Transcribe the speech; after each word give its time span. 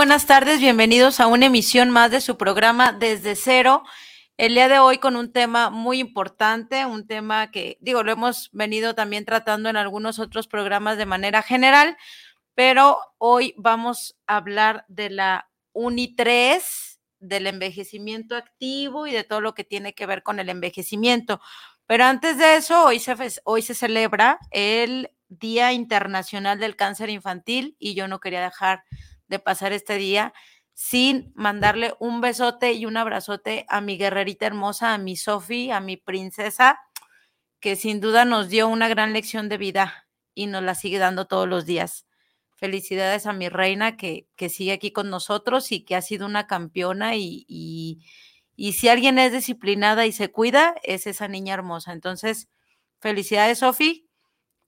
buenas 0.00 0.24
tardes, 0.24 0.60
bienvenidos 0.60 1.20
a 1.20 1.26
una 1.26 1.44
emisión 1.44 1.90
más 1.90 2.10
de 2.10 2.22
su 2.22 2.38
programa 2.38 2.90
Desde 2.90 3.36
Cero. 3.36 3.82
El 4.38 4.54
día 4.54 4.66
de 4.66 4.78
hoy 4.78 4.96
con 4.96 5.14
un 5.14 5.30
tema 5.30 5.68
muy 5.68 5.98
importante, 5.98 6.86
un 6.86 7.06
tema 7.06 7.50
que, 7.50 7.76
digo, 7.82 8.02
lo 8.02 8.10
hemos 8.10 8.48
venido 8.52 8.94
también 8.94 9.26
tratando 9.26 9.68
en 9.68 9.76
algunos 9.76 10.18
otros 10.18 10.48
programas 10.48 10.96
de 10.96 11.04
manera 11.04 11.42
general, 11.42 11.98
pero 12.54 12.96
hoy 13.18 13.52
vamos 13.58 14.16
a 14.26 14.38
hablar 14.38 14.86
de 14.88 15.10
la 15.10 15.50
UNI 15.74 16.16
3, 16.16 16.98
del 17.18 17.46
envejecimiento 17.46 18.36
activo 18.36 19.06
y 19.06 19.12
de 19.12 19.24
todo 19.24 19.42
lo 19.42 19.52
que 19.52 19.64
tiene 19.64 19.92
que 19.92 20.06
ver 20.06 20.22
con 20.22 20.40
el 20.40 20.48
envejecimiento. 20.48 21.42
Pero 21.86 22.04
antes 22.04 22.38
de 22.38 22.56
eso, 22.56 22.86
hoy 22.86 23.00
se, 23.00 23.14
hoy 23.44 23.60
se 23.60 23.74
celebra 23.74 24.38
el 24.50 25.10
Día 25.28 25.74
Internacional 25.74 26.58
del 26.58 26.74
Cáncer 26.74 27.10
Infantil 27.10 27.76
y 27.78 27.92
yo 27.92 28.08
no 28.08 28.18
quería 28.18 28.40
dejar 28.40 28.82
de 29.30 29.38
pasar 29.38 29.72
este 29.72 29.96
día 29.96 30.34
sin 30.74 31.32
mandarle 31.34 31.94
un 32.00 32.20
besote 32.20 32.72
y 32.72 32.84
un 32.84 32.96
abrazote 32.96 33.64
a 33.68 33.80
mi 33.80 33.96
guerrerita 33.96 34.46
hermosa, 34.46 34.92
a 34.92 34.98
mi 34.98 35.16
Sofi, 35.16 35.70
a 35.70 35.80
mi 35.80 35.96
princesa, 35.96 36.80
que 37.60 37.76
sin 37.76 38.00
duda 38.00 38.24
nos 38.24 38.48
dio 38.48 38.68
una 38.68 38.88
gran 38.88 39.12
lección 39.12 39.48
de 39.48 39.56
vida 39.56 40.08
y 40.34 40.46
nos 40.46 40.62
la 40.62 40.74
sigue 40.74 40.98
dando 40.98 41.26
todos 41.26 41.48
los 41.48 41.64
días. 41.64 42.06
Felicidades 42.56 43.26
a 43.26 43.32
mi 43.32 43.48
reina 43.48 43.96
que, 43.96 44.26
que 44.36 44.48
sigue 44.48 44.72
aquí 44.72 44.90
con 44.90 45.10
nosotros 45.10 45.70
y 45.70 45.84
que 45.84 45.96
ha 45.96 46.02
sido 46.02 46.26
una 46.26 46.46
campeona 46.46 47.14
y, 47.14 47.44
y, 47.46 48.00
y 48.56 48.72
si 48.72 48.88
alguien 48.88 49.18
es 49.18 49.32
disciplinada 49.32 50.06
y 50.06 50.12
se 50.12 50.32
cuida, 50.32 50.74
es 50.82 51.06
esa 51.06 51.28
niña 51.28 51.54
hermosa. 51.54 51.92
Entonces, 51.92 52.48
felicidades, 53.00 53.58
Sofi, 53.58 54.08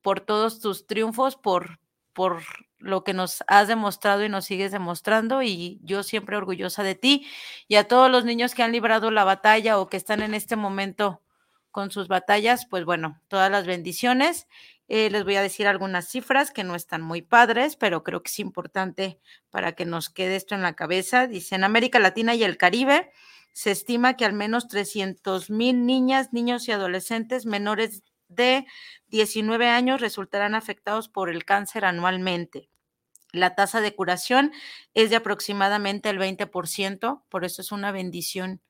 por 0.03 0.21
todos 0.21 0.61
tus 0.61 0.87
triunfos, 0.87 1.37
por, 1.37 1.81
por 2.13 2.43
lo 2.83 3.05
que 3.05 3.15
nos 3.15 3.43
has 3.47 3.69
demostrado 3.69 4.25
y 4.25 4.29
nos 4.29 4.45
sigues 4.45 4.73
demostrando 4.73 5.43
y 5.43 5.81
yo 5.83 6.03
siempre 6.03 6.37
orgullosa 6.37 6.83
de 6.83 6.95
ti 6.95 7.27
y 7.69 7.77
a 7.77 7.89
todos 7.89 8.11
los 8.11 8.25
niños 8.25 8.55
que 8.55 8.63
han 8.63 8.73
librado 8.73 9.11
la 9.11 9.25
batalla 9.25 9.79
o 9.79 9.89
que 9.89 9.97
están 9.97 10.23
en 10.23 10.35
este 10.35 10.57
momento 10.57 11.23
con 11.71 11.91
sus 11.91 12.07
batallas, 12.07 12.67
pues 12.67 12.85
bueno, 12.85 13.21
todas 13.29 13.51
las 13.51 13.67
bendiciones. 13.67 14.47
Eh, 14.89 15.09
les 15.11 15.25
voy 15.25 15.37
a 15.37 15.43
decir 15.43 15.67
algunas 15.67 16.07
cifras 16.07 16.51
que 16.51 16.65
no 16.65 16.75
están 16.75 17.01
muy 17.01 17.23
padres, 17.23 17.77
pero 17.77 18.05
creo 18.05 18.23
que 18.23 18.29
es 18.29 18.39
importante 18.41 19.19
para 19.51 19.73
que 19.73 19.87
nos 19.87 20.11
quede 20.11 20.37
esto 20.37 20.55
en 20.55 20.63
la 20.63 20.75
cabeza. 20.75 21.27
Dice, 21.27 21.55
en 21.55 21.65
América 21.65 21.99
Latina 21.99 22.35
y 22.35 22.45
el 22.45 22.59
Caribe 22.59 23.11
se 23.53 23.71
estima 23.71 24.17
que 24.17 24.27
al 24.27 24.35
menos 24.35 24.69
300 24.69 25.51
mil 25.51 25.87
niñas, 25.87 26.33
niños 26.33 26.69
y 26.69 26.73
adolescentes 26.73 27.47
menores 27.47 28.03
de 28.29 28.67
19 29.09 29.69
años 29.69 30.01
resultarán 30.01 30.55
afectados 30.55 31.09
por 31.09 31.31
el 31.31 31.45
cáncer 31.45 31.85
anualmente. 31.85 32.69
La 33.33 33.55
tasa 33.55 33.81
de 33.81 33.95
curación 33.95 34.53
es 34.95 35.11
de 35.11 35.17
aproximadamente 35.17 36.11
el 36.11 36.19
20%, 36.19 37.25
por 37.29 37.45
eso 37.45 37.63
es 37.63 37.73
una 37.73 37.91
bendición 37.91 38.61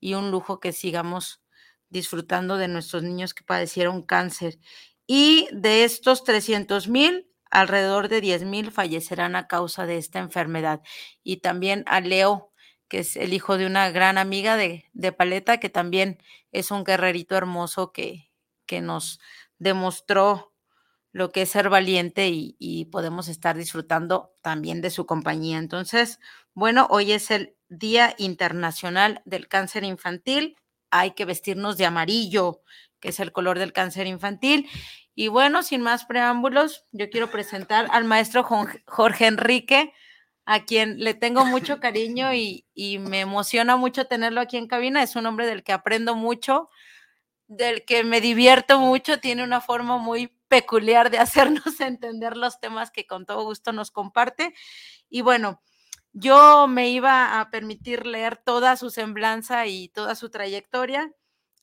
y 0.00 0.14
un 0.14 0.30
lujo 0.30 0.58
que 0.58 0.72
sigamos 0.72 1.42
disfrutando 1.90 2.56
de 2.56 2.68
nuestros 2.68 3.02
niños 3.02 3.34
que 3.34 3.44
padecieron 3.44 4.02
cáncer. 4.02 4.58
Y 5.06 5.48
de 5.52 5.84
estos 5.84 6.24
300 6.24 6.88
mil, 6.88 7.28
alrededor 7.50 8.08
de 8.08 8.20
10 8.20 8.44
mil 8.44 8.70
fallecerán 8.70 9.36
a 9.36 9.48
causa 9.48 9.86
de 9.86 9.98
esta 9.98 10.18
enfermedad. 10.18 10.80
Y 11.22 11.38
también 11.38 11.84
a 11.86 12.00
Leo, 12.00 12.52
que 12.88 13.00
es 13.00 13.16
el 13.16 13.32
hijo 13.32 13.58
de 13.58 13.66
una 13.66 13.90
gran 13.90 14.18
amiga 14.18 14.56
de, 14.56 15.12
Paleta, 15.16 15.58
que 15.58 15.68
también 15.68 16.22
es 16.52 16.70
un 16.70 16.84
guerrerito 16.84 17.36
hermoso 17.36 17.92
que, 17.92 18.30
que 18.66 18.80
nos 18.80 19.20
demostró 19.58 20.49
lo 21.12 21.32
que 21.32 21.42
es 21.42 21.50
ser 21.50 21.68
valiente 21.68 22.28
y, 22.30 22.84
podemos 22.86 23.28
estar 23.28 23.56
disfrutando 23.56 24.34
también 24.42 24.80
de 24.80 24.90
su 24.90 25.06
compañía. 25.06 25.58
Entonces, 25.58 26.20
bueno, 26.54 26.86
hoy 26.90 27.12
es 27.12 27.30
el 27.30 27.56
Día 27.68 28.14
Internacional 28.18 29.22
del 29.24 29.48
Cáncer 29.48 29.84
Infantil. 29.84 30.56
Hay 30.90 31.12
que 31.12 31.24
vestirnos 31.24 31.76
de 31.76 31.86
amarillo, 31.86 32.62
que 33.00 33.08
es 33.08 33.20
el 33.20 33.32
color 33.32 33.58
del 33.58 33.72
cáncer 33.72 34.06
infantil. 34.06 34.68
Y 35.14 35.28
bueno, 35.28 35.62
sin 35.62 35.82
más 35.82 36.04
preámbulos, 36.04 36.84
yo 36.92 37.10
quiero 37.10 37.30
presentar 37.30 37.86
al 37.90 38.04
maestro 38.04 38.44
Jorge 38.86 39.26
Enrique, 39.26 39.92
a 40.46 40.64
quien 40.64 40.98
le 40.98 41.14
tengo 41.14 41.44
mucho 41.44 41.78
cariño 41.80 42.34
y, 42.34 42.66
y 42.74 42.98
me 42.98 43.20
emociona 43.20 43.76
mucho 43.76 44.06
tenerlo 44.06 44.40
aquí 44.40 44.56
en 44.56 44.66
cabina. 44.66 45.02
Es 45.02 45.14
un 45.16 45.26
hombre 45.26 45.46
del 45.46 45.62
que 45.62 45.72
aprendo 45.72 46.16
mucho 46.16 46.70
del 47.50 47.84
que 47.84 48.04
me 48.04 48.20
divierto 48.20 48.78
mucho, 48.78 49.18
tiene 49.18 49.42
una 49.42 49.60
forma 49.60 49.98
muy 49.98 50.32
peculiar 50.50 51.10
de 51.10 51.18
hacernos 51.20 51.80
entender 51.80 52.36
los 52.36 52.60
temas 52.60 52.90
que 52.90 53.06
con 53.06 53.24
todo 53.24 53.44
gusto 53.44 53.72
nos 53.72 53.90
comparte. 53.90 54.52
Y 55.08 55.22
bueno, 55.22 55.62
yo 56.12 56.66
me 56.66 56.90
iba 56.90 57.40
a 57.40 57.50
permitir 57.50 58.04
leer 58.04 58.36
toda 58.36 58.76
su 58.76 58.90
semblanza 58.90 59.66
y 59.66 59.88
toda 59.88 60.14
su 60.16 60.28
trayectoria, 60.28 61.14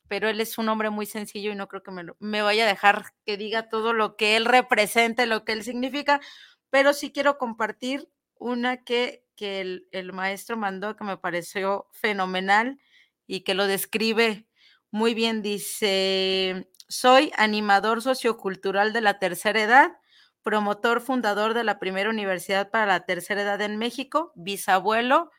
pero 0.07 0.29
él 0.29 0.39
es 0.41 0.57
un 0.57 0.69
hombre 0.69 0.89
muy 0.89 1.05
sencillo 1.05 1.51
y 1.51 1.55
no 1.55 1.67
creo 1.67 1.83
que 1.83 1.91
me, 1.91 2.05
me 2.19 2.41
vaya 2.41 2.63
a 2.63 2.67
dejar 2.67 3.05
que 3.25 3.37
diga 3.37 3.69
todo 3.69 3.93
lo 3.93 4.15
que 4.15 4.37
él 4.37 4.45
represente, 4.45 5.25
lo 5.25 5.43
que 5.43 5.51
él 5.51 5.63
significa, 5.63 6.21
pero 6.69 6.93
sí 6.93 7.11
quiero 7.11 7.37
compartir 7.37 8.09
una 8.35 8.83
que, 8.85 9.25
que 9.35 9.59
el, 9.61 9.87
el 9.91 10.13
maestro 10.13 10.55
mandó 10.55 10.95
que 10.95 11.03
me 11.03 11.17
pareció 11.17 11.87
fenomenal 11.91 12.79
y 13.27 13.41
que 13.41 13.53
lo 13.53 13.67
describe 13.67 14.47
muy 14.91 15.13
bien, 15.13 15.41
dice, 15.41 16.69
soy 16.87 17.31
animador 17.35 18.01
sociocultural 18.01 18.93
de 18.93 19.01
la 19.01 19.19
tercera 19.19 19.61
edad, 19.61 19.97
promotor 20.43 21.01
fundador 21.01 21.53
de 21.53 21.63
la 21.63 21.79
primera 21.79 22.09
universidad 22.09 22.69
para 22.69 22.85
la 22.85 23.05
tercera 23.05 23.41
edad 23.41 23.61
en 23.61 23.77
México, 23.77 24.31
bisabuelo 24.35 25.31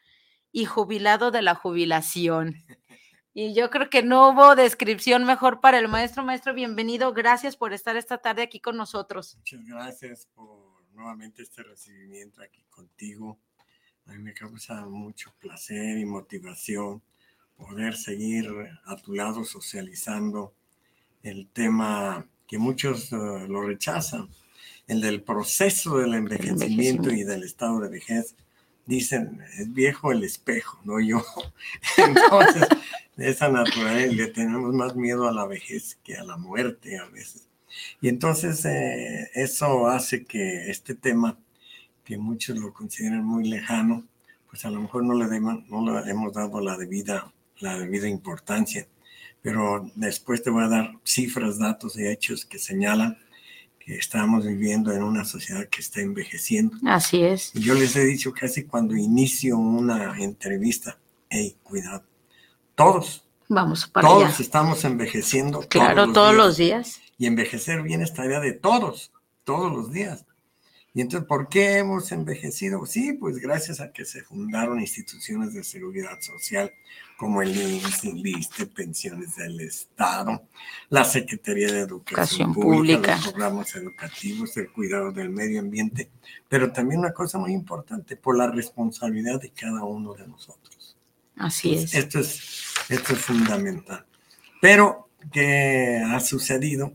y 0.52 0.66
jubilado 0.66 1.30
de 1.30 1.42
la 1.42 1.54
jubilación. 1.54 2.56
Y 3.32 3.54
yo 3.54 3.70
creo 3.70 3.88
que 3.88 4.02
no 4.02 4.30
hubo 4.30 4.56
descripción 4.56 5.24
mejor 5.24 5.60
para 5.60 5.78
el 5.78 5.86
maestro. 5.86 6.24
Maestro, 6.24 6.54
bienvenido. 6.54 7.12
Gracias 7.12 7.56
por 7.56 7.72
estar 7.72 7.96
esta 7.96 8.18
tarde 8.18 8.42
aquí 8.42 8.58
con 8.58 8.76
nosotros. 8.76 9.36
Muchas 9.36 9.64
gracias 9.64 10.26
por 10.34 10.84
nuevamente 10.92 11.42
este 11.42 11.62
recibimiento 11.62 12.42
aquí 12.42 12.64
contigo. 12.68 13.38
A 14.06 14.12
mí 14.12 14.18
me 14.18 14.34
causa 14.34 14.84
mucho 14.86 15.32
placer 15.38 15.98
y 15.98 16.04
motivación 16.04 17.00
poder 17.56 17.96
seguir 17.96 18.48
a 18.84 18.96
tu 18.96 19.14
lado 19.14 19.44
socializando 19.44 20.54
el 21.22 21.48
tema 21.48 22.26
que 22.46 22.58
muchos 22.58 23.12
eh, 23.12 23.16
lo 23.48 23.62
rechazan, 23.62 24.28
el 24.86 25.00
del 25.00 25.22
proceso 25.22 25.98
del 25.98 26.14
envejecimiento, 26.14 27.10
y 27.10 27.24
del 27.24 27.44
estado 27.44 27.80
de 27.80 27.88
vejez. 27.88 28.34
Dicen, 28.86 29.42
es 29.58 29.72
viejo 29.72 30.12
el 30.12 30.24
espejo, 30.24 30.80
no 30.84 30.98
yo. 31.00 31.22
Entonces, 31.98 32.68
de 33.16 33.28
esa 33.28 33.48
naturaleza 33.48 34.14
le 34.14 34.26
tenemos 34.28 34.74
más 34.74 34.96
miedo 34.96 35.28
a 35.28 35.32
la 35.32 35.46
vejez 35.46 35.98
que 36.02 36.16
a 36.16 36.24
la 36.24 36.36
muerte 36.36 36.98
a 36.98 37.06
veces. 37.06 37.48
Y 38.00 38.08
entonces 38.08 38.64
eh, 38.64 39.30
eso 39.34 39.88
hace 39.88 40.24
que 40.24 40.70
este 40.70 40.94
tema, 40.94 41.38
que 42.04 42.16
muchos 42.16 42.56
lo 42.56 42.72
consideran 42.72 43.24
muy 43.24 43.46
lejano, 43.46 44.06
pues 44.48 44.64
a 44.64 44.70
lo 44.70 44.80
mejor 44.80 45.04
no 45.04 45.12
le, 45.12 45.38
no 45.40 46.00
le 46.02 46.10
hemos 46.10 46.32
dado 46.32 46.60
la 46.60 46.78
debida 46.78 47.30
la 47.60 47.78
debida 47.78 48.08
importancia. 48.08 48.86
Pero 49.42 49.90
después 49.94 50.42
te 50.42 50.50
voy 50.50 50.64
a 50.64 50.68
dar 50.68 50.92
cifras, 51.04 51.58
datos 51.58 51.96
y 51.98 52.06
hechos 52.06 52.44
que 52.44 52.58
señalan 52.58 53.18
que 53.78 53.96
estamos 53.96 54.44
viviendo 54.46 54.92
en 54.92 55.02
una 55.02 55.24
sociedad 55.24 55.66
que 55.68 55.80
está 55.80 56.00
envejeciendo. 56.00 56.76
Así 56.84 57.22
es. 57.22 57.52
yo 57.54 57.74
les 57.74 57.96
he 57.96 58.04
dicho 58.04 58.32
casi 58.32 58.64
cuando 58.64 58.94
inicio 58.94 59.56
una 59.56 60.18
entrevista, 60.18 60.98
hey, 61.30 61.56
cuidado, 61.62 62.04
todos. 62.74 63.24
Vamos 63.48 63.86
para 63.86 64.06
Todos 64.06 64.40
estamos 64.40 64.84
envejeciendo. 64.84 65.60
Claro, 65.60 66.12
todos, 66.12 66.34
los, 66.34 66.58
días. 66.58 67.00
Y 67.16 67.26
envejecer 67.26 67.82
bien 67.82 68.02
es 68.02 68.12
tarea 68.12 68.40
de 68.40 68.52
todos, 68.52 69.10
todos 69.44 69.72
los 69.72 69.90
días. 69.90 70.26
Y 70.92 71.00
entonces, 71.00 71.26
¿por 71.26 71.48
qué 71.48 71.78
hemos 71.78 72.12
envejecido? 72.12 72.84
Sí, 72.84 73.14
pues 73.14 73.38
gracias 73.38 73.80
a 73.80 73.92
que 73.92 74.04
se 74.04 74.22
fundaron 74.22 74.80
instituciones 74.80 75.54
de 75.54 75.64
seguridad 75.64 76.20
social 76.20 76.72
como 77.18 77.42
el 77.42 77.50
INSS, 77.50 78.04
INLISTE, 78.04 78.66
pensiones 78.66 79.34
del 79.34 79.58
Estado, 79.60 80.40
la 80.88 81.02
Secretaría 81.02 81.66
de 81.66 81.80
Educación, 81.80 82.54
Pública, 82.54 83.16
los 83.16 83.32
programas 83.32 83.74
educativos, 83.74 84.56
el 84.56 84.70
cuidado 84.70 85.10
del 85.10 85.28
medio 85.28 85.58
ambiente, 85.58 86.10
pero 86.48 86.70
también 86.70 87.00
una 87.00 87.12
cosa 87.12 87.36
muy 87.38 87.52
importante, 87.52 88.14
por 88.14 88.38
la 88.38 88.46
responsabilidad 88.46 89.40
de 89.40 89.50
cada 89.50 89.82
uno 89.82 90.14
de 90.14 90.28
nosotros. 90.28 90.96
Así 91.34 91.74
es. 91.74 91.92
Esto 91.92 92.20
es, 92.20 92.40
esto 92.88 93.14
es 93.14 93.18
fundamental. 93.18 94.06
Pero, 94.60 95.08
¿qué 95.32 96.00
ha 96.06 96.20
sucedido? 96.20 96.92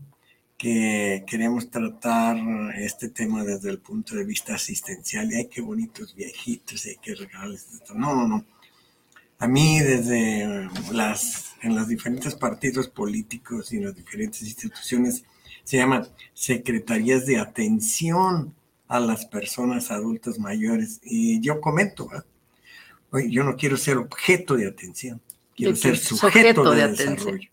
que 0.56 1.24
queremos 1.26 1.68
tratar 1.68 2.36
este 2.76 3.08
tema 3.08 3.44
desde 3.44 3.68
el 3.70 3.80
punto 3.80 4.14
de 4.14 4.24
vista 4.24 4.54
asistencial 4.54 5.30
y 5.30 5.34
hay 5.34 5.48
qué 5.48 5.60
bonitos 5.60 6.14
viejitos, 6.14 6.86
hay 6.86 6.96
que 6.96 7.14
regalarles 7.14 7.66
esto. 7.74 7.92
No, 7.92 8.14
no, 8.14 8.28
no. 8.28 8.46
A 9.38 9.48
mí 9.48 9.80
desde 9.80 10.68
las, 10.92 11.54
en 11.62 11.74
los 11.74 11.88
diferentes 11.88 12.34
partidos 12.34 12.88
políticos 12.88 13.72
y 13.72 13.76
en 13.76 13.84
las 13.86 13.94
diferentes 13.94 14.42
instituciones 14.42 15.24
se 15.64 15.78
llaman 15.78 16.06
secretarías 16.34 17.26
de 17.26 17.38
atención 17.38 18.54
a 18.88 19.00
las 19.00 19.26
personas 19.26 19.90
adultas 19.90 20.38
mayores. 20.38 21.00
Y 21.02 21.40
yo 21.40 21.60
comento, 21.60 22.08
Oye, 23.10 23.30
yo 23.30 23.44
no 23.44 23.56
quiero 23.56 23.76
ser 23.76 23.96
objeto 23.96 24.56
de 24.56 24.66
atención, 24.66 25.20
quiero 25.54 25.76
ser 25.76 25.96
sujeto, 25.96 26.70
de, 26.72 26.88
desarrollo. 26.88 27.48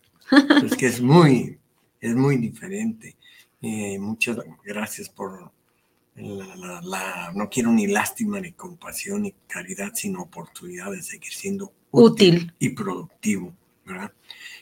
Es 0.64 0.76
que 0.76 0.86
es 0.86 1.00
muy, 1.00 1.58
es 2.00 2.16
muy 2.16 2.36
diferente. 2.36 3.16
Eh, 3.60 3.96
muchas 3.98 4.38
gracias 4.64 5.08
por 5.08 5.52
la, 6.14 7.32
no 7.34 7.48
quiero 7.48 7.70
ni 7.70 7.86
lástima, 7.86 8.40
ni 8.40 8.52
compasión, 8.52 9.22
ni 9.22 9.32
caridad, 9.46 9.92
sino 9.94 10.22
oportunidad 10.22 10.90
de 10.90 11.02
seguir 11.02 11.32
siendo 11.32 11.72
útil, 11.90 12.52
y 12.58 12.70
productivo, 12.70 13.54
¿verdad? 13.84 14.12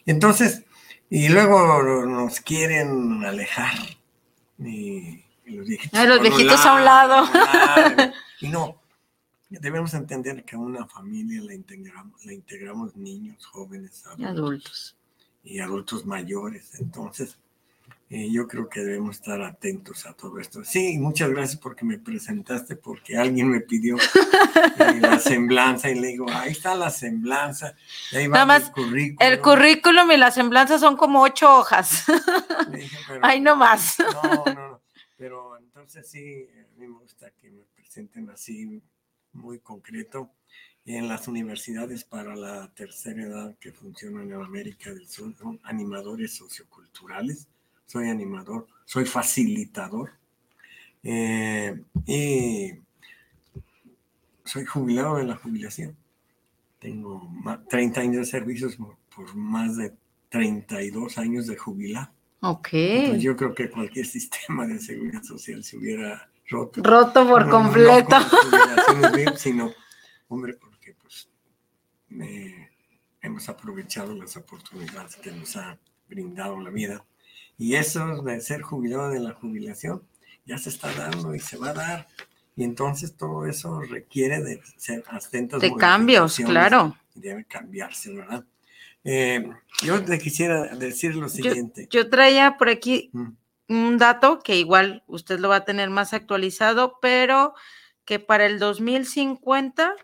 Entonces, 0.07 0.65
y 1.09 1.29
luego 1.29 2.07
nos 2.07 2.41
quieren 2.41 3.25
alejar. 3.25 3.75
Y, 4.59 5.25
los 5.47 5.67
viejitos, 5.67 6.07
los 6.07 6.21
viejitos 6.21 6.65
a 6.65 6.75
un 6.75 6.85
lado. 6.85 7.29
y 8.41 8.49
no, 8.49 8.81
debemos 9.49 9.93
entender 9.95 10.45
que 10.45 10.57
una 10.57 10.87
familia 10.87 11.43
la 11.43 11.55
integramos, 11.55 12.25
la 12.25 12.33
integramos 12.33 12.95
niños, 12.95 13.45
jóvenes, 13.47 14.05
adultos 14.07 14.97
y 15.43 15.59
adultos 15.59 16.07
mayores. 16.07 16.79
Entonces, 16.81 17.37
eh, 18.13 18.29
yo 18.33 18.49
creo 18.49 18.69
que 18.69 18.81
debemos 18.81 19.17
estar 19.17 19.41
atentos 19.41 20.05
a 20.05 20.15
todo 20.15 20.41
esto. 20.41 20.65
Sí, 20.65 20.99
muchas 20.99 21.31
gracias 21.31 21.61
porque 21.61 21.85
me 21.85 21.97
presentaste, 21.97 22.75
porque 22.75 23.17
alguien 23.17 23.49
me 23.49 23.61
pidió 23.61 23.97
eh, 23.99 25.01
la 25.01 25.19
semblanza 25.21 25.89
y 25.89 26.01
le 26.01 26.09
digo, 26.09 26.27
ahí 26.29 26.51
está 26.51 26.75
la 26.75 26.91
semblanza. 26.91 27.77
ahí 28.13 28.27
va 28.27 28.35
Nada 28.35 28.47
más, 28.47 28.67
el 28.67 28.73
currículum. 28.73 29.17
El 29.21 29.41
currículum 29.41 30.11
y 30.11 30.17
la 30.17 30.33
semblanza 30.33 30.81
son 30.81 30.97
como 30.97 31.23
ocho 31.23 31.57
hojas. 31.57 32.05
ahí 33.23 33.41
no 33.41 33.55
más. 33.55 34.01
No, 34.01 34.45
no, 34.45 34.55
no. 34.55 34.83
Pero 35.17 35.57
entonces 35.59 36.11
sí, 36.11 36.49
a 36.53 36.81
mí 36.81 36.89
me 36.89 36.99
gusta 36.99 37.31
que 37.41 37.49
me 37.49 37.63
presenten 37.77 38.29
así, 38.31 38.83
muy 39.33 39.61
concreto 39.61 40.33
en 40.85 41.07
las 41.07 41.29
universidades 41.29 42.03
para 42.03 42.35
la 42.35 42.73
tercera 42.75 43.23
edad 43.23 43.57
que 43.61 43.71
funcionan 43.71 44.33
en 44.33 44.43
América 44.43 44.93
del 44.93 45.09
Sur, 45.09 45.37
son 45.37 45.61
animadores 45.63 46.35
socioculturales, 46.35 47.47
soy 47.91 48.09
animador, 48.09 48.69
soy 48.85 49.05
facilitador 49.05 50.13
eh, 51.03 51.83
y 52.07 52.73
soy 54.45 54.65
jubilado 54.65 55.17
de 55.17 55.25
la 55.25 55.35
jubilación. 55.35 55.97
Tengo 56.79 57.29
30 57.69 58.01
años 58.01 58.17
de 58.19 58.25
servicios 58.27 58.79
por 59.15 59.35
más 59.35 59.77
de 59.77 59.93
32 60.29 61.19
años 61.19 61.49
de 61.49 61.57
jubilado. 61.57 62.13
Ok. 62.43 62.69
yo 63.19 63.37
creo 63.37 63.55
que 63.57 63.69
cualquier 63.69 64.07
sistema 64.17 64.69
de 64.69 64.79
seguridad 64.79 65.25
social 65.25 65.65
se 65.65 65.77
hubiera 65.77 66.31
roto. 66.49 66.81
Roto 66.85 67.27
por 67.29 67.51
completo. 67.51 68.17
No, 68.21 69.37
sino, 69.37 69.73
hombre, 70.29 70.57
hemos 73.21 73.49
aprovechado 73.49 74.15
las 74.15 74.37
oportunidades 74.37 75.17
que 75.17 75.33
nos 75.33 75.57
ha 75.57 75.77
brindado 76.09 76.61
la 76.61 76.71
vida. 76.71 77.05
Y 77.61 77.75
eso 77.75 78.23
de 78.23 78.41
ser 78.41 78.63
jubilado 78.63 79.11
de 79.11 79.21
la 79.21 79.35
jubilación 79.35 80.03
ya 80.47 80.57
se 80.57 80.71
está 80.71 80.91
dando 80.95 81.35
y 81.35 81.41
se 81.41 81.59
va 81.59 81.69
a 81.69 81.75
dar. 81.75 82.09
Y 82.57 82.65
entonces 82.65 83.15
todo 83.19 83.45
eso 83.45 83.83
requiere 83.83 84.43
de 84.43 84.63
ser 84.79 85.05
atentos. 85.09 85.61
De 85.61 85.77
cambios, 85.77 86.37
claro. 86.39 86.97
Debe 87.15 87.45
cambiarse, 87.45 88.15
¿verdad? 88.15 88.47
Eh, 89.05 89.47
yo 89.83 89.99
le 89.99 90.19
quisiera 90.19 90.75
decir 90.75 91.15
lo 91.15 91.29
siguiente. 91.29 91.87
Yo, 91.91 92.09
traía 92.09 92.57
por 92.57 92.71
aquí 92.71 93.11
mm. 93.13 93.29
un 93.69 93.99
dato 93.99 94.39
que 94.39 94.57
igual 94.57 95.05
usted 95.07 95.39
lo 95.39 95.51
va 95.51 95.57
a 95.57 95.65
tener 95.67 95.91
más 95.91 96.15
actualizado, 96.15 96.99
pero 97.03 97.53
que 98.07 98.19
para 98.19 98.47
el 98.47 98.59
2050 98.59 99.95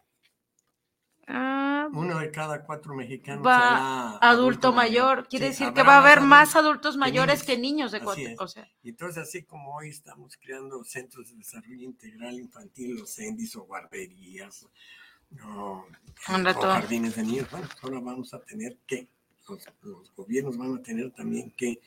Ah, 1.28 1.88
Uno 1.92 2.20
de 2.20 2.30
cada 2.30 2.62
cuatro 2.62 2.94
mexicanos 2.94 3.44
va 3.44 4.16
adulto, 4.18 4.72
mayor. 4.72 5.26
Quiere 5.26 5.48
decir 5.48 5.72
que 5.72 5.82
va 5.82 5.96
a 5.96 5.98
haber 5.98 6.20
más 6.20 6.54
adultos 6.54 6.96
mayores 6.96 7.42
que 7.42 7.58
niños, 7.58 7.90
de 7.90 8.00
cuatro. 8.00 8.22
O 8.38 8.46
Entonces, 8.84 9.22
así 9.22 9.42
como 9.42 9.74
hoy 9.74 9.88
estamos 9.88 10.36
creando 10.36 10.84
centros 10.84 11.30
de 11.30 11.36
desarrollo 11.36 11.82
integral 11.82 12.38
infantil, 12.38 12.96
los 12.96 13.12
CENDIS 13.12 13.56
o 13.56 13.64
guarderías, 13.64 14.68
o 15.44 15.86
jardines 16.24 17.16
de 17.16 17.22
niños, 17.24 17.50
bueno, 17.50 17.68
ahora 17.82 18.00
vamos 18.00 18.32
a 18.32 18.38
tener 18.40 18.78
que, 18.86 19.08
los 19.82 20.14
gobiernos 20.14 20.56
van 20.56 20.76
a 20.76 20.82
tener 20.82 21.10
también 21.10 21.50
que 21.56 21.80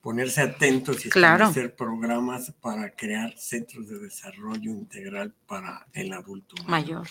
ponerse 0.00 0.40
atentos 0.40 1.04
y 1.04 1.08
establecer 1.08 1.74
programas 1.74 2.52
para 2.60 2.90
crear 2.90 3.36
centros 3.36 3.88
de 3.88 3.98
desarrollo 3.98 4.70
integral 4.70 5.34
para 5.46 5.86
el 5.92 6.12
adulto 6.12 6.56
mayor. 6.66 7.06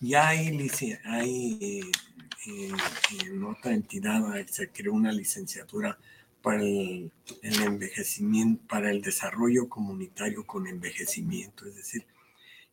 Ya 0.00 0.28
hay, 0.28 0.70
hay 1.04 1.80
en 2.46 3.44
otra 3.44 3.72
entidad 3.72 4.22
se 4.46 4.70
creó 4.70 4.92
una 4.92 5.12
licenciatura 5.12 5.98
para 6.42 6.62
el, 6.62 7.10
envejecimiento, 7.42 8.66
para 8.68 8.90
el 8.90 9.02
desarrollo 9.02 9.68
comunitario 9.68 10.46
con 10.46 10.66
envejecimiento, 10.66 11.66
es 11.66 11.74
decir, 11.74 12.06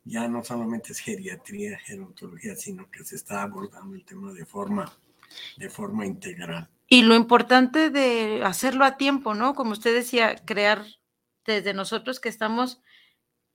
ya 0.04 0.28
no 0.28 0.44
solamente 0.44 0.92
es 0.92 1.00
geriatría, 1.00 1.80
gerontología, 1.80 2.56
sino 2.56 2.90
que 2.92 3.04
se 3.04 3.16
está 3.16 3.42
abordando 3.42 3.96
el 3.96 4.06
tema 4.06 4.32
de 4.34 4.46
forma, 4.46 4.86
de 5.58 5.70
forma 5.70 6.06
integral. 6.06 6.70
Y 6.88 7.02
lo 7.02 7.16
importante 7.16 7.90
de 7.90 8.44
hacerlo 8.44 8.86
a 8.86 8.98
tiempo, 8.98 9.34
¿no? 9.34 9.56
Como 9.56 9.72
usted 9.72 9.94
decía, 9.94 10.36
crear 10.46 10.86
desde 11.46 11.74
nosotros 11.74 12.20
que 12.20 12.30
estamos, 12.30 12.82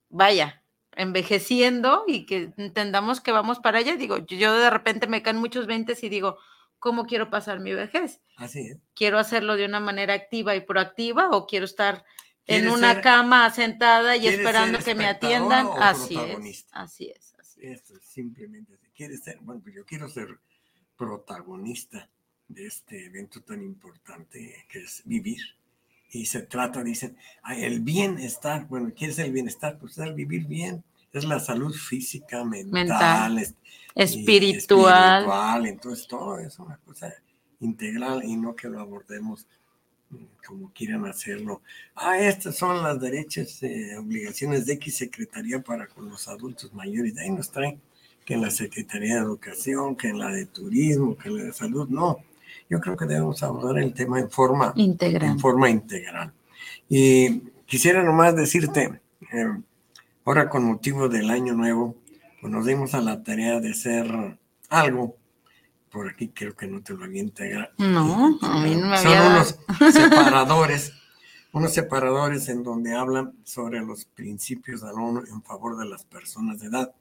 vaya, 0.09 0.63
envejeciendo 0.93 2.03
y 2.07 2.25
que 2.25 2.51
entendamos 2.57 3.21
que 3.21 3.31
vamos 3.31 3.59
para 3.59 3.79
allá. 3.79 3.95
Digo, 3.95 4.17
yo 4.17 4.57
de 4.57 4.69
repente 4.69 5.07
me 5.07 5.21
caen 5.23 5.37
muchos 5.37 5.65
veintes 5.65 6.03
y 6.03 6.09
digo, 6.09 6.37
¿cómo 6.79 7.05
quiero 7.05 7.29
pasar 7.29 7.59
mi 7.59 7.73
vejez? 7.73 8.21
Así 8.35 8.59
es. 8.59 8.79
¿Quiero 8.95 9.17
hacerlo 9.17 9.55
de 9.55 9.65
una 9.65 9.79
manera 9.79 10.13
activa 10.13 10.55
y 10.55 10.61
proactiva 10.61 11.29
o 11.29 11.47
quiero 11.47 11.65
estar 11.65 12.03
en 12.47 12.69
una 12.69 13.01
cama 13.01 13.49
sentada 13.51 14.17
y 14.17 14.27
esperando 14.27 14.79
que 14.79 14.95
me 14.95 15.05
atiendan? 15.05 15.67
Así 15.79 16.15
es, 16.17 16.67
así 16.71 17.09
es, 17.09 17.35
así 17.39 17.61
es. 17.61 17.79
Esto 17.79 17.95
es 17.95 18.05
simplemente, 18.05 18.77
¿quieres 18.93 19.23
ser? 19.23 19.37
Bueno, 19.41 19.61
pues 19.63 19.75
yo 19.75 19.85
quiero 19.85 20.09
ser 20.09 20.39
protagonista 20.97 22.09
de 22.53 22.67
este 22.67 23.05
evento 23.05 23.41
tan 23.41 23.61
importante 23.61 24.65
que 24.69 24.79
es 24.79 25.01
vivir. 25.05 25.41
Y 26.11 26.25
se 26.25 26.41
trata, 26.41 26.83
dicen, 26.83 27.17
el 27.57 27.79
bienestar, 27.79 28.67
bueno, 28.67 28.91
¿qué 28.95 29.05
es 29.05 29.19
el 29.19 29.31
bienestar? 29.31 29.77
Pues 29.79 29.97
es 29.97 30.13
vivir 30.13 30.45
bien, 30.45 30.83
es 31.13 31.23
la 31.23 31.39
salud 31.39 31.73
física, 31.73 32.43
mental, 32.43 33.37
espiritual. 33.95 35.23
espiritual. 35.23 35.65
Entonces 35.67 36.07
todo 36.07 36.39
es 36.39 36.59
una 36.59 36.77
cosa 36.77 37.13
integral 37.61 38.23
y 38.23 38.35
no 38.35 38.55
que 38.55 38.67
lo 38.67 38.79
abordemos 38.79 39.47
mm, 40.09 40.15
como 40.45 40.71
quieran 40.73 41.05
hacerlo. 41.05 41.61
Ah, 41.95 42.19
estas 42.19 42.57
son 42.57 42.83
las 42.83 42.99
derechas 42.99 43.61
eh, 43.63 43.95
obligaciones 43.97 44.65
de 44.65 44.73
X 44.73 44.97
Secretaría 44.97 45.61
para 45.61 45.87
con 45.87 46.09
los 46.09 46.27
adultos 46.27 46.73
mayores. 46.73 47.15
De 47.15 47.21
ahí 47.21 47.31
nos 47.31 47.51
traen 47.51 47.79
que 48.25 48.33
en 48.33 48.41
la 48.41 48.51
Secretaría 48.51 49.15
de 49.15 49.21
Educación, 49.21 49.95
que 49.95 50.09
en 50.09 50.19
la 50.19 50.29
de 50.29 50.45
Turismo, 50.45 51.17
que 51.17 51.29
en 51.29 51.37
la 51.37 51.43
de 51.45 51.53
Salud. 51.53 51.87
No, 51.89 52.17
yo 52.71 52.79
creo 52.79 52.95
que 52.95 53.05
debemos 53.05 53.43
abordar 53.43 53.77
el 53.83 53.93
tema 53.93 54.19
en 54.19 54.31
forma 54.31 54.71
integral. 54.75 55.31
En 55.31 55.39
forma 55.39 55.69
integral. 55.69 56.31
Y 56.89 57.41
quisiera 57.65 58.01
nomás 58.01 58.35
decirte, 58.35 59.01
eh, 59.31 59.61
ahora 60.25 60.49
con 60.49 60.63
motivo 60.63 61.09
del 61.09 61.29
año 61.29 61.53
nuevo, 61.53 61.97
pues 62.39 62.51
nos 62.51 62.65
dimos 62.65 62.95
a 62.95 63.01
la 63.01 63.21
tarea 63.21 63.59
de 63.59 63.71
hacer 63.71 64.39
algo. 64.69 65.17
Por 65.91 66.07
aquí 66.07 66.29
creo 66.29 66.55
que 66.55 66.67
no 66.67 66.81
te 66.81 66.93
lo 66.93 67.03
había 67.03 67.21
integrado. 67.21 67.69
No, 67.77 68.39
a 68.41 68.63
mí 68.63 68.73
no 68.75 68.87
me 68.87 68.97
había... 68.97 69.21
Son 69.21 69.31
unos 69.33 69.93
separadores 69.93 70.93
unos 71.53 71.73
separadores 71.73 72.47
en 72.47 72.63
donde 72.63 72.93
hablan 72.93 73.33
sobre 73.43 73.81
los 73.81 74.05
principios 74.05 74.81
de 74.81 74.87
la 74.87 74.93
ONU 74.93 75.23
en 75.27 75.43
favor 75.43 75.77
de 75.77 75.85
las 75.85 76.05
personas 76.05 76.59
de 76.61 76.67
edad. 76.67 76.93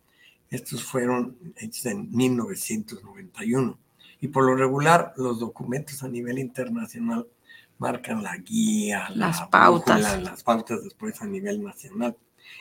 Estos 0.50 0.82
fueron 0.82 1.36
hechos 1.56 1.86
en 1.86 2.10
1991. 2.10 3.78
Y 4.20 4.28
por 4.28 4.44
lo 4.44 4.54
regular, 4.54 5.14
los 5.16 5.40
documentos 5.40 6.02
a 6.02 6.08
nivel 6.08 6.38
internacional 6.38 7.26
marcan 7.78 8.22
la 8.22 8.36
guía, 8.36 9.08
las 9.14 9.42
pautas. 9.48 10.20
las 10.22 10.42
pautas 10.42 10.84
después 10.84 11.20
a 11.22 11.26
nivel 11.26 11.62
nacional. 11.62 12.16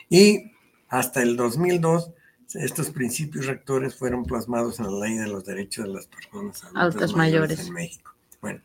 Y 0.08 0.52
hasta 0.88 1.22
el 1.22 1.36
2002, 1.36 2.10
estos 2.54 2.90
principios 2.90 3.46
rectores 3.46 3.94
fueron 3.94 4.24
plasmados 4.24 4.80
en 4.80 4.86
la 4.86 5.06
ley 5.06 5.18
de 5.18 5.28
los 5.28 5.44
derechos 5.44 5.84
de 5.84 5.92
las 5.92 6.06
personas 6.06 6.64
adultas 6.74 7.14
mayores, 7.14 7.66
en 7.66 7.74
México. 7.74 8.12
Bueno, 8.40 8.60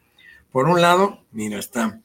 por 0.51 0.67
un 0.67 0.81
lado, 0.81 1.25
mira, 1.31 1.59
está 1.59 1.99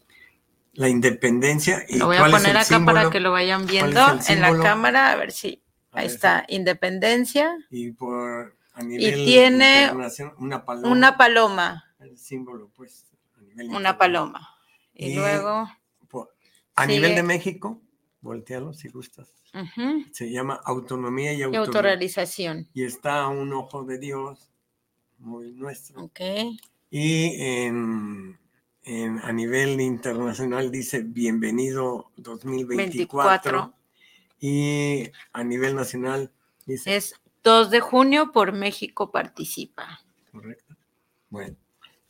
la 0.75 0.89
independencia. 0.89 1.85
Y 1.89 1.99
lo 1.99 2.07
voy 2.07 2.17
a 2.17 2.29
poner 2.29 2.57
acá 2.57 2.85
para 2.85 3.11
que 3.11 3.21
lo 3.21 3.31
vayan 3.31 3.67
viendo 3.67 4.01
en 4.29 4.41
la 4.41 4.59
cámara, 4.59 5.13
a 5.13 5.17
ver 5.17 5.33
si. 5.33 5.63
Ahí 5.93 6.07
está, 6.07 6.45
independencia. 6.49 7.57
Y 7.69 7.91
por 7.93 8.57
y 8.79 9.25
tiene 9.25 9.91
una 10.39 10.65
paloma. 10.65 10.91
Una 10.91 11.17
paloma. 11.17 11.85
El 11.99 12.17
símbolo, 12.19 12.71
pues. 12.75 13.07
una 13.71 13.99
paloma. 13.99 14.49
Y, 14.95 15.15
luego. 15.15 15.69
a 16.75 16.87
nivel 16.87 17.15
de 17.15 17.23
México, 17.23 17.81
voltealo 18.21 18.73
si 18.73 18.89
gustas. 18.89 19.29
Se 20.13 20.31
llama 20.31 20.61
autonomía 20.65 21.33
y, 21.33 21.43
autorrealización. 21.43 22.69
Y 22.73 22.85
está 22.85 23.27
un 23.29 23.53
ojo 23.53 23.85
de 23.85 23.99
Dios, 23.99 24.53
muy 25.19 25.53
nuestro. 25.53 26.05
Ok. 26.05 26.21
Y 26.91 27.35
en, 27.43 28.39
a 29.23 29.33
nivel 29.33 29.81
internacional 29.81 30.71
dice 30.71 31.03
bienvenido 31.03 32.11
2024. 32.17 33.75
Y 34.41 35.11
a 35.33 35.45
nivel 35.45 35.75
nacional 35.75 36.33
dice... 36.65 36.97
Es 36.97 37.15
2 37.43 37.71
de 37.71 37.81
junio 37.81 38.33
por 38.33 38.53
México 38.53 39.11
participa. 39.11 40.01
Correcto. 40.31 40.77
Bueno. 41.29 41.57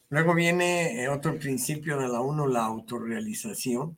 Luego 0.08 0.34
viene 0.34 1.04
eh, 1.04 1.08
otro 1.08 1.38
principio 1.38 1.96
de 1.96 2.08
la 2.08 2.20
UNO, 2.20 2.49
la 2.49 2.64
autorrealización. 2.64 3.96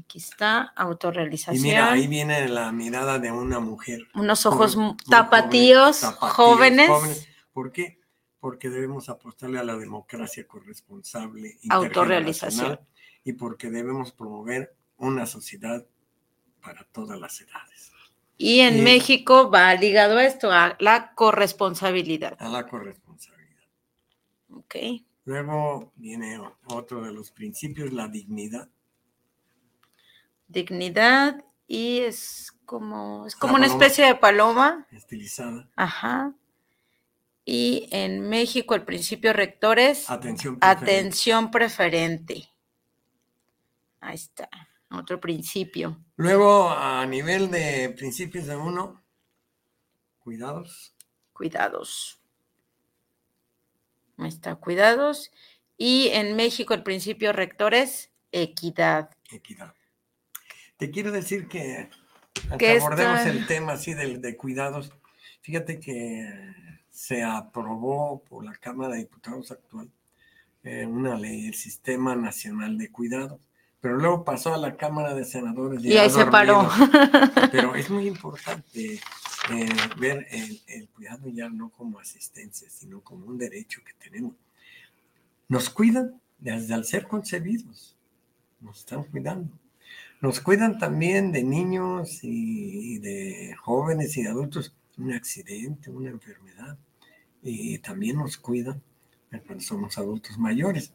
Aquí 0.00 0.18
está, 0.18 0.72
autorrealización. 0.74 1.56
Y 1.56 1.68
mira, 1.68 1.92
ahí 1.92 2.08
viene 2.08 2.48
la 2.48 2.72
mirada 2.72 3.20
de 3.20 3.30
una 3.30 3.60
mujer. 3.60 4.08
Unos 4.14 4.44
ojos 4.44 4.76
tapatíos, 5.08 6.02
jóvenes. 6.02 6.88
jóvenes. 6.88 7.28
¿Por 7.52 7.70
qué? 7.70 8.00
Porque 8.40 8.70
debemos 8.70 9.08
apostarle 9.08 9.60
a 9.60 9.64
la 9.64 9.76
democracia 9.76 10.48
corresponsable, 10.48 11.58
autorrealización. 11.68 12.80
Y 13.22 13.34
porque 13.34 13.70
debemos 13.70 14.10
promover 14.10 14.74
una 14.96 15.26
sociedad 15.26 15.86
para 16.60 16.84
todas 16.84 17.20
las 17.20 17.40
edades. 17.40 17.93
Y 18.36 18.60
en 18.60 18.82
México 18.82 19.50
va 19.50 19.74
ligado 19.74 20.18
a 20.18 20.24
esto, 20.24 20.50
a 20.50 20.76
la 20.80 21.14
corresponsabilidad. 21.14 22.36
A 22.40 22.48
la 22.48 22.66
corresponsabilidad. 22.66 23.62
Ok. 24.50 24.76
Luego 25.24 25.92
viene 25.96 26.40
otro 26.66 27.02
de 27.02 27.12
los 27.12 27.30
principios, 27.30 27.92
la 27.92 28.08
dignidad. 28.08 28.68
Dignidad 30.48 31.44
y 31.66 32.00
es 32.00 32.52
como, 32.66 33.26
es 33.26 33.36
como 33.36 33.54
una 33.54 33.66
especie 33.66 34.04
de 34.04 34.16
paloma. 34.16 34.86
Estilizada. 34.90 35.70
Ajá. 35.76 36.34
Y 37.44 37.88
en 37.92 38.28
México 38.28 38.74
el 38.74 38.84
principio 38.84 39.32
rector 39.32 39.78
es 39.78 40.10
atención 40.10 40.58
preferente. 40.58 40.92
Atención 40.92 41.50
preferente. 41.50 42.48
Ahí 44.00 44.16
está 44.16 44.48
otro 44.94 45.20
principio. 45.20 45.98
Luego, 46.16 46.70
a 46.70 47.04
nivel 47.06 47.50
de 47.50 47.94
principios 47.96 48.46
de 48.46 48.56
uno, 48.56 49.02
cuidados. 50.18 50.94
Cuidados. 51.32 52.20
Ahí 54.16 54.28
está, 54.28 54.54
cuidados. 54.56 55.30
Y 55.76 56.08
en 56.08 56.36
México 56.36 56.74
el 56.74 56.82
principio 56.82 57.32
rector 57.32 57.74
es 57.74 58.12
equidad. 58.32 59.10
Equidad. 59.30 59.74
Te 60.76 60.90
quiero 60.90 61.10
decir 61.10 61.48
que, 61.48 61.90
que 62.58 62.78
abordemos 62.78 63.20
el 63.26 63.46
tema 63.46 63.72
así 63.72 63.94
de, 63.94 64.18
de 64.18 64.36
cuidados, 64.36 64.92
fíjate 65.40 65.80
que 65.80 66.52
se 66.90 67.22
aprobó 67.22 68.22
por 68.22 68.44
la 68.44 68.54
Cámara 68.54 68.94
de 68.94 69.00
Diputados 69.00 69.50
actual 69.50 69.90
eh, 70.62 70.86
una 70.86 71.16
ley, 71.16 71.48
el 71.48 71.54
Sistema 71.54 72.16
Nacional 72.16 72.78
de 72.78 72.90
Cuidados 72.90 73.40
pero 73.84 73.98
luego 73.98 74.24
pasó 74.24 74.54
a 74.54 74.56
la 74.56 74.78
Cámara 74.78 75.12
de 75.12 75.26
Senadores. 75.26 75.84
Y, 75.84 75.98
ahí 75.98 76.08
se 76.08 76.24
paró. 76.24 76.66
Pero 77.52 77.74
es 77.74 77.90
muy 77.90 78.06
importante 78.08 78.94
eh, 78.94 79.68
ver 79.98 80.26
el, 80.30 80.88
cuidado 80.88 81.28
ya 81.28 81.50
no 81.50 81.68
como 81.68 81.98
asistencia, 81.98 82.66
sino 82.70 83.02
como 83.02 83.26
un 83.26 83.36
derecho 83.36 83.82
que 83.84 83.92
tenemos. 84.02 84.36
Nos 85.48 85.68
cuidan 85.68 86.18
desde 86.38 86.72
al 86.72 86.86
ser 86.86 87.06
concebidos, 87.06 87.98
nos 88.62 88.78
están 88.78 89.04
cuidando. 89.04 89.52
Nos 90.22 90.40
cuidan 90.40 90.78
también 90.78 91.30
de 91.30 91.44
niños 91.44 92.20
y 92.22 93.00
de 93.00 93.54
jóvenes 93.60 94.16
y 94.16 94.22
de 94.22 94.30
adultos, 94.30 94.74
un 94.96 95.12
accidente, 95.12 95.90
una 95.90 96.08
enfermedad. 96.08 96.78
Y 97.42 97.80
también 97.80 98.16
nos 98.16 98.38
cuidan 98.38 98.80
cuando 99.46 99.62
somos 99.62 99.98
adultos 99.98 100.38
mayores. 100.38 100.94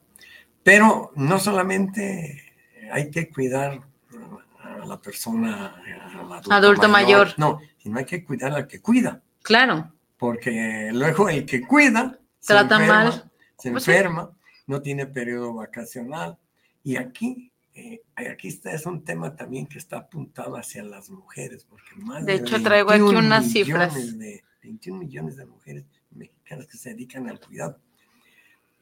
Pero 0.64 1.12
no 1.16 1.38
solamente 1.38 2.49
hay 2.92 3.10
que 3.10 3.30
cuidar 3.30 3.80
a 4.64 4.86
la 4.86 5.02
persona 5.02 5.76
adulto, 6.50 6.90
mayor. 6.90 7.34
No, 7.38 7.60
sino 7.78 8.00
hay 8.00 8.06
que 8.06 8.24
cuidar 8.24 8.54
al 8.54 8.68
que 8.68 8.82
cuida. 8.82 9.22
Claro. 9.42 9.94
Porque 10.18 10.90
luego 10.94 11.30
el 11.30 11.46
que 11.46 11.62
cuida 11.62 12.20
trata 12.46 12.78
se 12.78 12.84
enferma, 12.84 13.04
mal. 13.04 13.32
Se 13.58 13.72
pues 13.72 13.88
enferma, 13.88 14.32
no 14.68 14.82
tiene 14.82 15.06
periodo 15.06 15.54
vacacional. 15.54 16.38
Y 16.84 16.98
aquí, 16.98 17.52
eh, 17.74 18.02
aquí 18.16 18.50
está, 18.50 18.72
es 18.72 18.86
un 18.86 19.04
tema 19.04 19.36
también 19.36 19.68
que 19.68 19.78
está 19.78 19.98
apuntado 19.98 20.56
hacia 20.56 20.84
las 20.84 21.10
mujeres, 21.10 21.66
porque 21.66 21.96
más 21.98 22.26
de, 22.26 22.36
hecho 22.36 22.62
traigo 22.62 22.92
aquí 22.92 23.02
unas 23.02 23.52
cifras. 23.52 24.18
De, 24.18 24.44
21 24.62 25.00
millones 25.00 25.38
de 25.38 25.46
mujeres 25.46 25.86
mexicanas 26.12 26.68
que 26.68 26.78
se 26.78 26.90
dedican 26.90 27.30
al 27.30 27.40
cuidado. 27.40 27.80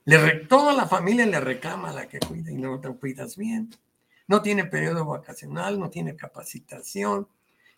Le, 0.05 0.45
toda 0.45 0.73
la 0.73 0.87
familia 0.87 1.25
le 1.27 1.39
reclama 1.39 1.89
a 1.89 1.93
la 1.93 2.07
que 2.07 2.19
cuida 2.19 2.51
y 2.51 2.55
no 2.55 2.79
te 2.79 2.89
cuidas 2.89 3.37
bien 3.37 3.69
no 4.27 4.41
tiene 4.41 4.65
periodo 4.65 5.05
vacacional, 5.05 5.79
no 5.79 5.89
tiene 5.89 6.15
capacitación. 6.15 7.27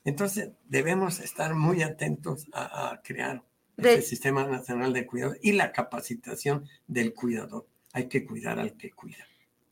Entonces 0.03 0.49
debemos 0.67 1.19
estar 1.19 1.53
muy 1.55 1.83
atentos 1.83 2.47
a, 2.53 2.99
crear 3.03 3.43
el 3.77 4.03
sistema 4.03 4.45
nacional 4.45 4.91
de 4.91 5.05
cuidado 5.05 5.35
y 5.41 5.53
la 5.53 5.71
capacitación 5.71 6.67
del 6.87 7.13
cuidador. 7.13 7.67
Hay 7.93 8.07
que 8.07 8.25
cuidar 8.25 8.59
al 8.59 8.73
que 8.73 8.91
cuida. 8.91 9.25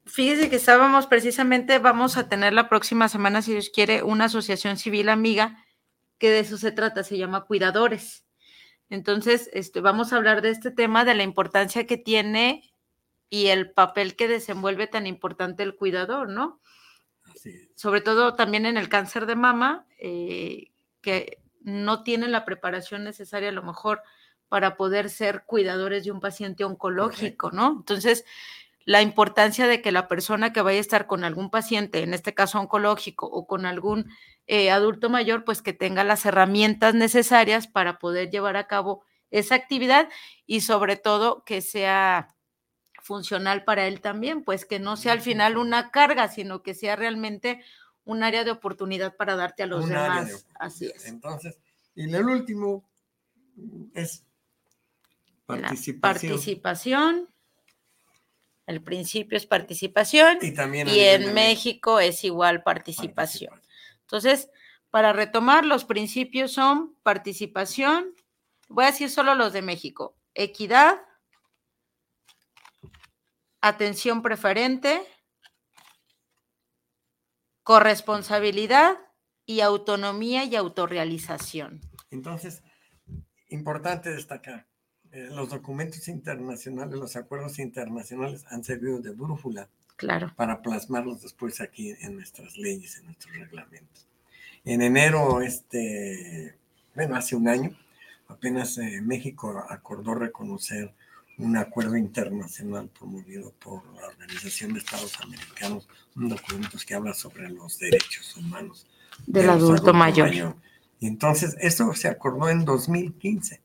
Fíjese 0.06 0.50
que 0.50 0.56
estábamos 0.56 1.08
precisamente, 1.08 1.80
vamos 1.80 2.16
a 2.18 2.30
tener 2.30 2.54
la 2.54 2.70
próxima 2.70 3.10
semana, 3.10 3.42
si 3.42 3.52
Dios 3.52 3.70
quiere, 3.70 4.04
una 4.04 4.26
asociación 4.26 4.78
civil 4.78 5.10
amiga 5.10 5.64
que 6.18 6.30
de 6.30 6.40
eso 6.40 6.58
se 6.58 6.72
trata, 6.72 7.04
se 7.04 7.18
llama 7.18 7.46
Cuidadores. 7.46 8.26
Entonces, 8.90 9.50
este, 9.54 9.82
vamos 9.82 10.14
a 10.14 10.16
hablar 10.16 10.42
de 10.42 10.52
este 10.52 10.72
tema, 10.72 11.04
de 11.04 11.14
la 11.14 11.24
importancia 11.24 11.86
que 11.86 11.98
tiene 11.98 12.64
y 13.30 13.48
el 13.48 13.72
papel 13.72 14.16
que 14.16 14.28
desenvuelve 14.28 14.88
tan 14.88 15.08
importante 15.08 15.64
el 15.64 15.76
cuidador, 15.76 16.30
¿no? 16.30 16.62
Sobre 17.76 18.02
todo 18.02 18.36
también 18.36 18.66
en 18.66 18.78
el 18.78 18.90
cáncer 18.90 19.26
de 19.26 19.36
mama, 19.36 19.86
eh, 20.00 20.72
que 21.02 21.40
no 21.62 22.04
tienen 22.04 22.32
la 22.32 22.46
preparación 22.46 23.04
necesaria 23.04 23.50
a 23.50 23.54
lo 23.54 23.64
mejor 23.64 24.02
para 24.48 24.78
poder 24.78 25.10
ser 25.10 25.44
cuidadores 25.46 26.06
de 26.06 26.12
un 26.12 26.22
paciente 26.22 26.64
oncológico, 26.64 27.52
¿no? 27.52 27.76
Entonces, 27.80 28.24
la 28.86 29.02
importancia 29.02 29.68
de 29.68 29.82
que 29.82 29.92
la 29.92 30.08
persona 30.08 30.54
que 30.54 30.62
vaya 30.62 30.78
a 30.78 30.82
estar 30.82 31.08
con 31.08 31.26
algún 31.26 31.50
paciente, 31.50 32.04
en 32.04 32.14
este 32.14 32.34
caso 32.34 32.58
oncológico, 32.60 33.26
o 33.26 33.46
con 33.46 33.66
algún 33.66 34.10
eh, 34.48 34.72
adulto 34.72 35.10
mayor, 35.10 35.44
pues 35.44 35.62
que 35.62 35.74
tenga 35.74 36.06
las 36.06 36.26
herramientas 36.26 36.96
necesarias 36.96 37.68
para 37.68 38.00
poder 38.00 38.30
llevar 38.30 38.56
a 38.56 38.68
cabo 38.68 39.04
esa 39.30 39.56
actividad 39.56 40.08
y 40.46 40.62
sobre 40.62 40.96
todo 40.96 41.44
que 41.44 41.62
sea 41.62 42.30
funcional 43.08 43.64
para 43.64 43.88
él 43.88 44.02
también, 44.02 44.44
pues 44.44 44.66
que 44.66 44.80
no 44.80 44.98
sea 44.98 45.14
al 45.14 45.22
final 45.22 45.58
una 45.58 45.92
carga, 45.92 46.28
sino 46.28 46.62
que 46.62 46.74
sea 46.76 46.98
realmente 46.98 47.64
un 48.04 48.22
área 48.22 48.44
de 48.44 48.52
oportunidad 48.52 49.16
para 49.16 49.38
darte 49.38 49.64
a 49.64 49.66
los 49.66 49.88
demás. 49.88 50.46
Así 50.60 50.88
es. 50.88 51.06
Entonces, 51.06 51.58
y 51.96 52.14
el 52.14 52.26
último 52.26 52.88
es 53.94 54.26
participación. 55.46 56.02
participación. 56.02 57.30
El 58.66 58.84
principio 58.84 59.38
es 59.38 59.46
participación. 59.46 60.40
Y, 60.42 60.52
también 60.54 60.90
y 60.90 61.00
en 61.00 61.34
México 61.34 62.02
es 62.02 62.26
igual 62.26 62.62
participación. 62.62 63.62
Entonces, 64.02 64.50
para 64.90 65.14
retomar, 65.14 65.66
los 65.66 65.86
principios 65.86 66.52
son 66.52 66.94
participación, 67.04 68.14
voy 68.68 68.84
a 68.84 68.88
decir 68.88 69.10
solo 69.10 69.34
los 69.34 69.54
de 69.54 69.62
México, 69.62 70.18
equidad, 70.34 71.00
atención 73.62 74.22
preferente, 74.22 75.02
corresponsabilidad 77.64 78.98
y 79.46 79.62
autonomía 79.62 80.44
y 80.46 80.56
autorrealización. 80.56 81.82
Entonces, 82.12 82.64
importante 83.50 84.10
destacar, 84.12 84.66
eh, 85.12 85.30
los 85.32 85.50
documentos 85.50 86.08
internacionales, 86.08 86.96
los 87.00 87.16
acuerdos 87.16 87.60
internacionales 87.60 88.46
han 88.50 88.64
servido 88.64 89.00
de 89.00 89.12
brújula 89.12 89.70
Claro. 89.96 90.32
para 90.36 90.62
plasmarlos 90.62 91.22
después 91.22 91.60
aquí 91.60 91.96
en 92.02 92.16
nuestras 92.16 92.56
leyes, 92.58 92.98
en 93.00 93.06
nuestros 93.06 93.34
reglamentos. 93.36 94.06
En 94.64 94.82
enero, 94.82 95.42
este, 95.42 96.56
bueno, 96.94 97.16
hace 97.16 97.36
un 97.36 97.48
año, 97.48 97.76
apenas 98.28 98.78
eh, 98.78 99.02
México 99.02 99.66
acordó 99.70 100.14
reconocer 100.14 100.94
un 101.38 101.56
acuerdo 101.58 101.98
internacional 101.98 102.90
promovido 102.90 103.54
por 103.60 103.86
la 103.96 104.08
Organización 104.08 104.74
de 104.74 104.80
Estados 104.80 105.20
Americanos, 105.22 105.88
un 106.16 106.30
documento 106.30 106.78
que 106.86 106.96
habla 106.96 107.14
sobre 107.14 107.50
los 107.50 107.78
derechos 107.78 108.36
humanos 108.38 108.88
Del 109.26 109.46
de 109.46 109.52
adulto 109.52 109.94
mayor. 109.94 110.30
mayor. 110.30 110.56
Y 111.00 111.08
entonces, 111.08 111.56
eso 111.60 111.94
se 111.94 112.08
acordó 112.08 112.50
en 112.50 112.66
2015. 112.66 113.62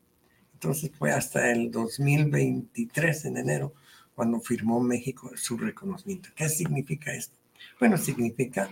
Entonces 0.55 0.91
fue 0.99 1.13
hasta 1.13 1.51
el 1.51 1.71
2023, 1.71 3.25
en 3.25 3.37
enero, 3.39 3.75
cuando 4.15 4.39
firmó 4.41 4.81
México 4.81 5.31
su 5.35 5.57
reconocimiento. 5.57 6.29
¿Qué 6.37 6.49
significa 6.49 7.13
esto? 7.15 7.37
Bueno, 7.81 7.97
significa 7.97 8.69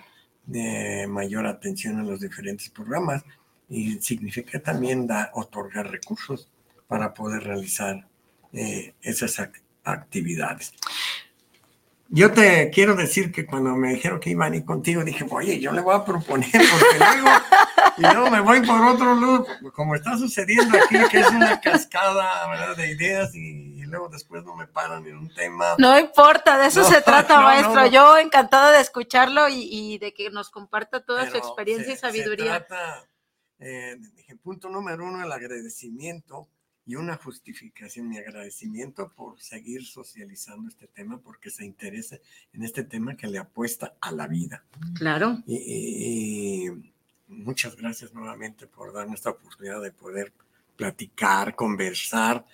eh, 0.52 1.06
mayor 1.08 1.46
atención 1.46 1.98
a 1.98 2.02
los 2.02 2.20
diferentes 2.20 2.68
programas 2.68 3.24
y 3.68 3.94
significa 4.00 4.60
también 4.60 5.06
da, 5.06 5.30
otorgar 5.34 5.90
recursos 5.90 6.50
para 6.86 7.14
poder 7.14 7.44
realizar 7.44 8.09
eh, 8.52 8.94
esas 9.02 9.38
ac- 9.38 9.60
actividades. 9.84 10.72
Yo 12.12 12.32
te 12.32 12.70
quiero 12.70 12.96
decir 12.96 13.30
que 13.30 13.46
cuando 13.46 13.76
me 13.76 13.94
dijeron 13.94 14.18
que 14.18 14.30
iban 14.30 14.52
a 14.52 14.56
ir 14.56 14.64
contigo, 14.64 15.04
dije, 15.04 15.24
oye, 15.30 15.60
yo 15.60 15.70
le 15.70 15.80
voy 15.80 15.94
a 15.94 16.04
proponer, 16.04 16.50
porque 16.50 16.98
luego, 16.98 17.28
y 17.98 18.02
luego 18.02 18.30
me 18.30 18.40
voy 18.40 18.66
por 18.66 18.84
otro 18.84 19.14
lado, 19.14 19.46
como 19.72 19.94
está 19.94 20.18
sucediendo 20.18 20.76
aquí, 20.76 20.96
que 21.08 21.20
es 21.20 21.30
una 21.30 21.60
cascada 21.60 22.48
¿verdad? 22.48 22.76
de 22.76 22.90
ideas 22.90 23.32
y, 23.36 23.74
y 23.80 23.82
luego 23.82 24.08
después 24.08 24.42
no 24.44 24.56
me 24.56 24.66
paran 24.66 25.06
en 25.06 25.18
un 25.18 25.32
tema. 25.32 25.76
No 25.78 25.96
importa, 26.00 26.58
de 26.58 26.66
eso 26.66 26.80
No, 26.82 26.88
se 26.88 27.00
trata, 27.02 27.36
no, 27.36 27.42
maestro. 27.44 27.74
no. 27.82 27.86
Yo 27.86 28.18
encantada 28.18 28.72
de 28.72 28.80
escucharlo 28.80 29.48
y, 29.48 29.68
y 29.70 29.98
de 29.98 30.12
que 30.12 30.30
nos 30.30 30.50
comparta 30.50 31.04
toda 31.04 31.30
su 31.30 31.36
experiencia 31.36 31.92
y 31.92 31.96
se- 31.96 32.00
se 32.00 32.06
sabiduría. 32.08 32.66
trata, 32.66 33.06
eh, 33.60 33.96
dije, 34.16 34.34
punto 34.34 34.68
número 34.68 35.04
uno, 35.04 35.24
el 35.24 35.30
agradecimiento 35.30 36.48
y 36.86 36.96
una 36.96 37.16
justificación. 37.16 38.08
Mi 38.08 38.18
agradecimiento 38.18 39.12
por 39.14 39.40
seguir 39.40 39.84
socializando 39.86 40.68
este 40.68 40.86
tema, 40.86 41.18
porque 41.18 41.50
se 41.50 41.64
interesa 41.64 42.16
en 42.52 42.62
este 42.64 42.82
tema 42.84 43.16
que 43.16 43.26
le 43.28 43.38
apuesta 43.38 43.94
a 44.00 44.10
la 44.12 44.26
vida. 44.26 44.64
Claro. 44.94 45.42
Y, 45.46 45.56
y- 45.56 46.66
y 46.66 46.92
muchas 47.28 47.76
gracias 47.76 48.12
nuevamente 48.12 48.66
por 48.66 48.92
darme 48.92 49.14
esta 49.14 49.30
oportunidad 49.30 49.80
de 49.82 49.92
poder 49.92 50.32
platicar, 50.76 51.54
conversar 51.54 52.44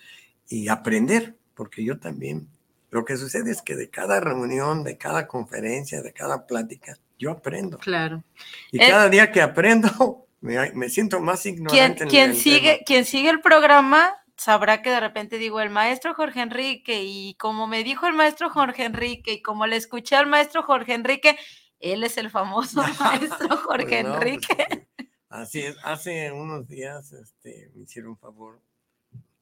y 0.49 0.67
aprender, 0.67 1.35
porque 1.55 1.83
yo 1.83 1.97
también, 1.97 2.47
lo 2.91 3.03
que 3.05 3.17
sucede 3.17 3.51
es 3.51 3.61
que 3.61 3.75
de 3.75 3.89
cada 3.89 4.19
reunión, 4.19 4.83
de 4.83 4.97
cada 4.97 5.27
conferencia, 5.27 6.01
de 6.01 6.13
cada 6.13 6.45
plática, 6.45 6.97
yo 7.17 7.31
aprendo. 7.31 7.77
Claro. 7.79 8.23
Y 8.71 8.77
Eh, 8.81 8.87
cada 8.89 9.09
día 9.09 9.31
que 9.31 9.41
aprendo, 9.41 10.26
me, 10.47 10.71
me 10.71 10.89
siento 10.89 11.19
más 11.19 11.45
ignorante. 11.45 12.03
en 12.03 12.09
quien 12.09 12.35
sigue, 12.35 12.83
quien 12.85 13.05
sigue 13.05 13.29
el 13.29 13.41
programa 13.41 14.15
sabrá 14.37 14.81
que 14.81 14.89
de 14.89 14.99
repente 14.99 15.37
digo 15.37 15.59
el 15.59 15.69
maestro 15.69 16.13
Jorge 16.13 16.41
Enrique 16.41 17.03
y 17.03 17.33
como 17.35 17.67
me 17.67 17.83
dijo 17.83 18.07
el 18.07 18.13
maestro 18.13 18.49
Jorge 18.49 18.85
Enrique 18.85 19.33
y 19.33 19.41
como 19.41 19.65
le 19.65 19.75
escuché 19.75 20.15
al 20.15 20.27
maestro 20.27 20.63
Jorge 20.63 20.93
Enrique, 20.93 21.37
él 21.79 22.03
es 22.03 22.17
el 22.17 22.29
famoso 22.29 22.81
maestro 22.99 23.57
Jorge 23.57 24.01
Pues 24.01 24.03
no, 24.03 24.15
pues, 24.15 24.27
Enrique. 24.27 24.87
así 25.29 25.61
es. 25.61 25.75
Hace 25.83 26.31
unos 26.31 26.67
días 26.67 27.11
este, 27.13 27.71
me 27.73 27.83
hicieron 27.83 28.17
favor 28.17 28.61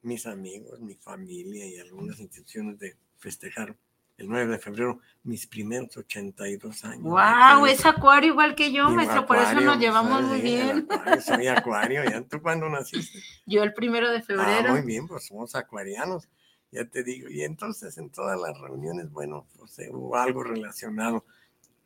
mis 0.01 0.25
amigos, 0.27 0.79
mi 0.79 0.95
familia 0.95 1.65
y 1.65 1.77
algunas 1.77 2.19
instituciones 2.19 2.79
de 2.79 2.95
festejar 3.17 3.75
el 4.17 4.29
9 4.29 4.51
de 4.53 4.59
febrero 4.59 4.99
mis 5.23 5.45
primeros 5.47 5.95
82 5.97 6.85
años. 6.85 7.03
Wow, 7.03 7.65
es 7.65 7.85
acuario 7.85 8.31
igual 8.31 8.55
que 8.55 8.71
yo, 8.71 8.89
maestro, 8.89 9.25
por 9.25 9.37
eso 9.37 9.59
nos 9.59 9.77
llevamos 9.79 10.21
muy 10.23 10.41
bien. 10.41 10.87
acuario, 10.89 11.21
soy 11.21 11.47
acuario, 11.47 12.03
¿ya? 12.05 12.21
¿Tú 12.21 12.41
cuándo 12.41 12.69
naciste? 12.69 13.19
Yo 13.45 13.63
el 13.63 13.73
primero 13.73 14.09
de 14.11 14.19
Ah, 14.19 14.21
febrero. 14.21 14.71
muy 14.71 14.81
bien, 14.83 15.07
pues 15.07 15.25
somos 15.25 15.53
acuarianos, 15.55 16.29
ya 16.71 16.85
te 16.85 17.03
digo. 17.03 17.29
Y 17.29 17.41
entonces 17.43 17.97
en 17.97 18.09
todas 18.09 18.39
las 18.39 18.57
reuniones, 18.59 19.11
bueno, 19.11 19.47
pues 19.57 19.79
eh, 19.79 19.89
hubo 19.91 20.15
algo 20.15 20.43
relacionado 20.43 21.25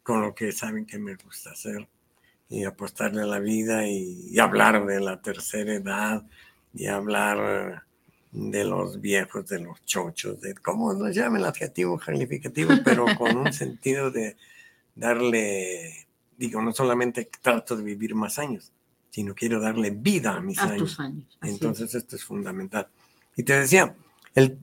con 0.04 0.22
lo 0.22 0.36
que 0.36 0.52
saben 0.52 0.86
que 0.86 1.00
me 1.00 1.16
gusta 1.16 1.52
hacer 1.52 1.88
y 2.48 2.64
apostarle 2.66 3.22
a 3.24 3.26
la 3.28 3.40
vida 3.40 3.88
y, 3.88 4.28
y 4.32 4.40
hablar 4.40 4.86
de 4.86 5.00
la 5.00 5.22
tercera 5.22 5.74
edad 5.74 6.24
y 6.74 6.88
hablar 6.88 7.84
de 8.32 8.64
los 8.64 9.02
viejos, 9.02 9.48
de 9.48 9.60
los 9.60 9.84
chochos, 9.86 10.40
de 10.42 10.54
cómo 10.56 10.94
nos 10.94 11.16
llamen 11.16 11.42
el 11.42 11.48
adjetivo 11.48 11.98
calificativo, 11.98 12.72
pero 12.84 13.06
con 13.18 13.38
un 13.38 13.52
sentido 13.54 14.12
de 14.12 14.38
darle, 14.96 16.08
digo, 16.38 16.62
no 16.62 16.72
solamente 16.74 17.30
trato 17.42 17.76
de 17.76 17.84
vivir 17.84 18.14
más 18.16 18.38
años, 18.38 18.72
sino 19.10 19.34
quiero 19.34 19.60
darle 19.60 19.90
vida 19.92 20.36
a 20.36 20.42
mis 20.42 20.60
a 20.60 20.66
años. 20.66 20.78
tus 20.78 21.00
años. 21.00 21.38
es. 21.42 21.50
Entonces, 21.50 21.96
esto 21.96 22.16
es 22.16 22.24
fundamental. 22.24 22.88
Y 23.36 23.44
te 23.44 23.60
decía, 23.60 23.96
el, 24.36 24.60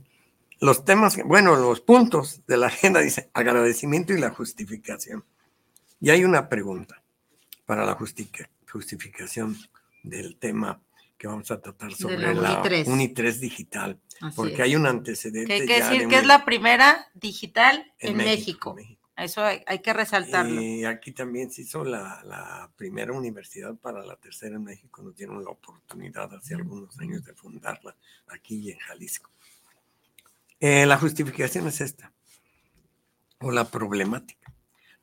los 0.60 0.84
temas, 0.84 1.18
bueno, 1.24 1.56
los 1.56 1.80
puntos 1.80 2.42
de 2.46 2.56
la 2.56 2.68
agenda 2.68 3.00
dice 3.00 3.30
agradecimiento 3.34 4.12
y 4.12 4.20
la 4.20 4.30
justificación. 4.30 5.24
Y 6.00 6.10
hay 6.10 6.24
una 6.24 6.48
pregunta 6.48 7.02
para 7.64 7.84
la 7.84 7.98
justificación 8.70 9.56
del 10.02 10.36
tema 10.36 10.80
que 11.16 11.26
vamos 11.26 11.50
a 11.50 11.60
tratar 11.60 11.92
sobre 11.92 12.18
la 12.18 12.34
la, 12.34 12.52
Uni 12.52 12.62
tres. 12.62 12.88
Uni 12.88 13.08
3 13.08 13.40
digital, 13.40 14.00
Así 14.20 14.36
porque 14.36 14.54
es. 14.54 14.60
hay 14.60 14.76
un 14.76 14.82
Que 14.84 14.88
antecedente. 14.88 15.52
hay 15.52 15.60
que 15.60 15.78
ya 15.78 15.84
decir 15.90 16.02
de 16.02 16.08
que 16.08 16.16
es 16.18 16.26
la 16.26 16.44
primera 16.44 17.08
digital 17.14 17.92
en, 17.98 18.10
en 18.12 18.16
México. 18.18 18.74
México. 18.74 19.00
Eso 19.16 19.42
hay, 19.42 19.62
hay 19.66 19.78
que 19.78 19.94
resaltarlo. 19.94 20.60
Y 20.60 20.84
aquí 20.84 21.12
también 21.12 21.50
se 21.50 21.62
hizo 21.62 21.82
la, 21.84 22.22
la 22.24 22.70
primera 22.76 23.14
universidad 23.14 23.74
para 23.76 24.04
la 24.04 24.16
tercera 24.16 24.56
en 24.56 24.64
México. 24.64 25.00
Nos 25.00 25.16
dieron 25.16 25.42
la 25.42 25.50
oportunidad 25.50 26.34
hace 26.34 26.54
algunos 26.54 26.98
años 27.00 27.24
de 27.24 27.32
fundarla 27.32 27.96
aquí 28.28 28.56
y 28.58 28.72
en 28.72 28.78
Jalisco. 28.78 29.30
Eh, 30.60 30.84
la 30.84 30.98
justificación 30.98 31.66
es 31.66 31.80
esta, 31.80 32.12
o 33.40 33.50
la 33.50 33.70
problemática. 33.70 34.52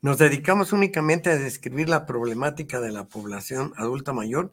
Nos 0.00 0.18
dedicamos 0.18 0.72
únicamente 0.72 1.30
a 1.30 1.36
describir 1.36 1.88
la 1.88 2.06
problemática 2.06 2.80
de 2.80 2.92
la 2.92 3.08
población 3.08 3.72
adulta 3.76 4.12
mayor 4.12 4.52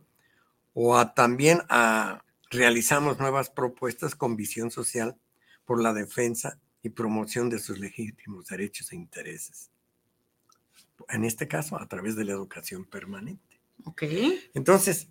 o 0.74 0.98
a, 0.98 1.14
también 1.14 1.62
a 1.70 2.24
realizamos 2.50 3.20
nuevas 3.20 3.50
propuestas 3.50 4.16
con 4.16 4.36
visión 4.36 4.72
social 4.72 5.18
por 5.66 5.82
la 5.82 5.94
defensa 5.94 6.60
y 6.84 6.90
promoción 6.90 7.50
de 7.50 7.60
sus 7.60 7.80
legítimos 7.80 8.48
derechos 8.48 8.92
e 8.92 8.96
intereses. 8.96 9.70
En 11.10 11.24
este 11.26 11.48
caso, 11.48 11.80
a 11.80 11.88
través 11.88 12.16
de 12.16 12.26
la 12.26 12.32
educación 12.34 12.86
permanente. 12.86 13.60
Ok. 13.86 14.04
Entonces, 14.54 15.08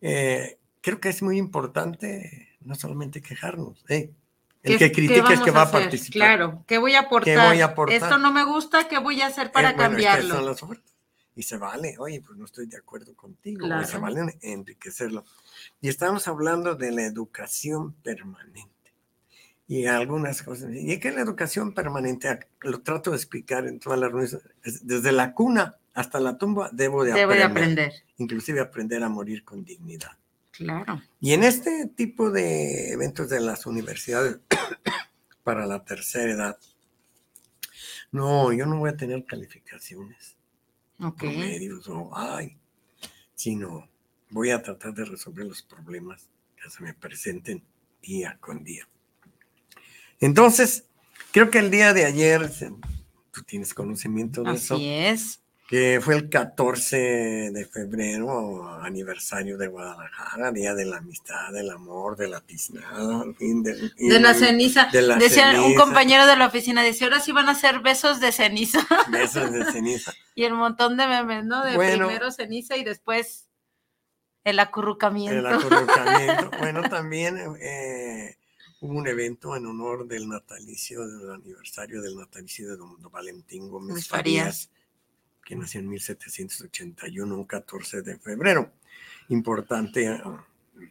eh, 0.00 0.58
creo 0.80 1.00
que 1.00 1.08
es 1.08 1.22
muy 1.22 1.38
importante 1.38 2.48
no 2.60 2.74
solamente 2.74 3.20
quejarnos. 3.22 3.84
eh, 3.88 4.10
El 4.62 4.78
¿Qué- 4.78 4.90
que 4.90 4.92
critica 4.92 5.32
es 5.32 5.40
que 5.40 5.50
va 5.50 5.62
a 5.62 5.70
participar. 5.72 6.12
Claro, 6.12 6.64
¿qué 6.68 6.78
voy 6.78 6.94
a 6.94 7.00
aportar? 7.00 7.48
voy 7.48 7.60
a 7.60 7.64
aportar? 7.66 7.96
Esto 8.02 8.18
no 8.18 8.32
me 8.32 8.44
gusta, 8.44 8.86
¿qué 8.88 8.98
voy 8.98 9.20
a 9.20 9.26
hacer 9.26 9.50
para 9.50 9.70
Eh, 9.70 9.74
bueno, 9.74 9.98
estas 9.98 10.12
cambiarlo? 10.14 10.34
son 10.36 10.46
las 10.46 10.62
ofertas. 10.62 10.91
Y 11.34 11.42
se 11.44 11.56
vale, 11.56 11.96
oye, 11.98 12.20
pues 12.20 12.38
no 12.38 12.44
estoy 12.44 12.66
de 12.66 12.76
acuerdo 12.76 13.14
contigo, 13.14 13.66
Claro. 13.66 13.86
se 13.86 13.98
vale 13.98 14.20
en- 14.20 14.38
enriquecerlo. 14.42 15.24
Y 15.80 15.88
estamos 15.88 16.28
hablando 16.28 16.74
de 16.74 16.90
la 16.92 17.04
educación 17.06 17.92
permanente. 17.94 18.70
Y 19.66 19.86
algunas 19.86 20.42
cosas. 20.42 20.72
Y 20.74 20.92
es 20.92 21.00
que 21.00 21.10
la 21.12 21.22
educación 21.22 21.72
permanente, 21.72 22.28
ac- 22.28 22.46
lo 22.60 22.82
trato 22.82 23.10
de 23.12 23.16
explicar 23.16 23.66
en 23.66 23.78
todas 23.80 23.98
las 23.98 24.10
reuniones, 24.12 24.38
es 24.62 24.86
desde 24.86 25.12
la 25.12 25.32
cuna 25.32 25.76
hasta 25.94 26.20
la 26.20 26.36
tumba 26.36 26.68
debo 26.72 27.04
de, 27.04 27.12
Debo 27.12 27.32
de 27.32 27.42
aprender, 27.42 27.86
aprender. 27.88 28.02
inclusive 28.18 28.60
aprender 28.60 29.02
a 29.02 29.08
morir 29.08 29.44
con 29.44 29.64
dignidad. 29.64 30.12
Claro. 30.50 31.00
Y 31.20 31.32
en 31.32 31.44
este 31.44 31.86
tipo 31.86 32.30
de 32.30 32.92
eventos 32.92 33.30
de 33.30 33.40
las 33.40 33.64
universidades 33.64 34.38
para 35.44 35.64
la 35.66 35.82
tercera 35.84 36.30
edad, 36.30 36.58
no, 38.10 38.52
yo 38.52 38.66
no 38.66 38.78
voy 38.78 38.90
a 38.90 38.96
tener 38.96 39.24
calificaciones 39.24 40.36
Ok. 41.02 41.18
promedios 41.18 41.88
o 41.88 42.10
ay, 42.16 42.56
sino 43.34 43.88
voy 44.30 44.50
a 44.50 44.62
tratar 44.62 44.94
de 44.94 45.04
resolver 45.04 45.46
los 45.46 45.62
problemas 45.62 46.28
que 46.60 46.70
se 46.70 46.82
me 46.82 46.94
presenten 46.94 47.62
día 48.00 48.38
con 48.40 48.64
día. 48.64 48.88
Entonces, 50.20 50.84
creo 51.32 51.50
que 51.50 51.58
el 51.58 51.70
día 51.70 51.92
de 51.92 52.04
ayer, 52.04 52.50
tú 53.32 53.42
tienes 53.42 53.74
conocimiento 53.74 54.42
de 54.42 54.54
eso, 54.54 54.74
Así 54.74 54.88
es. 54.88 55.41
Que 55.72 56.02
fue 56.02 56.16
el 56.16 56.28
14 56.28 57.50
de 57.50 57.64
febrero, 57.64 58.68
aniversario 58.82 59.56
de 59.56 59.68
Guadalajara, 59.68 60.52
Día 60.52 60.74
de 60.74 60.84
la 60.84 60.98
Amistad, 60.98 61.50
del 61.50 61.70
Amor, 61.70 62.14
de 62.14 62.28
la 62.28 62.42
tiznada, 62.42 63.22
al 63.22 63.34
fin, 63.34 63.62
de, 63.62 63.90
de 63.96 64.20
la 64.20 64.34
ceniza. 64.34 64.90
De 64.92 65.00
la 65.00 65.16
decía 65.16 65.62
un 65.62 65.74
compañero 65.74 66.26
de 66.26 66.36
la 66.36 66.48
oficina, 66.48 66.82
decía, 66.82 67.06
ahora 67.06 67.20
sí 67.20 67.32
van 67.32 67.48
a 67.48 67.54
ser 67.54 67.80
besos 67.80 68.20
de 68.20 68.32
ceniza. 68.32 68.86
Besos 69.10 69.50
de 69.50 69.64
ceniza. 69.64 70.12
y 70.34 70.44
el 70.44 70.52
montón 70.52 70.98
de 70.98 71.06
memes, 71.06 71.46
¿no? 71.46 71.64
De 71.64 71.78
primero 71.78 72.30
ceniza 72.30 72.76
y 72.76 72.84
después 72.84 73.48
el 74.44 74.58
acurrucamiento. 74.58 75.38
El 75.38 75.46
acurrucamiento. 75.46 76.50
bueno, 76.58 76.82
también 76.82 77.38
eh, 77.62 78.36
hubo 78.80 78.98
un 78.98 79.08
evento 79.08 79.56
en 79.56 79.64
honor 79.64 80.06
del 80.06 80.28
natalicio, 80.28 81.08
del 81.08 81.30
aniversario 81.30 82.02
del 82.02 82.14
natalicio 82.14 82.68
de 82.68 82.76
don 82.76 82.98
Valentín 83.10 83.70
Gómez 83.70 84.06
Farías 84.06 84.68
que 85.44 85.56
nació 85.56 85.80
en 85.80 85.88
1781, 85.88 87.34
un 87.34 87.44
14 87.44 88.02
de 88.02 88.18
febrero. 88.18 88.72
Importante, 89.28 90.08
ah, 90.08 90.44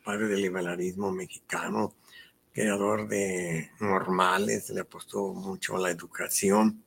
padre 0.04 0.28
del 0.28 0.42
liberalismo 0.42 1.12
mexicano, 1.12 1.96
creador 2.54 3.08
de 3.08 3.72
normales, 3.80 4.70
le 4.70 4.82
apostó 4.82 5.34
mucho 5.34 5.78
a 5.78 5.80
la 5.80 5.92
educación. 5.92 6.84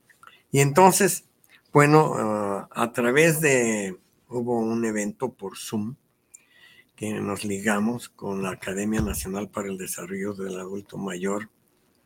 Y 0.50 0.60
entonces, 0.60 1.24
bueno, 1.72 2.14
ah, 2.16 2.68
a 2.70 2.92
través 2.92 3.40
de, 3.40 3.98
hubo 4.28 4.58
un 4.58 4.84
evento 4.84 5.32
por 5.32 5.56
Zoom 5.56 5.96
que 6.96 7.12
nos 7.14 7.44
ligamos 7.44 8.08
con 8.08 8.42
la 8.42 8.50
Academia 8.50 9.00
Nacional 9.00 9.48
para 9.48 9.68
el 9.68 9.78
Desarrollo 9.78 10.32
del 10.34 10.60
Adulto 10.60 10.96
Mayor 10.96 11.50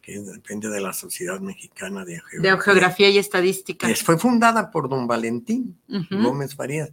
que 0.09 0.21
depende 0.21 0.71
de 0.71 0.81
la 0.81 0.95
Sociedad 0.95 1.39
Mexicana 1.39 2.03
de 2.03 2.19
Geografía, 2.21 2.57
de 2.57 2.63
Geografía 2.63 3.11
y 3.11 3.19
Estadística. 3.19 3.87
fue 3.97 4.19
fundada 4.19 4.71
por 4.71 4.89
don 4.89 5.07
Valentín 5.07 5.79
Gómez 6.11 6.55
Farías, 6.55 6.91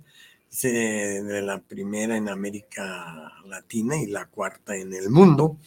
de 0.61 1.41
la 1.41 1.59
primera 1.61 2.17
en 2.17 2.27
América 2.27 3.31
Latina 3.45 3.95
y 3.95 4.07
la 4.07 4.25
cuarta 4.25 4.75
en 4.75 4.93
el 4.93 5.09
mundo. 5.09 5.57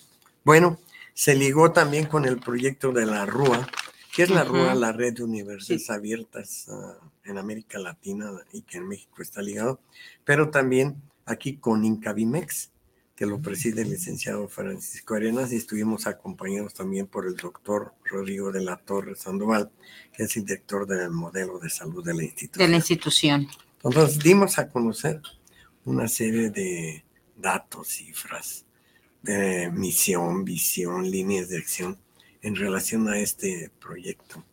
Bueno, 0.44 0.78
se 1.14 1.34
ligó 1.34 1.72
también 1.72 2.04
con 2.04 2.26
el 2.26 2.38
proyecto 2.38 2.92
de 2.92 3.06
la 3.06 3.24
RUA, 3.24 3.66
que 4.14 4.24
es 4.24 4.30
la 4.30 4.44
RUA, 4.44 4.74
la 4.74 4.92
Red 4.92 5.14
de 5.14 5.24
Universidades 5.24 5.88
Abiertas 5.88 6.66
ah, 6.68 6.98
en 7.24 7.38
América 7.38 7.78
Latina 7.78 8.30
y 8.52 8.60
que 8.60 8.76
en 8.76 8.88
México 8.88 9.22
está 9.22 9.40
ligado, 9.40 9.80
pero 10.22 10.50
también 10.50 11.00
aquí 11.24 11.56
con 11.56 11.86
Incavimex, 11.86 12.72
que 13.18 13.26
lo 13.26 13.42
preside 13.42 13.82
el 13.82 13.90
licenciado 13.90 14.46
Francisco 14.46 15.16
Arenas 15.16 15.52
y 15.52 15.56
estuvimos 15.56 16.06
acompañados 16.06 16.72
también 16.72 17.08
por 17.08 17.26
el 17.26 17.34
doctor 17.34 17.92
Rodrigo 18.04 18.52
de 18.52 18.62
la 18.62 18.76
Torre 18.76 19.16
Sandoval, 19.16 19.72
que 20.16 20.22
es 20.22 20.36
el 20.36 20.44
director 20.44 20.86
del 20.86 21.10
modelo 21.10 21.58
de 21.58 21.68
salud 21.68 22.04
de 22.04 22.14
la 22.14 22.22
institución. 22.22 22.64
De 22.64 22.70
la 22.70 22.76
institución. 22.76 23.48
Entonces 23.82 24.20
dimos 24.20 24.56
a 24.60 24.68
conocer 24.68 25.20
una 25.84 26.06
serie 26.06 26.50
de 26.50 27.02
datos, 27.36 27.88
cifras, 27.88 28.64
de 29.20 29.68
misión, 29.72 30.44
visión, 30.44 31.10
líneas 31.10 31.48
de 31.48 31.58
acción 31.58 31.98
en 32.40 32.54
relación 32.54 33.08
a 33.08 33.18
este 33.18 33.72
proyecto 33.80 34.44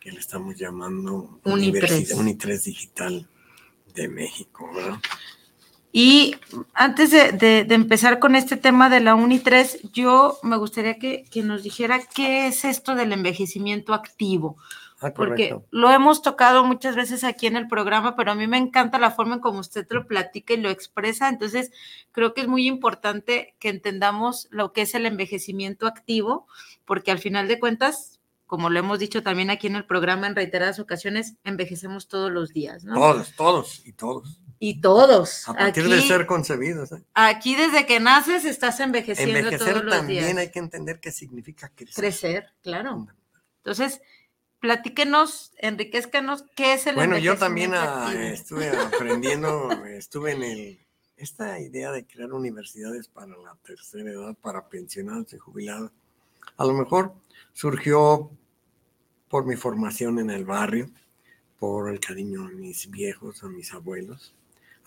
que 0.00 0.10
le 0.10 0.18
estamos 0.18 0.56
llamando 0.56 1.38
Unitres, 1.44 2.10
Unitres 2.14 2.64
Digital 2.64 3.28
de 3.94 4.08
México. 4.08 4.68
¿verdad? 4.74 4.98
Y 5.92 6.36
antes 6.74 7.10
de, 7.10 7.66
empezar 7.70 8.18
con 8.18 8.36
este 8.36 8.56
tema 8.56 8.90
de 8.90 9.00
la 9.00 9.14
UNI 9.14 9.38
3, 9.38 9.92
yo 9.92 10.38
me 10.42 10.56
gustaría 10.56 10.98
que, 10.98 11.26
nos 11.42 11.62
dijera 11.62 12.00
qué 12.14 12.46
es 12.46 12.64
esto 12.64 12.94
del 12.94 13.12
envejecimiento 13.12 13.94
activo. 13.94 14.56
Ah, 15.00 15.12
porque 15.14 15.56
lo 15.70 15.90
hemos 15.92 16.22
tocado 16.22 16.64
muchas 16.64 16.96
veces 16.96 17.22
aquí 17.22 17.46
en 17.46 17.56
el 17.56 17.68
programa, 17.68 18.16
pero 18.16 18.32
a 18.32 18.34
mí 18.34 18.48
me 18.48 18.58
encanta 18.58 18.98
la 18.98 19.12
forma 19.12 19.36
en 19.36 19.40
cómo 19.40 19.60
usted 19.60 19.86
lo 19.90 20.06
platica 20.08 20.54
y 20.54 20.56
lo 20.56 20.70
expresa. 20.70 21.28
Entonces, 21.28 21.70
creo 22.10 22.34
que 22.34 22.40
es 22.40 22.48
muy 22.48 22.66
importante 22.66 23.54
que 23.60 23.68
entendamos 23.68 24.48
lo 24.50 24.72
que 24.72 24.82
es 24.82 24.94
el 24.94 25.06
envejecimiento 25.06 25.86
activo, 25.86 26.48
porque 26.84 27.12
al 27.12 27.20
final 27.20 27.46
de 27.46 27.60
cuentas, 27.60 28.20
como 28.46 28.70
lo 28.70 28.78
hemos 28.80 28.98
dicho 28.98 29.22
también 29.22 29.50
aquí 29.50 29.68
en 29.68 29.76
el 29.76 29.84
programa 29.84 30.26
en 30.26 30.34
reiteradas 30.34 30.80
ocasiones, 30.80 31.36
envejecemos 31.44 32.08
todos 32.08 32.32
los 32.32 32.52
días, 32.52 32.82
¿no? 32.82 32.94
Todos, 32.94 33.36
todos 33.36 33.86
y 33.86 33.92
todos 33.92 34.40
y 34.58 34.80
todos. 34.80 35.48
A 35.48 35.54
partir 35.54 35.88
de 35.88 36.00
ser 36.02 36.26
concebidos. 36.26 36.92
¿eh? 36.92 37.02
Aquí 37.14 37.54
desde 37.54 37.86
que 37.86 38.00
naces 38.00 38.44
estás 38.44 38.80
envejeciendo 38.80 39.38
Envejecer 39.38 39.72
todos 39.74 39.84
los 39.84 39.96
también 39.96 40.38
hay 40.38 40.50
que 40.50 40.58
entender 40.58 41.00
qué 41.00 41.12
significa 41.12 41.70
crecer. 41.74 41.94
Crecer, 41.94 42.46
claro. 42.62 43.06
Entonces, 43.58 44.00
platíquenos, 44.60 45.52
enriquezcanos, 45.58 46.44
¿qué 46.56 46.74
es 46.74 46.86
el 46.86 46.96
Bueno, 46.96 47.18
yo 47.18 47.36
también 47.36 47.72
ah, 47.74 48.12
estuve 48.14 48.68
aprendiendo, 48.70 49.70
estuve 49.86 50.32
en 50.32 50.42
el, 50.42 50.78
esta 51.16 51.58
idea 51.60 51.92
de 51.92 52.06
crear 52.06 52.32
universidades 52.32 53.08
para 53.08 53.36
la 53.36 53.56
tercera 53.62 54.10
edad, 54.10 54.34
para 54.40 54.68
pensionados 54.68 55.32
y 55.32 55.38
jubilados. 55.38 55.92
A 56.56 56.64
lo 56.64 56.72
mejor 56.72 57.14
surgió 57.52 58.30
por 59.28 59.46
mi 59.46 59.56
formación 59.56 60.18
en 60.18 60.30
el 60.30 60.44
barrio, 60.44 60.90
por 61.58 61.90
el 61.90 62.00
cariño 62.00 62.44
a 62.44 62.48
mis 62.50 62.90
viejos, 62.90 63.42
a 63.42 63.48
mis 63.48 63.72
abuelos, 63.72 64.32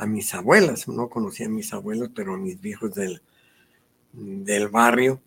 a 0.01 0.07
mis 0.07 0.33
abuelas, 0.33 0.87
no 0.87 1.09
conocía 1.09 1.45
a 1.45 1.49
mis 1.49 1.73
abuelos, 1.73 2.09
pero 2.15 2.33
a 2.33 2.37
mis 2.37 2.59
viejos 2.59 2.95
del, 2.95 3.21
del 4.11 4.67
barrio, 4.67 5.21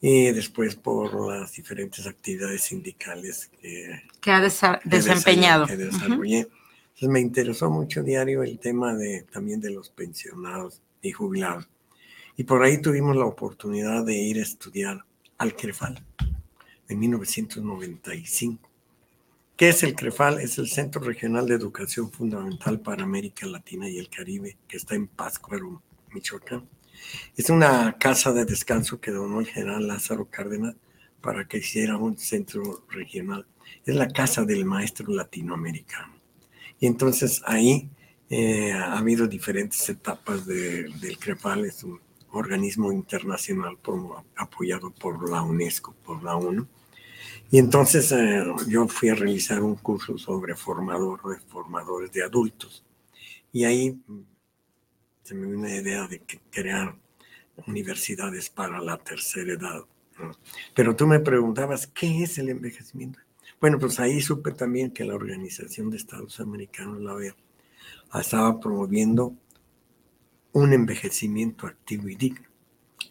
y 0.00 0.30
después 0.30 0.76
por 0.76 1.32
las 1.32 1.52
diferentes 1.54 2.06
actividades 2.06 2.62
sindicales 2.62 3.50
que, 3.60 4.02
que 4.20 4.30
ha 4.30 4.40
desempeñado. 4.84 5.66
Que 5.66 5.76
desarrollé. 5.76 6.38
Entonces 6.38 7.08
me 7.08 7.18
interesó 7.18 7.70
mucho 7.70 8.04
diario 8.04 8.44
el 8.44 8.60
tema 8.60 8.94
de, 8.94 9.22
también 9.32 9.60
de 9.60 9.70
los 9.70 9.90
pensionados 9.90 10.80
y 11.02 11.10
jubilados. 11.10 11.68
Y 12.36 12.44
por 12.44 12.62
ahí 12.62 12.80
tuvimos 12.80 13.16
la 13.16 13.24
oportunidad 13.24 14.04
de 14.04 14.14
ir 14.14 14.38
a 14.38 14.42
estudiar 14.42 15.04
al 15.38 15.56
CREFAL 15.56 16.00
en 16.88 16.98
1995. 17.00 18.70
¿Qué 19.56 19.68
es 19.68 19.84
el 19.84 19.94
CREFAL? 19.94 20.40
Es 20.40 20.58
el 20.58 20.68
Centro 20.68 21.00
Regional 21.00 21.46
de 21.46 21.54
Educación 21.54 22.10
Fundamental 22.10 22.80
para 22.80 23.04
América 23.04 23.46
Latina 23.46 23.88
y 23.88 23.98
el 23.98 24.08
Caribe, 24.08 24.56
que 24.66 24.76
está 24.76 24.96
en 24.96 25.06
Pátzcuaro, 25.06 25.80
Michoacán. 26.10 26.68
Es 27.36 27.50
una 27.50 27.96
casa 27.96 28.32
de 28.32 28.46
descanso 28.46 29.00
que 29.00 29.12
donó 29.12 29.38
el 29.38 29.46
general 29.46 29.86
Lázaro 29.86 30.24
Cárdenas 30.24 30.74
para 31.20 31.46
que 31.46 31.58
hiciera 31.58 31.96
un 31.96 32.18
centro 32.18 32.84
regional. 32.88 33.46
Es 33.86 33.94
la 33.94 34.08
casa 34.08 34.44
del 34.44 34.64
maestro 34.64 35.14
latinoamericano. 35.14 36.14
Y 36.80 36.88
entonces 36.88 37.40
ahí 37.46 37.88
eh, 38.30 38.72
ha 38.72 38.98
habido 38.98 39.28
diferentes 39.28 39.88
etapas 39.88 40.44
del 40.46 41.16
CREFAL. 41.20 41.64
Es 41.66 41.84
un 41.84 42.00
organismo 42.32 42.90
internacional 42.90 43.78
apoyado 44.34 44.90
por 44.90 45.30
la 45.30 45.42
UNESCO, 45.42 45.94
por 46.04 46.24
la 46.24 46.34
ONU 46.34 46.66
y 47.50 47.58
entonces 47.58 48.10
eh, 48.12 48.44
yo 48.68 48.88
fui 48.88 49.08
a 49.08 49.14
realizar 49.14 49.62
un 49.62 49.76
curso 49.76 50.18
sobre 50.18 50.54
formador, 50.56 51.20
formadores 51.48 52.10
de 52.12 52.22
adultos. 52.22 52.84
Y 53.52 53.64
ahí 53.64 53.92
mm, 54.06 54.20
se 55.22 55.34
me 55.34 55.46
dio 55.46 55.58
una 55.58 55.74
idea 55.74 56.06
de 56.08 56.22
crear 56.50 56.96
universidades 57.66 58.50
para 58.50 58.80
la 58.80 58.96
tercera 58.98 59.52
edad. 59.52 59.84
Pero 60.74 60.94
tú 60.94 61.06
me 61.06 61.20
preguntabas, 61.20 61.86
¿qué 61.86 62.22
es 62.22 62.38
el 62.38 62.48
envejecimiento? 62.48 63.20
Bueno, 63.60 63.78
pues 63.78 63.98
ahí 64.00 64.20
supe 64.20 64.52
también 64.52 64.90
que 64.90 65.04
la 65.04 65.14
Organización 65.14 65.90
de 65.90 65.96
Estados 65.96 66.40
Americanos, 66.40 67.00
la 67.00 67.14
OEA, 67.14 67.34
estaba 68.20 68.60
promoviendo 68.60 69.34
un 70.52 70.72
envejecimiento 70.72 71.66
activo 71.66 72.08
y 72.08 72.14
digno. 72.14 72.48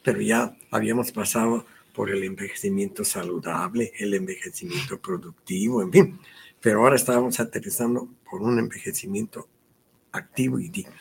Pero 0.03 0.21
ya 0.21 0.55
habíamos 0.71 1.11
pasado 1.11 1.65
por 1.93 2.09
el 2.09 2.23
envejecimiento 2.23 3.05
saludable, 3.05 3.93
el 3.99 4.13
envejecimiento 4.15 4.99
productivo, 4.99 5.81
en 5.81 5.91
fin. 5.91 6.19
Pero 6.59 6.79
ahora 6.79 6.95
estábamos 6.95 7.39
aterrizando 7.39 8.09
por 8.29 8.41
un 8.41 8.57
envejecimiento 8.57 9.47
activo 10.11 10.59
y 10.59 10.69
digno. 10.69 10.93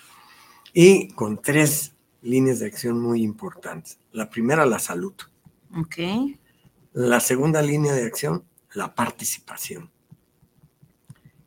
Y 0.72 1.08
con 1.12 1.40
tres 1.40 1.92
líneas 2.20 2.60
de 2.60 2.66
acción 2.66 3.00
muy 3.00 3.22
importantes. 3.22 3.98
La 4.12 4.28
primera, 4.28 4.66
la 4.66 4.78
salud. 4.78 5.14
Ok. 5.76 5.96
La 6.92 7.20
segunda 7.20 7.62
línea 7.62 7.94
de 7.94 8.04
acción, 8.04 8.44
la 8.74 8.94
participación. 8.94 9.90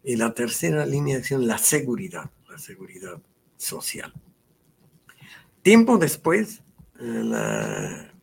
Y 0.04 0.16
la 0.16 0.34
tercera 0.34 0.86
línea 0.86 1.16
de 1.16 1.22
acción, 1.22 1.48
la 1.48 1.58
seguridad, 1.58 2.30
la 2.50 2.58
seguridad 2.58 3.22
social. 3.58 4.14
Tiempo 5.62 5.98
después, 5.98 6.62
eh, 7.00 7.04
la 7.24 8.15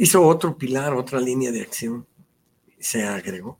Hizo 0.00 0.22
otro 0.26 0.56
pilar, 0.56 0.94
otra 0.94 1.18
línea 1.20 1.50
de 1.50 1.60
acción. 1.62 2.06
Se 2.78 3.02
agregó 3.04 3.58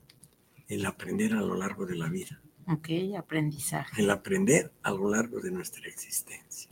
el 0.67 0.85
aprender 0.85 1.33
a 1.33 1.41
lo 1.41 1.55
largo 1.55 1.85
de 1.85 1.95
la 1.95 2.07
vida. 2.07 2.39
Ok, 2.67 2.87
aprendizaje. 3.17 4.01
El 4.01 4.09
aprender 4.09 4.71
a 4.83 4.91
lo 4.91 5.09
largo 5.09 5.39
de 5.41 5.51
nuestra 5.51 5.85
existencia. 5.87 6.69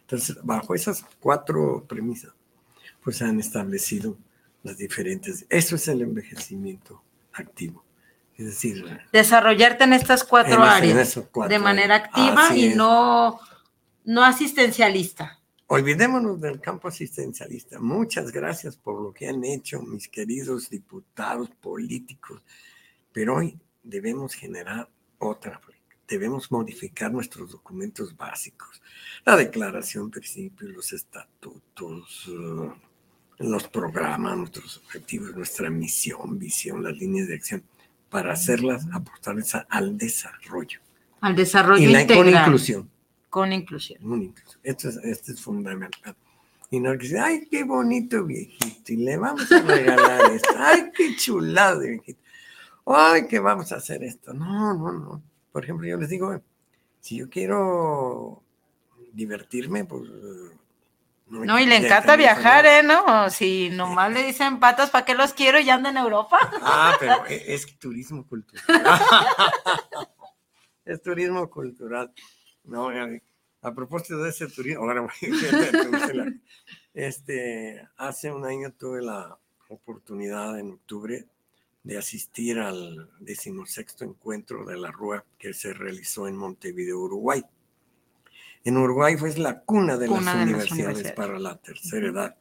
Entonces, 0.00 0.36
bajo 0.42 0.74
esas 0.74 1.04
cuatro 1.20 1.84
premisas, 1.86 2.32
pues 3.02 3.18
se 3.18 3.24
han 3.24 3.38
establecido 3.38 4.16
las 4.62 4.78
diferentes. 4.78 5.46
Eso 5.50 5.76
es 5.76 5.86
el 5.88 6.02
envejecimiento 6.02 7.02
activo. 7.32 7.84
Es 8.36 8.46
decir, 8.46 8.84
desarrollarte 9.12 9.84
en 9.84 9.92
estas 9.92 10.24
cuatro 10.24 10.54
En 10.54 10.60
ese- 10.62 10.90
en 10.90 10.92
áreas 10.96 11.20
cuatro 11.30 11.52
de 11.52 11.58
manera 11.58 11.94
áreas. 11.96 12.08
activa 12.08 12.46
Así 12.48 12.60
y 12.60 12.64
es. 12.68 12.76
no, 12.76 13.38
no 14.04 14.24
asistencialista. 14.24 15.35
Olvidémonos 15.68 16.40
del 16.40 16.60
campo 16.60 16.88
asistencialista. 16.88 17.78
Muchas 17.80 18.30
gracias 18.32 18.76
por 18.76 19.02
lo 19.02 19.12
que 19.12 19.28
han 19.28 19.44
hecho 19.44 19.82
mis 19.82 20.08
queridos 20.08 20.70
diputados 20.70 21.50
políticos, 21.60 22.42
pero 23.12 23.36
hoy 23.36 23.58
debemos 23.82 24.34
generar 24.34 24.88
otra. 25.18 25.60
Debemos 26.08 26.52
modificar 26.52 27.10
nuestros 27.10 27.50
documentos 27.50 28.16
básicos, 28.16 28.80
la 29.24 29.36
declaración 29.36 30.06
de 30.06 30.20
principios, 30.20 30.70
los 30.70 30.92
estatutos, 30.92 32.28
eh, 32.28 32.70
los 33.38 33.68
programas, 33.68 34.36
nuestros 34.38 34.76
objetivos, 34.78 35.34
nuestra 35.34 35.68
misión, 35.68 36.38
visión, 36.38 36.84
las 36.84 36.96
líneas 36.96 37.26
de 37.26 37.34
acción, 37.34 37.64
para 38.08 38.34
hacerlas, 38.34 38.86
aportarles 38.92 39.52
al 39.68 39.98
desarrollo 39.98 40.80
Al 41.20 41.34
desarrollo 41.34 41.82
y 41.82 41.92
la, 41.92 42.06
con 42.06 42.18
integral. 42.18 42.44
inclusión. 42.44 42.90
Con 43.30 43.52
inclusión. 43.52 44.34
Esto 44.62 44.88
es, 44.88 44.96
esto 44.96 45.32
es 45.32 45.40
fundamental. 45.40 46.16
Y 46.70 46.80
no 46.80 46.92
que 46.92 46.98
dice, 46.98 47.20
ay, 47.20 47.46
qué 47.48 47.64
bonito 47.64 48.24
viejito, 48.24 48.92
y 48.92 48.96
le 48.96 49.16
vamos 49.16 49.50
a 49.52 49.60
regalar 49.60 50.30
esto, 50.32 50.50
ay, 50.56 50.90
qué 50.94 51.14
chulado 51.16 51.80
de 51.80 51.90
viejito, 51.90 52.20
ay, 52.86 53.26
que 53.28 53.38
vamos 53.38 53.70
a 53.72 53.76
hacer 53.76 54.02
esto. 54.02 54.34
No, 54.34 54.74
no, 54.74 54.92
no. 54.92 55.22
Por 55.52 55.64
ejemplo, 55.64 55.86
yo 55.86 55.96
les 55.96 56.08
digo, 56.08 56.40
si 57.00 57.18
yo 57.18 57.30
quiero 57.30 58.42
divertirme, 59.12 59.84
pues... 59.84 60.02
me 61.28 61.46
No, 61.46 61.58
y 61.58 61.66
le 61.66 61.76
encanta 61.76 62.16
viajar. 62.16 62.66
¿eh? 62.66 62.82
No, 62.82 63.30
si 63.30 63.70
nomás 63.70 64.12
le 64.12 64.24
dicen 64.24 64.58
patas, 64.58 64.90
¿para 64.90 65.04
qué 65.04 65.14
los 65.14 65.32
quiero? 65.32 65.60
Y 65.60 65.70
anda 65.70 65.90
en 65.90 65.96
Europa. 65.98 66.38
Ah, 66.60 66.96
pero 66.98 67.24
e- 67.28 67.54
es 67.54 67.78
turismo 67.78 68.26
cultural. 68.26 68.64
es 70.84 71.00
turismo 71.00 71.48
cultural. 71.48 72.12
No, 72.66 72.88
a, 73.62 73.74
propósito 73.74 74.22
de 74.22 74.30
ese 74.30 74.46
turismo, 74.48 74.82
ahora 74.82 75.00
voy 75.02 75.10
a 75.10 76.32
este, 76.94 77.86
hace 77.96 78.32
un 78.32 78.44
año 78.44 78.72
tuve 78.72 79.02
la 79.02 79.38
oportunidad 79.68 80.58
en 80.58 80.72
octubre 80.72 81.26
de 81.82 81.98
asistir 81.98 82.58
al 82.58 83.08
decimosexto 83.20 84.04
encuentro 84.04 84.64
de 84.64 84.76
la 84.76 84.90
RUA 84.90 85.24
que 85.38 85.54
se 85.54 85.72
realizó 85.72 86.26
en 86.26 86.36
Montevideo, 86.36 86.98
Uruguay. 86.98 87.44
En 88.64 88.76
Uruguay 88.76 89.16
fue 89.16 89.32
la 89.36 89.60
cuna 89.60 89.96
de, 89.96 90.08
Cuna 90.08 90.20
las, 90.20 90.34
de 90.34 90.38
las 90.40 90.42
universidades 90.42 90.72
universidades. 90.96 91.12
para 91.12 91.38
la 91.38 91.56
tercera 91.56 92.08
edad. 92.08 92.36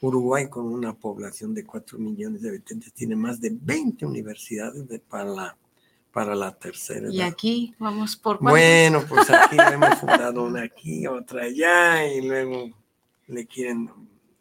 Uruguay, 0.00 0.48
con 0.48 0.66
una 0.66 0.92
población 0.92 1.54
de 1.54 1.64
4 1.64 1.98
millones 1.98 2.42
de 2.42 2.50
habitantes, 2.50 2.92
tiene 2.92 3.16
más 3.16 3.40
de 3.40 3.50
20 3.60 4.06
universidades 4.06 4.86
de- 4.86 4.98
para, 5.00 5.24
la, 5.24 5.56
para 6.14 6.34
la 6.34 6.54
tercera 6.56 7.08
Y 7.10 7.18
edad. 7.20 7.28
aquí 7.28 7.74
vamos 7.78 8.16
por 8.16 8.38
cuántos? 8.38 8.52
Bueno, 8.52 9.04
pues 9.08 9.28
aquí 9.30 9.56
hemos 9.72 9.98
fundado 9.98 10.44
una 10.44 10.62
aquí, 10.62 11.06
otra 11.06 11.42
allá, 11.42 12.06
y 12.06 12.22
luego 12.26 12.70
le 13.26 13.46
quieren 13.46 13.90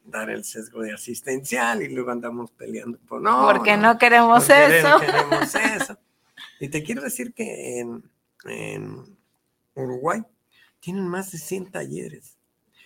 dar 0.06 0.30
el 0.30 0.44
sesgo 0.46 0.82
de 0.82 0.94
asistencial 0.94 1.82
y 1.82 1.90
luego 1.94 2.12
andamos 2.12 2.52
peleando 2.52 2.98
por 3.00 3.22
no. 3.22 3.46
Porque 3.52 3.76
no 3.76 3.98
queremos 3.98 4.48
no 4.48 4.56
queremos- 4.56 5.02
eso. 5.02 5.12
queremos 5.12 5.56
eso. 5.82 5.98
Y 6.60 6.70
te 6.70 6.84
quiero 6.84 7.02
decir 7.02 7.34
que 7.34 7.80
en, 7.80 8.04
en 8.46 9.18
Uruguay 9.74 10.22
tienen 10.80 11.08
más 11.08 11.32
de 11.32 11.38
100 11.40 11.72
talleres. 11.72 12.38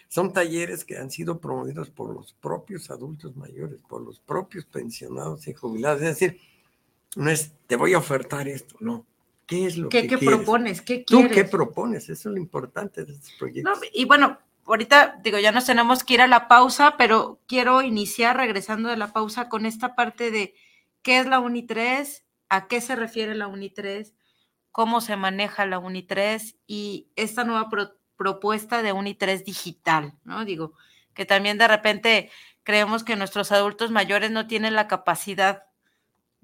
Son 0.07 0.31
talleres 0.31 0.85
que 0.85 0.97
han 0.97 1.11
sido 1.11 1.39
promovidos 1.41 1.89
por 1.89 2.13
los 2.13 2.31
propios 2.33 2.89
adultos 2.89 3.35
mayores, 3.35 3.81
por 3.89 4.01
los 4.01 4.19
propios 4.21 4.63
pensionados 4.65 5.45
y 5.49 5.53
jubilados. 5.53 6.01
Es 6.01 6.17
decir, 6.17 6.39
no 7.15 7.29
es 7.29 7.53
te 7.67 7.75
voy 7.75 7.93
a 7.93 7.97
ofertar 7.99 8.47
esto, 8.47 8.75
no. 8.79 9.05
¿Qué 9.45 9.65
es 9.65 9.77
lo 9.77 9.87
¿Qué, 9.89 10.01
que 10.03 10.07
qué 10.09 10.17
quieres? 10.17 10.37
propones? 10.39 10.81
¿Qué 10.81 11.03
¿Tú 11.07 11.19
quieres? 11.19 11.33
qué 11.37 11.43
propones? 11.45 12.03
Eso 12.09 12.29
es 12.29 12.35
lo 12.35 12.37
importante 12.37 13.05
de 13.05 13.13
estos 13.13 13.31
No, 13.31 13.37
proyectos. 13.39 13.79
y 13.93 14.05
bueno, 14.05 14.37
ahorita 14.65 15.19
digo, 15.23 15.39
ya 15.39 15.51
nos 15.53 15.65
tenemos 15.65 16.03
que 16.03 16.15
ir 16.15 16.21
a 16.21 16.27
la 16.27 16.47
pausa, 16.49 16.95
pero 16.97 17.39
quiero 17.47 17.81
iniciar 17.81 18.35
regresando 18.37 18.89
de 18.89 18.97
la 18.97 19.13
pausa 19.13 19.47
con 19.47 19.65
esta 19.65 19.95
parte 19.95 20.31
de 20.31 20.53
qué 21.01 21.19
es 21.19 21.27
la 21.27 21.39
Uni 21.39 21.63
3, 21.63 22.25
a 22.49 22.67
qué 22.67 22.81
se 22.81 22.95
refiere 22.97 23.35
la 23.35 23.47
Uni 23.47 23.69
3, 23.69 24.13
cómo 24.73 24.99
se 24.99 25.15
maneja 25.15 25.65
la 25.65 25.79
Uni 25.79 26.03
3 26.03 26.57
y 26.67 27.07
esta 27.15 27.45
nueva 27.45 27.69
pro- 27.69 27.93
propuesta 28.17 28.81
de 28.83 28.91
Uni 28.91 29.13
3 29.15 29.45
digital, 29.45 30.13
¿no? 30.25 30.43
Digo, 30.43 30.73
que 31.13 31.25
también 31.25 31.57
de 31.57 31.67
repente 31.69 32.29
creemos 32.63 33.05
que 33.05 33.15
nuestros 33.15 33.53
adultos 33.53 33.91
mayores 33.91 34.29
no 34.31 34.45
tienen 34.47 34.75
la 34.75 34.87
capacidad 34.87 35.63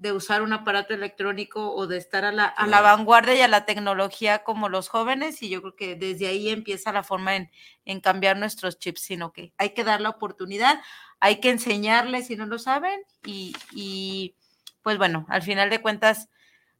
de 0.04 0.12
usar 0.12 0.42
un 0.42 0.52
aparato 0.52 0.92
electrónico 0.92 1.74
o 1.74 1.86
de 1.86 1.96
estar 1.96 2.26
a 2.26 2.30
la, 2.30 2.44
a 2.44 2.66
la 2.66 2.82
vanguardia 2.82 3.34
y 3.36 3.40
a 3.40 3.48
la 3.48 3.64
tecnología 3.64 4.44
como 4.44 4.68
los 4.68 4.90
jóvenes 4.90 5.42
y 5.42 5.48
yo 5.48 5.62
creo 5.62 5.76
que 5.76 5.96
desde 5.96 6.26
ahí 6.26 6.50
empieza 6.50 6.92
la 6.92 7.02
forma 7.02 7.36
en, 7.36 7.50
en 7.86 8.00
cambiar 8.00 8.36
nuestros 8.36 8.78
chips, 8.78 9.00
sino 9.00 9.32
que 9.32 9.54
hay 9.56 9.70
que 9.70 9.82
dar 9.82 10.02
la 10.02 10.10
oportunidad, 10.10 10.78
hay 11.20 11.40
que 11.40 11.48
enseñarles 11.48 12.26
si 12.26 12.36
no 12.36 12.44
lo 12.44 12.58
saben 12.58 13.00
y, 13.24 13.56
y, 13.72 14.34
pues 14.82 14.98
bueno, 14.98 15.24
al 15.30 15.40
final 15.40 15.70
de 15.70 15.80
cuentas 15.80 16.28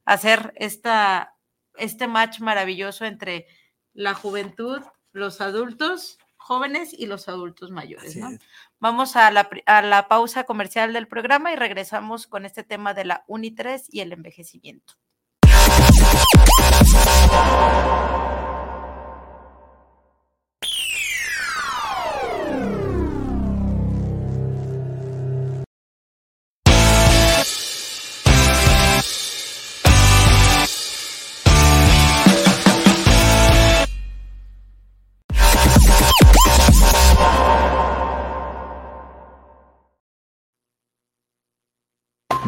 hacer 0.05 0.53
esta, 0.57 1.33
este 1.77 2.07
match 2.07 2.41
maravilloso 2.41 3.05
entre 3.05 3.47
la 3.95 4.13
juventud, 4.13 4.83
los 5.13 5.41
adultos 5.41 6.19
jóvenes 6.37 6.93
y 6.93 7.07
los 7.07 7.27
adultos 7.27 7.71
mayores. 7.71 8.15
¿no? 8.17 8.29
Vamos 8.85 9.15
a 9.15 9.31
la, 9.31 9.49
a 9.65 9.81
la 9.81 10.07
pausa 10.07 10.43
comercial 10.43 10.93
del 10.93 11.07
programa 11.07 11.51
y 11.51 11.55
regresamos 11.55 12.27
con 12.27 12.45
este 12.45 12.61
tema 12.61 12.93
de 12.93 13.03
la 13.03 13.23
Uni 13.25 13.49
3 13.49 13.87
y 13.89 14.01
el 14.01 14.13
envejecimiento. 14.13 14.93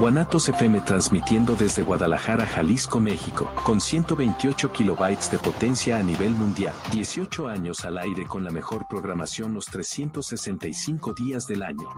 Guanatos 0.07 0.47
FM 0.47 0.79
transmitiendo 0.79 1.53
desde 1.57 1.83
Guadalajara, 1.83 2.45
Jalisco, 2.45 3.01
México, 3.01 3.51
con 3.65 3.81
128 3.81 4.71
kilobytes 4.71 5.29
de 5.29 5.37
potencia 5.37 5.97
a 5.97 6.01
nivel 6.01 6.29
mundial. 6.29 6.73
18 6.93 7.49
años 7.49 7.83
al 7.83 7.97
aire 7.97 8.25
con 8.25 8.45
la 8.45 8.49
mejor 8.49 8.87
programación 8.87 9.53
los 9.53 9.65
365 9.65 11.13
días 11.13 11.45
del 11.45 11.61
año. 11.61 11.89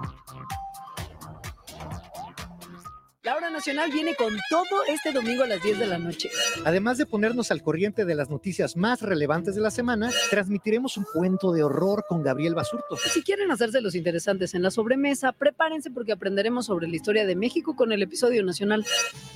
Nacional 3.49 3.91
viene 3.91 4.15
con 4.15 4.35
todo 4.49 4.83
este 4.87 5.11
domingo 5.11 5.43
a 5.43 5.47
las 5.47 5.61
10 5.61 5.79
de 5.79 5.87
la 5.87 5.97
noche. 5.97 6.29
Además 6.65 6.97
de 6.97 7.05
ponernos 7.05 7.51
al 7.51 7.61
corriente 7.61 8.05
de 8.05 8.15
las 8.15 8.29
noticias 8.29 8.77
más 8.77 9.01
relevantes 9.01 9.55
de 9.55 9.61
la 9.61 9.71
semana, 9.71 10.11
transmitiremos 10.29 10.97
un 10.97 11.05
cuento 11.11 11.51
de 11.51 11.63
horror 11.63 12.05
con 12.07 12.23
Gabriel 12.23 12.55
Basurto. 12.55 12.97
Si 12.97 13.23
quieren 13.23 13.51
hacerse 13.51 13.81
los 13.81 13.95
interesantes 13.95 14.53
en 14.53 14.61
la 14.61 14.71
sobremesa, 14.71 15.31
prepárense 15.31 15.89
porque 15.91 16.11
aprenderemos 16.11 16.67
sobre 16.67 16.87
la 16.87 16.95
historia 16.95 17.25
de 17.25 17.35
México 17.35 17.75
con 17.75 17.91
el 17.91 18.01
episodio 18.01 18.43
nacional. 18.43 18.85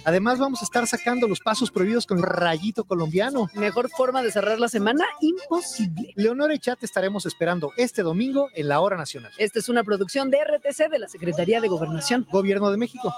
Además, 0.04 0.40
vamos 0.40 0.62
a 0.62 0.66
estar 0.66 0.86
sacando 0.88 1.28
los 1.28 1.40
pasos 1.40 1.72
prohibidos 1.72 2.06
con 2.06 2.22
Rayito 2.22 2.84
Colombiano. 2.84 3.50
Mejor 3.56 3.90
forma 3.90 4.22
de 4.22 4.32
cerrar 4.32 4.60
la 4.60 4.70
semana, 4.70 5.06
imposible. 5.22 6.14
Leonora 6.16 6.54
y 6.54 6.60
Chat 6.60 6.84
estaremos 6.84 7.26
esperando 7.26 7.72
este 7.78 8.04
domingo 8.04 8.50
en 8.54 8.68
la 8.68 8.80
Hora 8.80 8.98
Nacional. 8.98 9.32
Esta 9.38 9.60
es 9.60 9.70
una 9.70 9.84
producción 9.84 10.30
de 10.30 10.40
RTC 10.44 10.90
de 10.90 11.00
la 11.00 11.08
Secretaría 11.08 11.62
de 11.62 11.68
Gobernación. 11.68 12.28
Gobierno 12.32 12.72
de 12.72 12.78
México. 12.78 13.14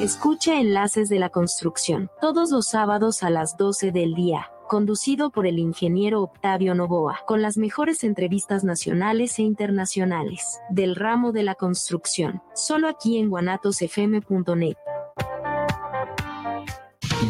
Escucha 0.01 0.61
Enlaces 0.61 1.09
de 1.09 1.19
la 1.19 1.31
Construcción, 1.31 2.11
todos 2.21 2.51
los 2.51 2.67
sábados 2.67 3.23
a 3.23 3.31
las 3.31 3.57
12 3.57 3.93
del 3.93 4.15
día, 4.15 4.51
conducido 4.69 5.31
por 5.31 5.47
el 5.47 5.59
ingeniero 5.59 6.21
Octavio 6.21 6.75
Novoa, 6.75 7.21
con 7.27 7.41
las 7.41 7.57
mejores 7.57 8.05
entrevistas 8.05 8.63
nacionales 8.63 9.39
e 9.39 9.43
internacionales 9.43 10.61
del 10.69 10.97
ramo 10.97 11.33
de 11.33 11.45
la 11.45 11.55
construcción, 11.55 12.43
solo 12.55 12.89
aquí 12.89 13.17
en 13.17 13.31
guanatosfm.net. 13.31 14.77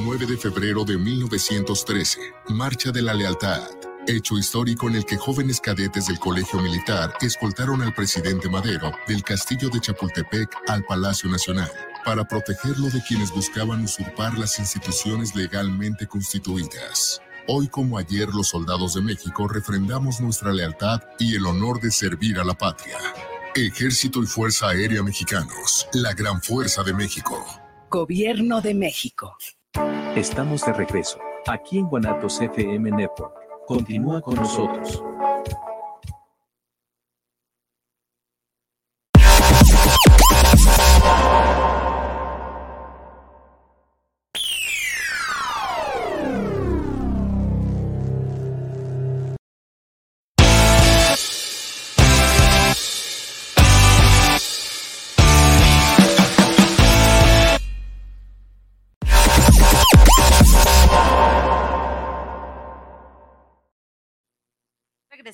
9 0.04 0.26
de 0.26 0.36
febrero 0.36 0.84
de 0.84 0.98
1913, 0.98 2.20
Marcha 2.48 2.90
de 2.90 3.02
la 3.02 3.14
Lealtad. 3.14 3.62
hecho 4.08 4.36
histórico 4.36 4.88
en 4.88 4.96
el 4.96 5.04
que 5.04 5.16
jóvenes 5.16 5.60
cadetes 5.60 6.08
del 6.08 6.18
Colegio 6.18 6.60
Militar 6.60 7.14
escoltaron 7.20 7.82
al 7.82 7.94
presidente 7.94 8.48
Madero 8.48 8.90
del 9.06 9.22
castillo 9.22 9.68
de 9.68 9.80
Chapultepec 9.80 10.48
al 10.68 10.84
Palacio 10.84 11.30
Nacional 11.30 11.70
para 12.06 12.24
protegerlo 12.24 12.88
de 12.88 13.02
quienes 13.02 13.32
buscaban 13.32 13.82
usurpar 13.82 14.38
las 14.38 14.60
instituciones 14.60 15.34
legalmente 15.34 16.06
constituidas. 16.06 17.20
Hoy 17.48 17.66
como 17.66 17.98
ayer 17.98 18.28
los 18.28 18.48
soldados 18.48 18.94
de 18.94 19.02
México 19.02 19.48
refrendamos 19.48 20.20
nuestra 20.20 20.52
lealtad 20.52 21.00
y 21.18 21.34
el 21.34 21.44
honor 21.46 21.80
de 21.80 21.90
servir 21.90 22.38
a 22.38 22.44
la 22.44 22.54
patria. 22.54 22.96
Ejército 23.56 24.22
y 24.22 24.26
Fuerza 24.26 24.68
Aérea 24.68 25.02
Mexicanos, 25.02 25.88
la 25.94 26.14
gran 26.14 26.40
fuerza 26.40 26.84
de 26.84 26.94
México. 26.94 27.44
Gobierno 27.90 28.60
de 28.60 28.74
México. 28.74 29.36
Estamos 30.14 30.64
de 30.64 30.74
regreso, 30.74 31.18
aquí 31.48 31.78
en 31.78 31.88
Guanatos 31.88 32.40
FM 32.40 32.92
Network. 32.92 33.34
Continúa 33.66 34.20
con 34.20 34.36
nosotros. 34.36 35.02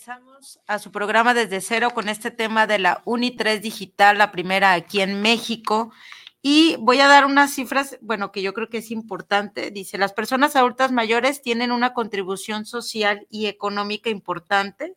Regresamos 0.05 0.59
a 0.67 0.81
su 0.81 0.91
programa 0.91 1.33
desde 1.33 1.61
cero 1.61 1.91
con 1.95 2.09
este 2.09 2.33
tema 2.33 2.67
de 2.67 2.81
la 2.81 3.03
Uni 3.05 3.31
3 3.31 3.63
digital, 3.63 4.19
la 4.19 4.33
primera 4.33 4.73
aquí 4.73 5.01
en 5.01 5.23
México. 5.23 5.93
Y 6.41 6.75
voy 6.81 6.99
a 6.99 7.07
dar 7.07 7.25
unas 7.25 7.55
cifras, 7.55 7.99
bueno, 8.01 8.33
que 8.33 8.43
yo 8.43 8.53
creo 8.53 8.69
que 8.69 8.79
es 8.79 8.91
importante. 8.91 9.71
Dice, 9.71 9.99
las 9.99 10.13
personas 10.13 10.57
adultas 10.57 10.91
mayores 10.91 11.41
tienen 11.41 11.71
una 11.71 11.95
contribución 11.95 12.67
social 12.67 13.29
y 13.31 13.47
económica 13.47 14.11
importante, 14.11 14.97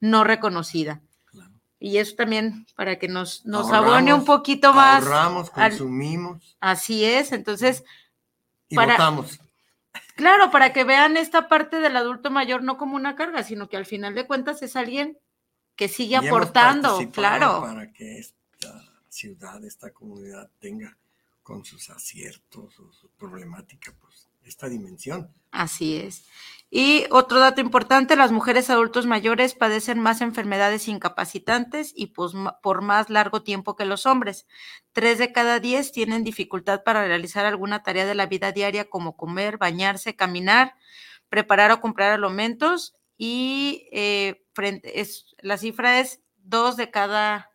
no 0.00 0.24
reconocida. 0.24 1.02
Y 1.78 1.98
eso 1.98 2.14
también 2.16 2.66
para 2.76 2.98
que 2.98 3.08
nos, 3.08 3.44
nos 3.44 3.70
abone 3.72 4.14
un 4.14 4.24
poquito 4.24 4.72
más. 4.72 5.02
Ahorramos, 5.02 5.50
consumimos. 5.50 6.56
Al, 6.60 6.72
así 6.72 7.04
es, 7.04 7.32
entonces. 7.32 7.84
Y 8.70 8.76
para, 8.76 8.92
votamos. 8.94 9.38
Claro, 10.14 10.50
para 10.50 10.72
que 10.72 10.84
vean 10.84 11.16
esta 11.16 11.48
parte 11.48 11.80
del 11.80 11.96
adulto 11.96 12.30
mayor 12.30 12.62
no 12.62 12.78
como 12.78 12.96
una 12.96 13.16
carga, 13.16 13.42
sino 13.42 13.68
que 13.68 13.76
al 13.76 13.86
final 13.86 14.14
de 14.14 14.26
cuentas 14.26 14.62
es 14.62 14.76
alguien 14.76 15.18
que 15.76 15.88
sigue 15.88 16.18
y 16.22 16.26
aportando, 16.26 16.98
claro. 17.12 17.60
Para 17.60 17.92
que 17.92 18.18
esta 18.18 18.84
ciudad, 19.08 19.62
esta 19.64 19.90
comunidad 19.90 20.50
tenga 20.58 20.96
con 21.42 21.64
sus 21.64 21.90
aciertos 21.90 22.78
o 22.80 22.92
su 22.92 23.08
problemática, 23.10 23.94
pues 24.00 24.25
esta 24.46 24.68
dimensión. 24.68 25.30
Así 25.50 25.96
es. 25.96 26.24
Y 26.68 27.04
otro 27.10 27.38
dato 27.38 27.60
importante, 27.60 28.16
las 28.16 28.32
mujeres 28.32 28.70
adultos 28.70 29.06
mayores 29.06 29.54
padecen 29.54 30.00
más 30.00 30.20
enfermedades 30.20 30.88
incapacitantes 30.88 31.92
y 31.94 32.08
pues, 32.08 32.32
por 32.62 32.82
más 32.82 33.08
largo 33.08 33.42
tiempo 33.42 33.76
que 33.76 33.84
los 33.84 34.04
hombres. 34.04 34.46
Tres 34.92 35.18
de 35.18 35.32
cada 35.32 35.60
diez 35.60 35.92
tienen 35.92 36.24
dificultad 36.24 36.82
para 36.82 37.06
realizar 37.06 37.46
alguna 37.46 37.82
tarea 37.84 38.04
de 38.04 38.16
la 38.16 38.26
vida 38.26 38.50
diaria 38.50 38.90
como 38.90 39.16
comer, 39.16 39.58
bañarse, 39.58 40.16
caminar, 40.16 40.74
preparar 41.28 41.70
o 41.70 41.80
comprar 41.80 42.12
alimentos 42.12 42.96
y 43.16 43.88
eh, 43.92 44.44
frente, 44.52 45.00
es, 45.00 45.34
la 45.38 45.58
cifra 45.58 46.00
es 46.00 46.20
dos 46.38 46.76
de 46.76 46.90
cada 46.90 47.50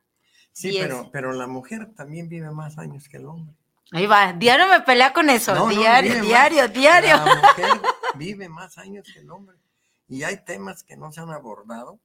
Sí, 0.53 0.69
diez. 0.69 0.83
pero, 0.83 1.09
pero 1.11 1.33
la 1.33 1.47
mujer 1.47 1.93
también 1.95 2.27
vive 2.29 2.51
más 2.51 2.77
años 2.77 3.07
que 3.09 3.17
el 3.17 3.25
hombre. 3.25 3.55
Ahí 3.91 4.05
va, 4.07 4.31
diario 4.33 4.67
me 4.69 4.79
pelea 4.81 5.11
con 5.11 5.29
eso, 5.29 5.53
No, 5.53 5.67
diario, 5.67 6.21
diario, 6.21 6.61
más- 6.63 6.73
diario. 6.73 7.09
La 7.17 7.35
mujer 7.35 7.81
vive 8.15 8.47
más 8.49 8.77
años 8.77 9.05
que 9.13 9.19
el 9.19 9.29
hombre. 9.29 9.57
Y 10.07 10.23
hay 10.23 10.37
temas 10.45 10.83
que 10.83 10.95
no 10.97 11.11
se 11.11 11.19
han 11.21 11.29
abordado, 11.31 11.99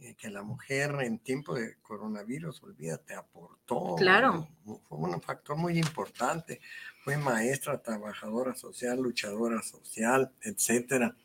eh, 0.00 0.14
que 0.14 0.28
la 0.30 0.42
mujer 0.42 0.94
en 1.00 1.18
tiempo 1.18 1.54
de 1.54 1.76
coronavirus, 1.80 2.62
olvídate, 2.62 3.14
aportó. 3.14 3.94
Claro. 3.96 4.46
Fue 4.64 4.98
un 4.98 5.20
factor 5.22 5.56
muy 5.56 5.78
importante. 5.78 6.60
Fue 7.02 7.16
maestra, 7.16 7.82
trabajadora 7.82 8.54
social, 8.54 9.00
luchadora 9.00 9.62
social, 9.62 10.32
etcétera. 10.42 11.16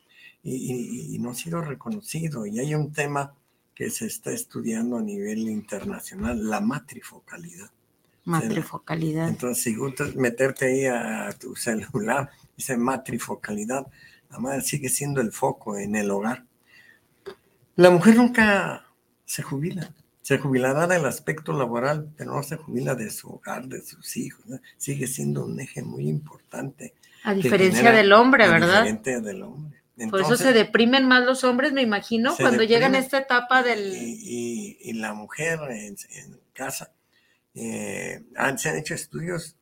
Y, 0.43 0.55
y- 1.11 1.15
y 1.15 1.19
no 1.19 1.31
ha 1.31 1.35
sido 1.35 1.61
reconocido. 1.61 2.45
Y 2.45 2.59
hay 2.59 2.75
un 2.75 2.93
tema 2.93 3.33
que 3.75 3.89
se 3.89 4.05
está 4.05 4.31
estudiando 4.31 4.97
a 4.97 5.01
nivel 5.01 5.39
internacional, 5.49 6.49
la 6.49 6.61
matrifocalidad. 6.61 7.69
Matrifocalidad. 8.23 9.27
Entonces, 9.29 9.63
si 9.63 9.75
gustas 9.75 10.15
meterte 10.15 10.65
ahí 10.65 10.85
a 10.85 11.29
tu 11.39 11.55
celular, 11.55 12.29
dice 12.55 12.77
matrifocalidad, 12.77 13.87
la 14.29 14.39
madre 14.39 14.61
sigue 14.61 14.89
siendo 14.89 15.21
el 15.21 15.31
foco 15.31 15.77
en 15.77 15.95
el 15.95 16.11
hogar. 16.11 16.45
La 17.75 17.89
mujer 17.89 18.15
nunca 18.15 18.85
se 19.25 19.41
jubila, 19.41 19.93
se 20.21 20.37
jubilará 20.37 20.87
del 20.87 21.05
aspecto 21.05 21.53
laboral, 21.53 22.09
pero 22.17 22.33
no 22.35 22.43
se 22.43 22.57
jubila 22.57 22.95
de 22.95 23.09
su 23.09 23.29
hogar, 23.29 23.67
de 23.67 23.81
sus 23.81 24.17
hijos. 24.17 24.45
¿no? 24.45 24.59
Sigue 24.77 25.07
siendo 25.07 25.45
un 25.45 25.59
eje 25.59 25.81
muy 25.81 26.07
importante. 26.07 26.93
A 27.23 27.33
diferencia 27.33 27.91
del 27.91 28.13
hombre, 28.13 28.47
¿verdad? 28.49 28.83
Del 29.21 29.43
hombre. 29.43 29.81
Por 30.09 30.21
eso 30.21 30.35
se 30.35 30.43
Entonces, 30.43 30.53
deprimen 30.53 31.07
más 31.07 31.23
los 31.25 31.43
hombres, 31.43 31.73
me 31.73 31.81
imagino, 31.81 32.35
cuando 32.35 32.63
llegan 32.63 32.95
a 32.95 32.99
esta 32.99 33.19
etapa 33.19 33.61
del... 33.61 33.93
y, 33.95 34.17
y- 34.23 34.77
y 34.89 34.93
la 34.93 35.13
mujer 35.13 35.59
en, 35.69 35.95
en 36.15 36.39
casa, 36.53 36.91
eh, 37.55 38.23
han- 38.35 38.57
se 38.59 38.69
han 38.69 38.77
hecho 38.77 38.93
estudios. 38.93 39.55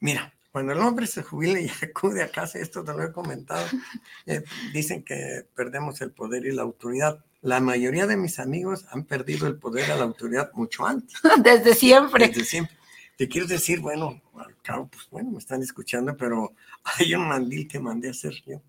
Mira, 0.00 0.32
cuando 0.52 0.72
el 0.72 0.78
hombre 0.80 1.06
se 1.06 1.22
jubila 1.22 1.60
y 1.60 1.68
acude 1.82 2.22
a 2.22 2.30
casa, 2.30 2.58
esto 2.58 2.84
te 2.84 2.92
lo 2.92 3.02
he 3.02 3.12
comentado, 3.12 3.66
eh, 4.26 4.44
dicen 4.72 5.02
que 5.02 5.46
perdemos 5.54 6.00
el 6.00 6.12
poder 6.12 6.46
y 6.46 6.52
la 6.52 6.62
autoridad. 6.62 7.24
La 7.42 7.60
mayoría 7.60 8.06
de 8.06 8.16
mis 8.16 8.38
amigos 8.38 8.86
han 8.90 9.04
perdido 9.04 9.46
el 9.46 9.58
poder 9.58 9.84
y 9.84 9.88
la 9.88 10.04
autoridad 10.04 10.50
mucho 10.54 10.86
antes, 10.86 11.18
Desde 11.42 11.74
siempre. 11.74 12.28
desde 12.28 12.44
siempre. 12.44 12.76
Te 13.16 13.28
quiero 13.28 13.46
decir, 13.46 13.78
bueno, 13.80 14.20
al 14.36 14.56
cabo, 14.62 14.88
pues 14.88 15.08
bueno, 15.10 15.30
me 15.30 15.38
están 15.38 15.62
escuchando, 15.62 16.16
pero 16.16 16.52
hay 16.98 17.14
un 17.14 17.28
mandil 17.28 17.68
que 17.68 17.78
mandé 17.78 18.08
a 18.08 18.10
hacer 18.10 18.32
yo, 18.44 18.60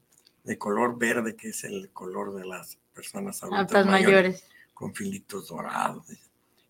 de 0.43 0.57
color 0.59 0.99
verde, 0.99 1.35
que 1.35 1.49
es 1.49 1.63
el 1.63 1.89
color 1.91 2.35
de 2.35 2.45
las 2.45 2.77
personas 2.93 3.41
adultas 3.41 3.85
mayores 3.87 3.91
mayores. 4.05 4.43
con 4.75 4.93
filitos 4.93 5.47
dorados 5.47 6.05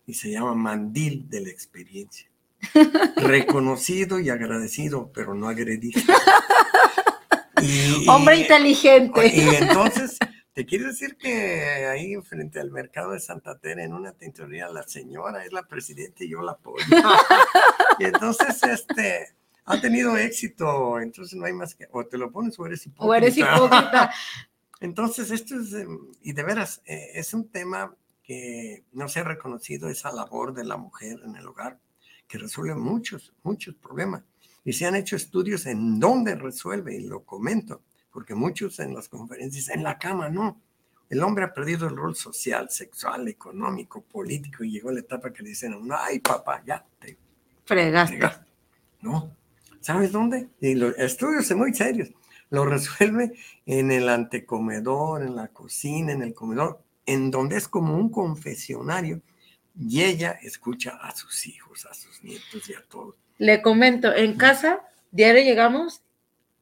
y 0.06 0.14
se 0.14 0.30
llama 0.30 0.54
mandil 0.54 1.28
de 1.28 1.40
la 1.40 1.50
experiencia. 1.50 2.28
Reconocido 3.16 4.20
y 4.20 4.30
agradecido, 4.30 5.10
pero 5.12 5.34
no 5.34 5.48
agredido. 5.48 6.00
Y- 7.60 8.08
Hombre 8.08 8.36
inteligente. 8.38 9.26
Y 9.34 9.40
entonces, 9.56 10.18
te 10.52 10.64
quiero 10.64 10.88
decir 10.88 11.16
que 11.16 11.86
ahí 11.86 12.14
frente 12.22 12.60
al 12.60 12.70
mercado 12.70 13.12
de 13.12 13.20
Santa 13.20 13.58
Tere, 13.58 13.84
en 13.84 13.92
una 13.92 14.12
tintorería, 14.12 14.68
la 14.68 14.82
señora 14.84 15.44
es 15.44 15.52
la 15.52 15.62
presidenta 15.64 16.24
y 16.24 16.30
yo 16.30 16.42
la 16.42 16.52
apoyo. 16.52 16.84
y 17.98 18.04
entonces, 18.04 18.62
este, 18.62 19.34
ha 19.64 19.80
tenido 19.80 20.16
éxito, 20.16 21.00
entonces 21.00 21.36
no 21.38 21.46
hay 21.46 21.52
más 21.52 21.74
que, 21.74 21.88
o 21.90 22.04
te 22.06 22.18
lo 22.18 22.30
pones 22.30 22.58
o 22.58 22.66
eres 22.66 22.86
hipócrita. 22.86 23.06
O 23.06 23.14
eres 23.14 23.36
hipócrita. 23.36 24.12
Entonces, 24.80 25.30
esto 25.30 25.58
es, 25.58 25.72
eh, 25.72 25.86
y 26.22 26.32
de 26.32 26.42
veras, 26.42 26.82
eh, 26.84 27.12
es 27.14 27.32
un 27.32 27.48
tema 27.48 27.94
que 28.26 28.84
no 28.92 29.08
se 29.08 29.20
ha 29.20 29.24
reconocido 29.24 29.88
esa 29.88 30.10
labor 30.12 30.52
de 30.52 30.64
la 30.64 30.76
mujer 30.76 31.20
en 31.24 31.36
el 31.36 31.46
hogar, 31.46 31.78
que 32.26 32.38
resuelve 32.38 32.74
muchos, 32.74 33.32
muchos 33.44 33.76
problemas. 33.76 34.24
Y 34.64 34.72
se 34.72 34.84
han 34.84 34.96
hecho 34.96 35.14
estudios 35.14 35.64
en 35.66 36.00
dónde 36.00 36.34
resuelve, 36.34 36.96
y 36.96 37.06
lo 37.06 37.22
comento, 37.22 37.82
porque 38.10 38.34
muchos 38.34 38.80
en 38.80 38.94
las 38.94 39.08
conferencias, 39.08 39.68
en 39.68 39.84
la 39.84 39.96
cama, 39.96 40.28
no. 40.28 40.60
El 41.08 41.22
hombre 41.22 41.44
ha 41.44 41.54
perdido 41.54 41.86
el 41.86 41.96
rol 41.96 42.16
social, 42.16 42.68
sexual, 42.68 43.28
económico, 43.28 44.02
político, 44.02 44.64
y 44.64 44.72
llegó 44.72 44.90
la 44.90 45.00
etapa 45.00 45.32
que 45.32 45.44
le 45.44 45.50
dicen, 45.50 45.74
a 45.74 45.78
uno, 45.78 45.94
ay, 45.96 46.18
papá, 46.18 46.64
ya 46.66 46.84
te 46.98 47.16
Fregaste. 47.64 48.16
fregaste". 48.16 48.50
No. 49.02 49.30
¿Sabes 49.80 50.10
dónde? 50.10 50.48
Y 50.60 50.74
los 50.74 50.98
estudios 50.98 51.46
son 51.46 51.58
muy 51.58 51.72
serios. 51.72 52.10
Lo 52.50 52.64
resuelve 52.64 53.34
en 53.66 53.92
el 53.92 54.08
antecomedor, 54.08 55.22
en 55.22 55.36
la 55.36 55.46
cocina, 55.48 56.10
en 56.10 56.22
el 56.22 56.34
comedor, 56.34 56.82
en 57.06 57.30
donde 57.30 57.56
es 57.56 57.68
como 57.68 57.96
un 57.96 58.10
confesionario 58.10 59.22
y 59.78 60.02
ella 60.02 60.32
escucha 60.42 60.98
a 61.00 61.14
sus 61.14 61.46
hijos, 61.46 61.86
a 61.86 61.94
sus 61.94 62.22
nietos 62.22 62.68
y 62.68 62.74
a 62.74 62.82
todos. 62.88 63.14
Le 63.38 63.62
comento, 63.62 64.12
en 64.14 64.36
casa, 64.36 64.80
diario 65.10 65.42
llegamos 65.42 66.02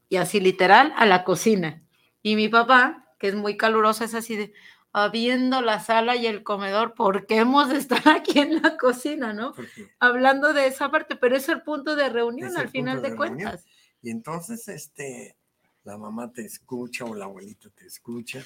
y 0.08 0.16
así 0.16 0.40
literal 0.40 0.92
a 0.96 1.06
la 1.06 1.24
cocina. 1.24 1.82
Y 2.22 2.36
mi 2.36 2.48
papá, 2.48 3.14
que 3.18 3.28
es 3.28 3.34
muy 3.34 3.56
caluroso, 3.56 4.04
es 4.04 4.14
así 4.14 4.36
de, 4.36 4.52
habiendo 4.92 5.60
la 5.60 5.80
sala 5.80 6.16
y 6.16 6.26
el 6.26 6.42
comedor, 6.42 6.94
¿por 6.94 7.26
qué 7.26 7.38
hemos 7.38 7.68
de 7.68 7.78
estar 7.78 8.02
aquí 8.08 8.38
en 8.40 8.62
la 8.62 8.76
cocina, 8.76 9.32
no? 9.32 9.54
Hablando 9.98 10.52
de 10.52 10.66
esa 10.66 10.90
parte, 10.90 11.16
pero 11.16 11.36
es 11.36 11.48
el 11.48 11.62
punto 11.62 11.96
de 11.96 12.08
reunión 12.08 12.56
al 12.56 12.68
final 12.68 13.00
de, 13.02 13.10
de 13.10 13.16
cuentas. 13.16 13.64
y 14.02 14.10
entonces, 14.10 14.66
este, 14.68 15.36
la 15.84 15.96
mamá 15.96 16.32
te 16.32 16.44
escucha 16.44 17.04
o 17.04 17.14
la 17.14 17.26
abuelita 17.26 17.68
te 17.70 17.86
escucha. 17.86 18.44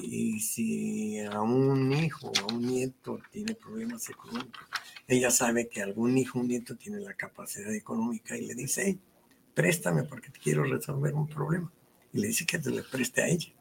Y, 0.00 0.36
y 0.36 0.40
si 0.40 1.20
a 1.20 1.40
un 1.40 1.92
hijo 1.92 2.30
o 2.30 2.50
a 2.50 2.54
un 2.54 2.66
nieto 2.66 3.18
tiene 3.30 3.54
problemas 3.54 4.08
económicos, 4.08 4.62
ella 5.06 5.30
sabe 5.30 5.68
que 5.68 5.82
algún 5.82 6.16
hijo 6.18 6.38
o 6.38 6.42
un 6.42 6.48
nieto 6.48 6.76
tiene 6.76 7.00
la 7.00 7.14
capacidad 7.14 7.72
económica 7.74 8.36
y 8.36 8.46
le 8.46 8.54
dice, 8.54 8.82
hey, 8.86 9.00
préstame 9.54 10.04
porque 10.04 10.30
te 10.30 10.38
quiero 10.38 10.64
resolver 10.64 11.14
un 11.14 11.28
problema. 11.28 11.70
Y 12.12 12.20
le 12.20 12.28
dice 12.28 12.46
que 12.46 12.58
te 12.58 12.70
le 12.70 12.82
preste 12.82 13.22
a 13.22 13.28
ella. 13.28 13.52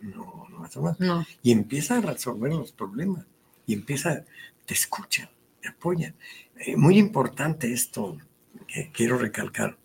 No, 0.00 0.46
no 0.50 0.64
hace 0.64 0.80
más. 0.80 0.98
No. 1.00 1.26
Y 1.42 1.52
empieza 1.52 1.98
a 1.98 2.00
resolver 2.00 2.52
los 2.52 2.72
problemas. 2.72 3.26
Y 3.66 3.74
empieza, 3.74 4.24
te 4.66 4.74
escucha, 4.74 5.30
te 5.60 5.68
apoya. 5.68 6.14
Eh, 6.56 6.76
muy 6.76 6.98
importante 6.98 7.72
esto 7.72 8.18
que 8.66 8.90
quiero 8.92 9.18
recalcar. 9.18 9.76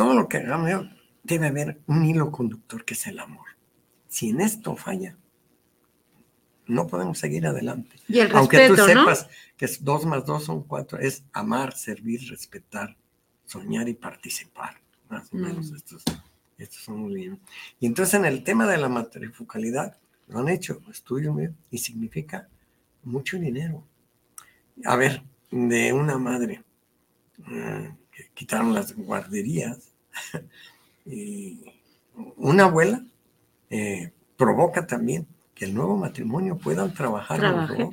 Todo 0.00 0.14
lo 0.14 0.28
que 0.30 0.38
hagamos 0.38 0.86
debe 1.22 1.48
haber 1.48 1.78
un 1.86 2.06
hilo 2.06 2.32
conductor 2.32 2.86
que 2.86 2.94
es 2.94 3.06
el 3.06 3.18
amor. 3.18 3.44
Si 4.08 4.30
en 4.30 4.40
esto 4.40 4.74
falla, 4.74 5.14
no 6.66 6.86
podemos 6.86 7.18
seguir 7.18 7.46
adelante. 7.46 7.96
Y 8.08 8.20
el 8.20 8.34
Aunque 8.34 8.66
tú 8.66 8.76
sepas 8.76 9.28
que 9.58 9.68
dos 9.82 10.06
más 10.06 10.24
dos 10.24 10.44
son 10.44 10.62
cuatro, 10.62 10.98
es 10.98 11.22
amar, 11.34 11.76
servir, 11.76 12.30
respetar, 12.30 12.96
soñar 13.44 13.90
y 13.90 13.92
participar. 13.92 14.80
Más 15.10 15.30
o 15.34 15.36
Mm. 15.36 15.40
menos 15.42 15.70
estos, 15.70 16.02
estos 16.56 16.82
son 16.82 17.00
muy 17.00 17.16
bien. 17.16 17.38
Y 17.78 17.84
entonces 17.84 18.14
en 18.14 18.24
el 18.24 18.42
tema 18.42 18.66
de 18.66 18.78
la 18.78 18.88
matrifocalidad, 18.88 19.98
lo 20.28 20.38
han 20.38 20.48
hecho 20.48 20.80
estudios 20.90 21.36
y 21.70 21.76
significa 21.76 22.48
mucho 23.02 23.38
dinero. 23.38 23.84
A 24.86 24.96
ver, 24.96 25.22
de 25.50 25.92
una 25.92 26.16
madre 26.16 26.64
eh, 27.50 27.94
que 28.10 28.30
quitaron 28.32 28.72
las 28.72 28.96
guarderías 28.96 29.89
y 31.06 31.60
una 32.36 32.64
abuela 32.64 33.04
eh, 33.70 34.12
provoca 34.36 34.86
también 34.86 35.26
que 35.54 35.64
el 35.66 35.74
nuevo 35.74 35.96
matrimonio 35.96 36.56
puedan 36.56 36.92
trabajar 36.94 37.40
dos. 37.40 37.90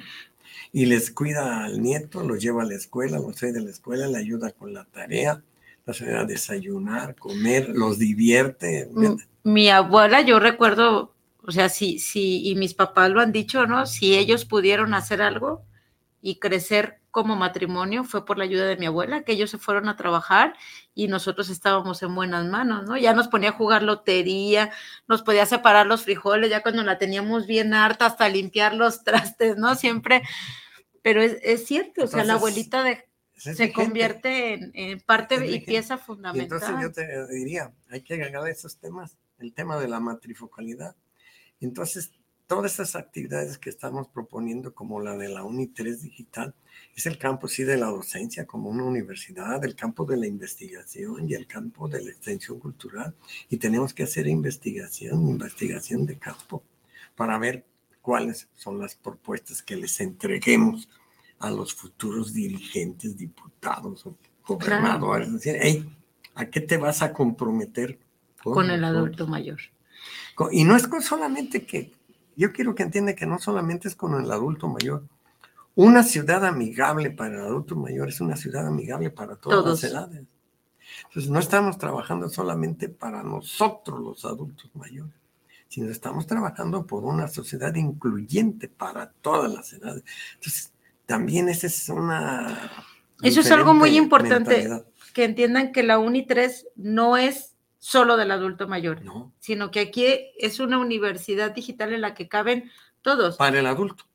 y 0.72 0.86
les 0.86 1.12
cuida 1.12 1.66
al 1.66 1.82
nieto, 1.82 2.24
los 2.24 2.42
lleva 2.42 2.64
a 2.64 2.66
la 2.66 2.76
escuela, 2.76 3.20
los 3.20 3.36
trae 3.36 3.52
de 3.52 3.62
la 3.62 3.70
escuela, 3.70 4.08
le 4.08 4.18
ayuda 4.18 4.52
con 4.52 4.74
la 4.74 4.86
tarea, 4.86 5.42
los 5.86 6.02
ayuda 6.02 6.22
a 6.22 6.26
desayunar, 6.26 7.16
comer, 7.16 7.70
los 7.70 8.00
divierte. 8.00 8.90
M- 8.96 9.18
Mi 9.44 9.70
abuela, 9.70 10.22
yo 10.22 10.40
recuerdo, 10.40 11.14
o 11.46 11.52
sea, 11.52 11.70
sí, 11.70 12.00
sí, 12.00 12.42
y 12.48 12.56
mis 12.56 12.74
papás 12.74 13.10
lo 13.12 13.22
han 13.22 13.32
dicho, 13.32 13.66
¿no? 13.68 13.86
Si 13.86 14.16
ellos 14.16 14.46
pudieron 14.46 14.94
hacer 14.94 15.22
algo 15.22 15.64
y 16.22 16.36
crecer 16.40 17.00
como 17.18 17.36
matrimonio, 17.36 18.04
fue 18.04 18.24
por 18.26 18.38
la 18.38 18.44
ayuda 18.44 18.66
de 18.66 18.78
mi 18.78 18.86
abuela, 18.86 19.24
que 19.24 19.32
ellos 19.32 19.50
se 19.50 19.58
fueron 19.58 19.90
a 19.90 19.96
trabajar 19.96 20.54
y 20.94 21.08
nosotros 21.08 21.50
estábamos 21.50 22.04
en 22.04 22.14
buenas 22.14 22.46
manos, 22.46 22.86
¿no? 22.86 22.96
Ya 22.96 23.14
nos 23.14 23.28
ponía 23.28 23.50
a 23.50 23.54
jugar 23.54 23.82
lotería, 23.82 24.72
nos 25.08 25.24
podía 25.24 25.48
separar 25.48 25.88
los 25.88 26.04
frijoles, 26.04 26.52
ya 26.52 26.62
cuando 26.62 26.84
la 26.84 27.00
teníamos 27.00 27.48
bien 27.48 27.74
harta, 27.74 28.06
hasta 28.06 28.30
limpiar 28.30 28.76
los 28.76 29.04
trastes, 29.04 29.58
¿no? 29.58 29.74
Siempre, 29.74 30.22
pero 31.02 31.20
es, 31.24 31.38
es 31.42 31.66
cierto, 31.66 32.04
o 32.04 32.08
sea, 32.08 32.24
la 32.24 32.34
Entonces, 32.34 32.38
abuelita 32.38 32.84
de- 32.84 33.08
se 33.34 33.74
convierte 33.74 34.54
en, 34.54 34.72
en 34.76 35.00
parte 35.00 35.44
y 35.48 35.60
pieza 35.62 35.96
Y 35.96 35.98
fundamental. 35.98 36.60
entonces 36.60 36.76
yo 36.80 36.92
te 36.92 37.34
diría, 37.34 37.74
hay 37.90 38.02
que 38.02 38.14
agregar 38.14 38.48
esos 38.48 38.78
temas, 38.78 39.18
el 39.40 39.54
tema 39.56 39.80
de 39.80 39.88
la 39.88 40.00
matrifocalidad. 40.00 40.96
Entonces, 41.60 42.12
todas 42.48 42.74
esas 42.74 42.96
actividades 42.96 43.58
que 43.58 43.70
estamos 43.70 44.08
proponiendo, 44.08 44.74
como 44.74 45.02
la 45.02 45.18
de 45.18 45.30
la 45.30 45.44
Uni 45.44 45.68
3 45.68 46.02
digital, 46.02 46.56
es 46.96 47.06
el 47.06 47.18
campo 47.18 47.48
sí 47.48 47.64
de 47.64 47.78
la 47.78 47.88
docencia 47.88 48.48
como 48.48 48.70
una 48.70 48.86
universidad, 48.86 49.64
el 49.64 49.76
campo 49.76 50.06
de 50.06 50.18
la 50.18 50.28
investigación 50.28 51.30
y 51.30 51.34
el 51.34 51.46
campo 51.46 51.88
de 51.88 52.04
la 52.04 52.10
extensión 52.10 52.60
cultural. 52.60 53.14
Y 53.50 53.58
tenemos 53.58 53.94
que 53.94 54.04
hacer 54.04 54.28
investigación, 54.28 55.28
investigación 55.28 56.06
de 56.06 56.18
campo, 56.18 56.64
para 57.16 57.38
ver 57.38 57.66
cuáles 58.02 58.48
son 58.56 58.80
las 58.80 58.96
propuestas 58.96 59.62
que 59.62 59.76
les 59.76 60.00
entreguemos 60.00 60.90
a 61.40 61.52
los 61.52 61.74
futuros 61.74 62.34
dirigentes, 62.34 63.18
diputados 63.18 64.06
o 64.06 64.18
gobernadores. 64.46 65.28
Es 65.28 65.34
decir, 65.34 65.58
hey, 65.62 65.98
¿a 66.34 66.46
qué 66.46 66.62
te 66.62 66.78
vas 66.78 67.02
a 67.02 67.14
comprometer 67.14 68.00
con 68.42 68.70
el 68.70 68.82
nosotros? 68.82 69.04
adulto 69.04 69.28
mayor. 69.28 69.60
Y 70.52 70.64
no 70.64 70.76
es 70.76 70.88
con 70.88 71.02
solamente 71.02 71.66
que, 71.66 71.92
yo 72.38 72.54
quiero 72.54 72.76
que 72.76 72.84
entienda 72.84 73.16
que 73.16 73.26
no 73.26 73.40
solamente 73.40 73.88
es 73.88 73.96
con 73.96 74.14
el 74.24 74.32
adulto 74.32 74.68
mayor. 74.68 75.04
Una 75.76 76.04
ciudad 76.04 76.46
amigable 76.46 77.12
para 77.12 77.36
el 77.36 77.42
adulto 77.42 77.76
mayor 77.76 78.10
es 78.10 78.22
una 78.22 78.36
ciudad 78.36 78.66
amigable 78.66 79.10
para 79.10 79.36
todas 79.36 79.64
Todos. 79.64 79.84
las 79.84 79.92
edades. 79.92 80.24
Entonces, 81.08 81.30
no 81.30 81.40
estamos 81.40 81.78
trabajando 81.78 82.30
solamente 82.30 82.90
para 82.90 83.24
nosotros 83.24 84.00
los 84.00 84.24
adultos 84.24 84.70
mayores, 84.76 85.14
sino 85.68 85.90
estamos 85.90 86.26
trabajando 86.28 86.86
por 86.86 87.04
una 87.04 87.28
sociedad 87.28 87.74
incluyente 87.76 88.68
para 88.68 89.12
todas 89.22 89.52
las 89.52 89.74
edades. 89.74 90.04
Entonces, 90.36 90.72
también 91.06 91.50
esa 91.50 91.68
es 91.68 91.90
una... 91.90 92.72
Eso 93.22 93.42
es 93.42 93.52
algo 93.52 93.74
muy 93.74 93.98
importante. 93.98 94.58
mentalidad. 94.58 94.86
Que 95.14 95.26
entiendan 95.26 95.72
que 95.72 95.82
la 95.82 95.98
Uni 95.98 96.26
3 96.26 96.68
no 96.76 97.18
es 97.18 97.57
solo 97.80 98.18
del 98.18 98.32
adulto 98.32 98.68
mayor, 98.68 99.04
No, 99.04 99.34
sino 99.40 99.72
que 99.72 99.80
aquí 99.82 100.06
es 100.38 100.60
una 100.60 100.78
universidad 100.80 101.52
digital 101.52 101.94
en 101.94 102.02
la 102.02 102.14
que 102.14 102.28
caben 102.28 102.72
todos. 103.02 103.38
para 103.38 103.60
el 103.60 103.66
adulto. 103.68 104.06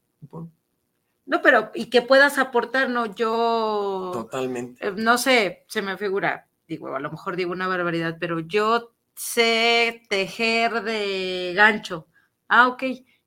No, 1.25 1.41
pero 1.41 1.71
y 1.75 1.87
que 1.87 2.03
puedas 2.03 2.39
aportar, 2.39 2.91
no, 2.91 3.07
yo 3.15 4.11
Totalmente. 4.13 4.87
eh, 4.89 4.93
no 4.97 5.19
sé, 5.19 5.65
se 5.69 5.81
me 5.81 5.97
figura, 5.97 6.49
digo, 6.67 6.95
a 6.95 7.01
lo 7.01 7.11
mejor 7.11 7.37
digo 7.37 7.53
una 7.53 7.69
barbaridad, 7.69 8.17
pero 8.19 8.41
yo 8.41 8.93
sé 9.15 10.03
tejer 10.09 10.83
de 10.83 11.53
gancho. 11.55 12.09
Ah, 12.49 12.69
ok, 12.69 12.83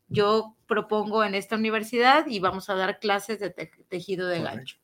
yo 0.10 0.56
propongo 0.68 1.24
en 1.24 1.36
esta 1.36 1.56
universidad 1.56 2.28
y 2.28 2.40
vamos 2.40 2.70
a 2.70 2.76
dar 2.76 3.00
clases 3.00 3.40
de 3.40 3.50
te- 3.50 3.72
tejido 3.88 4.28
de 4.28 4.40
Correcto. 4.40 4.58
gancho. 4.58 4.78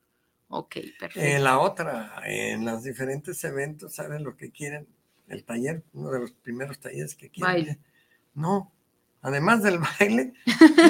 Ok, 0.47 0.75
perfecto. 0.99 1.19
En 1.19 1.43
la 1.43 1.59
otra, 1.59 2.21
en 2.25 2.65
los 2.65 2.83
diferentes 2.83 3.43
eventos, 3.43 3.93
¿saben 3.95 4.23
lo 4.23 4.35
que 4.37 4.51
quieren? 4.51 4.87
El 5.32 5.43
taller, 5.43 5.84
uno 5.93 6.11
de 6.11 6.19
los 6.19 6.32
primeros 6.32 6.79
talleres 6.79 7.15
que. 7.15 7.32
Baile. 7.38 7.79
No, 8.34 8.71
además 9.21 9.63
del 9.63 9.79
baile, 9.79 10.34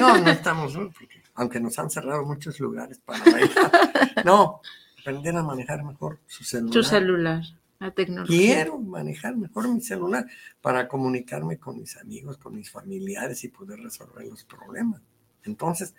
no, 0.00 0.18
no 0.18 0.30
estamos. 0.30 0.74
Porque 0.74 1.22
aunque 1.34 1.60
nos 1.60 1.78
han 1.78 1.90
cerrado 1.90 2.24
muchos 2.24 2.58
lugares 2.60 2.98
para 3.04 3.24
bailar. 3.24 3.72
No, 4.24 4.60
aprender 5.00 5.34
a 5.36 5.42
manejar 5.42 5.82
mejor 5.82 6.20
su 6.26 6.44
celular. 6.44 6.72
Tu 6.72 6.82
celular, 6.84 7.42
la 7.80 7.90
tecnología. 7.92 8.54
Quiero 8.54 8.78
manejar 8.78 9.36
mejor 9.36 9.68
mi 9.68 9.80
celular 9.80 10.26
para 10.60 10.86
comunicarme 10.86 11.58
con 11.58 11.78
mis 11.80 11.96
amigos, 11.96 12.36
con 12.38 12.54
mis 12.54 12.70
familiares 12.70 13.42
y 13.44 13.48
poder 13.48 13.80
resolver 13.80 14.26
los 14.26 14.44
problemas. 14.44 15.00
Entonces, 15.44 15.94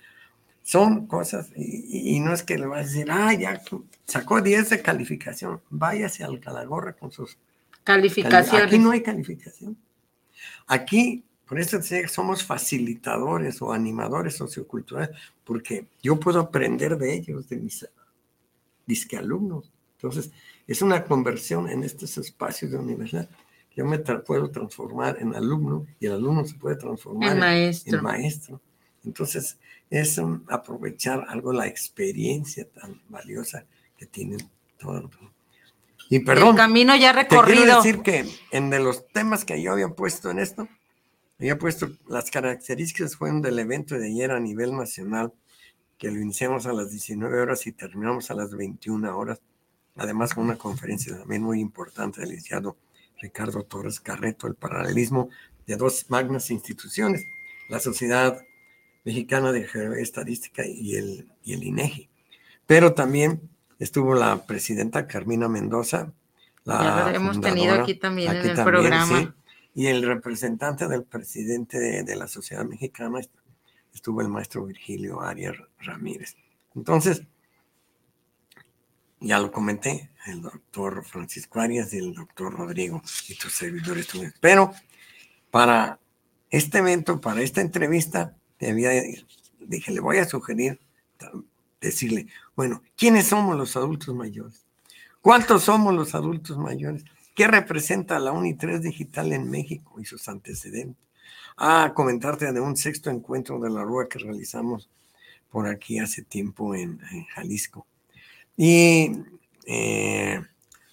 son 0.61 1.07
cosas, 1.07 1.49
y, 1.57 2.15
y- 2.15 2.19
no 2.21 2.33
es 2.33 2.43
que 2.43 2.57
le 2.57 2.65
vas 2.67 2.79
a 2.79 2.83
decir, 2.89 3.07
ah, 3.11 3.33
ya 3.33 3.61
sacó 4.05 4.39
10 4.41 4.69
de 4.69 4.81
calificación, 4.81 5.61
váyase 5.69 6.23
al 6.23 6.39
Calagorra 6.39 6.93
con 6.93 7.11
sus 7.11 7.37
Calificaciones. 7.83 8.67
Aquí 8.67 8.79
no 8.79 8.91
hay 8.91 9.01
calificación. 9.03 9.77
Aquí, 10.67 11.23
por 11.45 11.59
eso 11.59 11.77
decía 11.77 12.01
que 12.01 12.07
somos 12.07 12.43
facilitadores 12.43 13.61
o 13.61 13.71
animadores 13.73 14.35
socioculturales, 14.35 15.15
porque 15.43 15.87
yo 16.01 16.19
puedo 16.19 16.39
aprender 16.39 16.97
de 16.97 17.13
ellos, 17.13 17.49
de 17.49 17.57
mis 17.57 17.87
disque 18.85 19.17
alumnos. 19.17 19.71
Entonces, 19.97 20.31
es 20.67 20.81
una 20.81 21.03
conversión 21.03 21.69
en 21.69 21.83
estos 21.83 22.17
espacios 22.17 22.71
de 22.71 22.77
universidad. 22.77 23.29
Yo 23.75 23.85
me 23.85 24.01
tra- 24.03 24.23
puedo 24.23 24.49
transformar 24.51 25.17
en 25.19 25.33
alumno 25.35 25.85
y 25.99 26.05
el 26.05 26.13
alumno 26.13 26.45
se 26.45 26.55
puede 26.55 26.75
transformar 26.75 27.33
en- 27.33 27.39
maestro. 27.39 27.97
en 27.97 28.03
maestro. 28.03 28.61
Entonces, 29.05 29.57
es 29.89 30.17
um, 30.17 30.43
aprovechar 30.47 31.25
algo 31.27 31.51
la 31.53 31.67
experiencia 31.67 32.67
tan 32.69 33.01
valiosa 33.09 33.65
que 33.97 34.05
tienen 34.05 34.39
todos. 34.77 35.09
Y 36.13 36.19
perdón, 36.19 36.49
el 36.49 36.55
camino 36.57 36.95
ya 36.95 37.11
te 37.11 37.27
quiero 37.27 37.41
recorrido. 37.41 37.77
decir 37.77 38.03
que 38.03 38.23
en 38.51 38.69
de 38.69 38.79
los 38.79 39.07
temas 39.07 39.45
que 39.45 39.59
yo 39.59 39.71
había 39.71 39.89
puesto 39.89 40.29
en 40.29 40.37
esto, 40.37 40.67
había 41.39 41.57
puesto 41.57 41.89
las 42.07 42.29
características 42.29 43.15
fueron 43.15 43.41
del 43.41 43.57
evento 43.57 43.97
de 43.97 44.09
ayer 44.09 44.29
a 44.29 44.39
nivel 44.39 44.77
nacional, 44.77 45.33
que 45.97 46.11
lo 46.11 46.21
iniciamos 46.21 46.67
a 46.67 46.73
las 46.73 46.91
19 46.91 47.41
horas 47.41 47.65
y 47.65 47.71
terminamos 47.71 48.29
a 48.29 48.35
las 48.35 48.55
21 48.55 49.17
horas. 49.17 49.41
Además, 49.95 50.35
con 50.35 50.43
una 50.43 50.55
conferencia 50.55 51.17
también 51.17 51.41
muy 51.41 51.59
importante 51.59 52.21
del 52.21 52.29
licenciado 52.29 52.77
Ricardo 53.19 53.63
Torres 53.63 53.99
Carreto, 53.99 54.45
el 54.45 54.53
paralelismo 54.53 55.29
de 55.65 55.77
dos 55.77 56.05
magnas 56.09 56.51
instituciones, 56.51 57.25
la 57.69 57.79
Sociedad 57.79 58.39
Mexicana 59.03 59.51
de 59.51 59.67
Estadística 59.99 60.63
y 60.63 60.95
el, 60.95 61.27
y 61.43 61.53
el 61.53 61.63
INEGI. 61.63 62.07
Pero 62.67 62.93
también 62.93 63.49
estuvo 63.83 64.15
la 64.15 64.45
presidenta 64.45 65.07
Carmina 65.07 65.47
Mendoza, 65.47 66.11
la 66.63 67.11
Ya 67.11 67.15
hemos 67.15 67.39
tenido 67.41 67.73
aquí 67.75 67.95
también 67.95 68.31
en 68.31 68.37
el 68.37 68.55
también, 68.55 68.65
programa. 68.65 69.19
sí, 69.19 69.29
y 69.75 69.87
el 69.87 70.03
representante 70.03 70.87
del 70.87 71.03
presidente 71.03 71.79
de, 71.79 72.03
de 72.03 72.15
la 72.15 72.27
Sociedad 72.27 72.63
Mexicana 72.65 73.19
estuvo 73.93 74.21
el 74.21 74.29
maestro 74.29 74.65
Virgilio 74.65 75.21
Arias 75.21 75.55
Ramírez. 75.79 76.35
Entonces, 76.75 77.23
ya 79.19 79.39
lo 79.39 79.51
comenté, 79.51 80.09
el 80.27 80.41
doctor 80.41 81.03
Francisco 81.05 81.59
Arias 81.59 81.93
y 81.93 81.97
el 81.97 82.13
doctor 82.13 82.53
Rodrigo 82.53 83.01
y 83.27 83.35
tus 83.35 83.53
servidores. 83.53 84.07
Pero 84.39 84.73
para 85.51 85.99
este 86.49 86.79
evento, 86.79 87.19
para 87.21 87.41
esta 87.41 87.61
entrevista, 87.61 88.35
dije, 88.59 89.91
le 89.91 89.99
voy 89.99 90.17
a 90.17 90.25
sugerir 90.25 90.79
decirle, 91.87 92.27
bueno, 92.55 92.81
¿quiénes 92.95 93.27
somos 93.27 93.57
los 93.57 93.75
adultos 93.75 94.13
mayores? 94.15 94.65
¿Cuántos 95.21 95.63
somos 95.63 95.93
los 95.93 96.15
adultos 96.15 96.57
mayores? 96.57 97.05
¿Qué 97.35 97.47
representa 97.47 98.19
la 98.19 98.31
UNI3 98.31 98.79
digital 98.79 99.33
en 99.33 99.49
México 99.49 99.99
y 99.99 100.05
sus 100.05 100.27
antecedentes? 100.27 101.07
Ah, 101.57 101.93
comentarte 101.95 102.51
de 102.51 102.59
un 102.59 102.75
sexto 102.75 103.09
encuentro 103.09 103.59
de 103.59 103.69
la 103.69 103.83
Rúa 103.83 104.09
que 104.09 104.19
realizamos 104.19 104.89
por 105.49 105.67
aquí 105.67 105.99
hace 105.99 106.23
tiempo 106.23 106.75
en, 106.75 106.99
Jalisco. 107.33 107.85
Y 108.57 109.11
eh, 109.65 110.41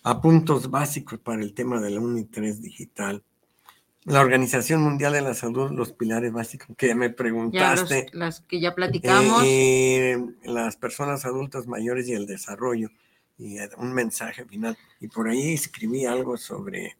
a 0.03 0.21
puntos 0.21 0.71
básicos 0.71 1.19
para 1.19 1.43
el 1.43 1.55
tema 1.55 1.81
de 1.81 1.91
la 1.91 2.01
UNI3 2.01 2.57
digital 2.57 3.23
la 4.05 4.21
Organización 4.21 4.83
Mundial 4.83 5.13
de 5.13 5.21
la 5.21 5.35
Salud, 5.35 5.71
los 5.73 5.93
pilares 5.93 6.33
básicos 6.33 6.75
que 6.77 6.95
me 6.95 7.11
preguntaste. 7.11 8.07
las 8.13 8.41
que 8.41 8.61
ya 8.61 8.75
platicamos. 8.75 9.43
Eh, 9.45 10.19
las 10.45 10.77
personas 10.77 11.25
adultas 11.27 11.67
mayores 11.67 12.09
y 12.09 12.15
el 12.15 12.27
desarrollo. 12.27 12.91
Y 13.39 13.59
un 13.79 13.93
mensaje 13.93 14.45
final. 14.45 14.77
Y 15.01 15.09
por 15.09 15.29
ahí 15.29 15.55
escribí 15.55 16.05
algo 16.05 16.37
sobre, 16.37 16.97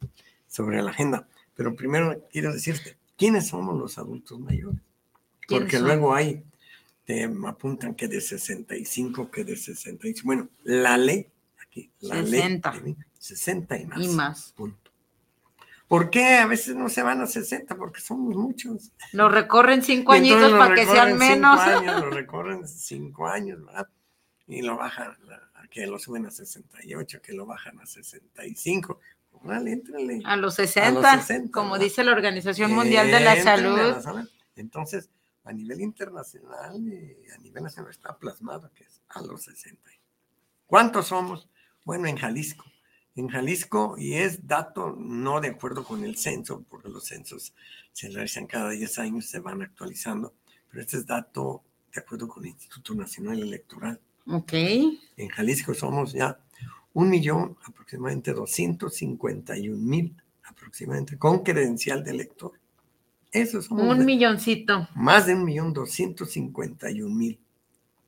sobre 0.47 0.83
la 0.83 0.91
agenda. 0.91 1.29
Pero 1.55 1.75
primero 1.75 2.27
quiero 2.31 2.53
decirte, 2.53 2.97
¿quiénes 3.17 3.49
somos 3.49 3.79
los 3.79 3.99
adultos 3.99 4.39
mayores? 4.39 4.81
Porque 5.49 5.81
luego 5.81 6.15
hay, 6.15 6.45
te 7.05 7.25
apuntan 7.25 7.95
que 7.95 8.09
de 8.09 8.21
65, 8.21 9.31
que 9.31 9.45
de 9.45 9.57
65. 9.57 10.25
Bueno, 10.25 10.49
la 10.63 10.97
ley, 10.97 11.27
aquí, 11.61 11.91
la 12.01 12.25
60. 12.25 12.75
ley, 12.85 12.97
60 13.19 13.79
y 13.79 13.87
más. 13.87 14.01
Y 14.01 14.09
más. 14.09 14.55
¿Por 15.91 16.09
qué 16.09 16.37
a 16.37 16.47
veces 16.47 16.77
no 16.77 16.89
se 16.89 17.03
van 17.03 17.21
a 17.21 17.27
60? 17.27 17.75
Porque 17.75 18.01
somos 18.01 18.37
muchos. 18.37 18.93
Lo 19.11 19.29
recorren 19.29 19.83
cinco 19.83 20.13
añitos 20.13 20.53
para 20.53 20.73
que 20.77 20.87
sean 20.87 21.19
menos. 21.19 21.59
Años, 21.59 22.01
lo 22.01 22.11
recorren 22.11 22.69
cinco 22.69 23.27
años, 23.27 23.67
¿verdad? 23.67 23.89
Y 24.47 24.63
lo 24.63 24.77
bajan, 24.77 25.17
que 25.69 25.89
lo 25.89 25.99
suben 25.99 26.27
a 26.27 26.31
68, 26.31 27.21
que 27.21 27.33
lo 27.33 27.45
bajan 27.45 27.81
a 27.81 27.87
65. 27.87 29.01
Vale, 29.43 29.73
éntrale. 29.73 30.21
A 30.25 30.37
los 30.37 30.55
60, 30.55 31.51
como 31.51 31.77
dice 31.77 32.05
la 32.05 32.13
Organización 32.13 32.73
Mundial 32.73 33.11
de 33.11 33.19
la 33.19 33.43
Salud. 33.43 34.29
Entonces, 34.55 35.11
a 35.43 35.53
nivel 35.53 35.81
internacional 35.81 36.81
y 36.87 37.29
a 37.33 37.39
nivel 37.39 37.65
nacional 37.65 37.91
está 37.91 38.17
plasmado 38.17 38.71
que 38.77 38.85
es 38.85 39.03
a 39.09 39.23
los 39.23 39.43
60. 39.43 39.91
¿Cuántos 40.67 41.09
somos? 41.09 41.49
Bueno, 41.85 42.07
en 42.07 42.17
Jalisco 42.17 42.70
en 43.21 43.29
Jalisco 43.29 43.95
y 43.99 44.15
es 44.15 44.47
dato 44.47 44.97
no 44.99 45.41
de 45.41 45.49
acuerdo 45.49 45.85
con 45.85 46.05
el 46.05 46.17
censo, 46.17 46.65
porque 46.69 46.89
los 46.89 47.05
censos 47.05 47.55
se 47.93 48.09
realizan 48.09 48.47
cada 48.47 48.71
10 48.71 48.99
años, 48.99 49.27
se 49.27 49.39
van 49.39 49.63
actualizando, 49.63 50.35
pero 50.69 50.83
este 50.83 50.97
es 50.97 51.07
dato 51.07 51.63
de 51.93 52.01
acuerdo 52.01 52.29
con 52.29 52.45
el 52.45 52.51
Instituto 52.51 52.95
Nacional 52.95 53.41
Electoral. 53.41 54.01
Ok. 54.27 54.53
En 54.53 55.29
Jalisco 55.29 55.75
somos 55.75 56.13
ya 56.13 56.39
un 56.93 57.09
millón, 57.09 57.57
aproximadamente 57.65 58.33
251 58.33 59.77
mil, 59.77 60.17
aproximadamente, 60.45 61.19
con 61.19 61.43
credencial 61.43 62.03
de 62.03 62.11
elector. 62.11 62.53
Eso 63.31 63.63
somos. 63.63 63.97
Un 63.97 64.05
milloncito. 64.05 64.89
Más 64.95 65.27
de 65.27 65.35
un 65.35 65.45
millón 65.45 65.73
251 65.73 67.15
mil 67.15 67.39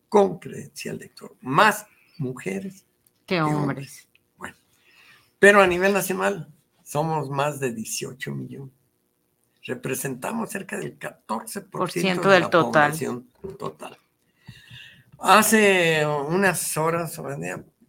con 0.08 0.38
credencial 0.38 0.98
de 0.98 1.04
elector. 1.04 1.36
Más 1.40 1.86
mujeres 2.18 2.84
que 3.26 3.40
hombres. 3.40 4.08
Pero 5.42 5.60
a 5.60 5.66
nivel 5.66 5.92
nacional 5.92 6.46
somos 6.84 7.28
más 7.28 7.58
de 7.58 7.72
18 7.72 8.32
millones. 8.32 8.72
Representamos 9.64 10.50
cerca 10.50 10.78
del 10.78 10.96
14% 10.96 12.20
de 12.22 12.30
del 12.30 12.42
la 12.42 12.48
total. 12.48 12.90
población 12.92 13.28
total. 13.58 13.98
Hace 15.18 16.06
unas 16.06 16.76
horas, 16.76 17.20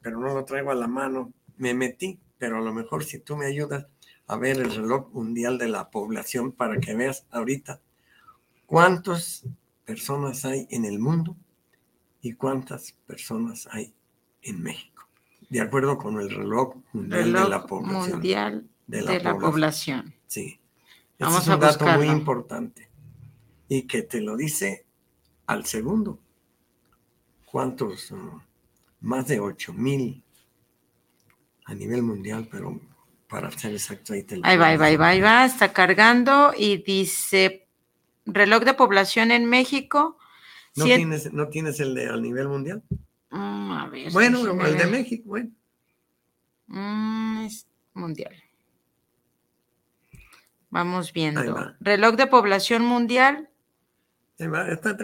pero 0.01 0.19
no 0.19 0.33
lo 0.33 0.43
traigo 0.45 0.71
a 0.71 0.73
la 0.73 0.87
mano, 0.87 1.31
me 1.57 1.75
metí, 1.75 2.19
pero 2.39 2.57
a 2.57 2.61
lo 2.61 2.73
mejor 2.73 3.03
si 3.03 3.19
tú 3.19 3.37
me 3.37 3.45
ayudas 3.45 3.85
a 4.25 4.35
ver 4.35 4.57
el 4.57 4.73
reloj 4.73 5.11
mundial 5.13 5.59
de 5.59 5.67
la 5.67 5.91
población 5.91 6.53
para 6.53 6.79
que 6.79 6.95
veas 6.95 7.27
ahorita 7.29 7.79
cuántas 8.65 9.45
personas 9.85 10.43
hay 10.43 10.65
en 10.71 10.85
el 10.85 10.97
mundo 10.97 11.37
y 12.19 12.33
cuántas 12.33 12.93
personas 13.05 13.67
hay 13.69 13.93
en 14.41 14.63
México 14.63 14.92
de 15.53 15.61
acuerdo 15.61 15.99
con 15.99 16.19
el 16.19 16.31
reloj 16.31 16.77
mundial 16.93 17.31
de 17.31 17.47
la 17.47 17.67
población. 17.67 18.11
Mundial 18.11 18.67
de 18.87 19.01
la, 19.03 19.37
población. 19.37 20.15
Sí. 20.25 20.59
Vamos 21.19 21.43
es 21.43 21.47
un 21.47 21.59
dato 21.59 21.85
muy 21.85 22.07
importante 22.07 22.89
y 23.69 23.83
que 23.83 24.01
te 24.01 24.19
lo 24.19 24.35
dice 24.35 24.87
al 25.45 25.65
segundo. 25.65 26.17
¿Cuántos? 27.45 28.11
Más 29.01 29.27
de 29.27 29.39
8 29.39 29.73
mil 29.73 30.23
a 31.65 31.75
nivel 31.75 32.01
mundial, 32.01 32.47
pero 32.49 32.81
para 33.29 33.51
ser 33.51 33.73
exacto 33.73 34.13
ahí 34.13 34.23
te 34.23 34.37
lo 34.37 34.45
Ahí 34.47 34.57
va, 34.57 34.69
ahí 34.69 34.77
va, 34.77 34.85
ahí 34.87 34.97
va, 34.97 35.07
ahí 35.09 35.21
va, 35.21 35.45
está 35.45 35.71
cargando 35.71 36.51
y 36.57 36.77
dice 36.77 37.67
reloj 38.25 38.63
de 38.63 38.73
población 38.73 39.29
en 39.29 39.45
México. 39.45 40.17
¿No, 40.75 40.85
tienes, 40.85 41.31
¿no 41.31 41.49
tienes 41.49 41.79
el 41.79 41.93
de 41.93 42.07
al 42.07 42.23
nivel 42.23 42.47
mundial? 42.47 42.81
Mm, 43.35 44.11
bueno, 44.11 44.63
el 44.63 44.77
de 44.77 44.85
México, 44.85 45.23
bueno. 45.25 45.49
Mm, 46.67 47.45
es 47.45 47.67
mundial. 47.95 48.35
Vamos 50.69 51.11
viendo. 51.11 51.73
Reloj 51.79 52.15
de 52.15 52.27
población 52.27 52.85
mundial. 52.85 53.49
Está 54.37 54.95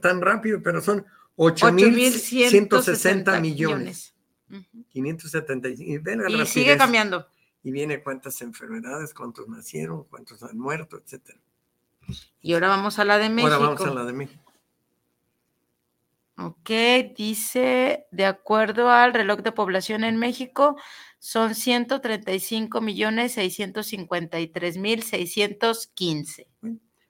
tan, 0.00 0.20
rápido, 0.20 0.62
pero 0.62 0.80
son 0.80 1.04
8.160 1.36 3.40
millones. 3.40 4.14
millones. 4.48 4.86
575. 4.90 6.28
Y, 6.28 6.46
sigue 6.46 6.76
cambiando. 6.76 7.26
Y 7.64 7.72
viene 7.72 8.00
cuántas 8.00 8.40
enfermedades, 8.42 9.12
cuántos 9.12 9.48
nacieron, 9.48 10.04
cuántos 10.04 10.40
han 10.44 10.56
muerto, 10.56 10.98
etcétera. 10.98 11.40
Y 12.40 12.54
ahora 12.54 12.68
vamos 12.68 13.00
a 13.00 13.04
la 13.04 13.18
de 13.18 13.28
México. 13.28 13.52
Ahora 13.52 13.66
vamos 13.66 13.80
a 13.80 13.94
la 13.94 14.04
de 14.04 14.12
México. 14.12 14.39
Ok, 16.42 16.70
dice, 17.16 18.06
de 18.10 18.24
acuerdo 18.24 18.88
al 18.88 19.12
reloj 19.12 19.40
de 19.40 19.52
población 19.52 20.04
en 20.04 20.16
México, 20.16 20.76
son 21.18 21.54
135 21.54 22.80
millones 22.80 23.32
653 23.32 24.78
mil 24.78 25.02
615. 25.02 26.48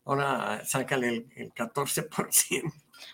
Ahora 0.04 0.64
sácale 0.64 1.28
el, 1.36 1.54
14%. 1.54 2.72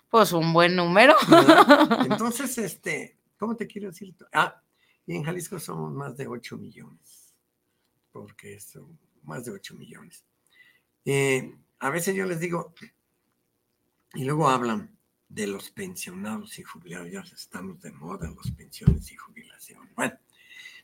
Pues 0.09 0.33
un 0.33 0.55
buen 0.55 0.75
número. 0.75 1.15
Entonces, 2.11 2.57
este, 2.57 3.19
¿cómo 3.39 3.55
te 3.55 3.67
quiero 3.67 3.89
decir? 3.89 4.15
Ah, 4.33 4.63
y 5.05 5.17
en 5.17 5.23
Jalisco 5.23 5.59
somos 5.59 5.93
más 5.93 6.17
de 6.17 6.27
8 6.27 6.57
millones, 6.57 7.35
porque 8.11 8.59
son 8.59 8.99
más 9.23 9.45
de 9.45 9.53
8 9.53 9.75
millones. 9.75 10.25
Eh, 11.05 11.55
a 11.79 11.91
veces 11.91 12.15
yo 12.15 12.25
les 12.25 12.41
digo, 12.41 12.75
y 14.15 14.25
luego 14.25 14.49
hablan, 14.49 14.96
de 15.29 15.47
los 15.47 15.71
pensionados 15.71 16.59
y 16.59 16.63
jubilados. 16.63 17.11
Ya 17.11 17.21
estamos 17.21 17.81
de 17.81 17.93
moda 17.93 18.31
los 18.31 18.51
pensiones 18.53 19.11
y 19.13 19.17
jubilación. 19.17 19.89
Bueno, 19.95 20.15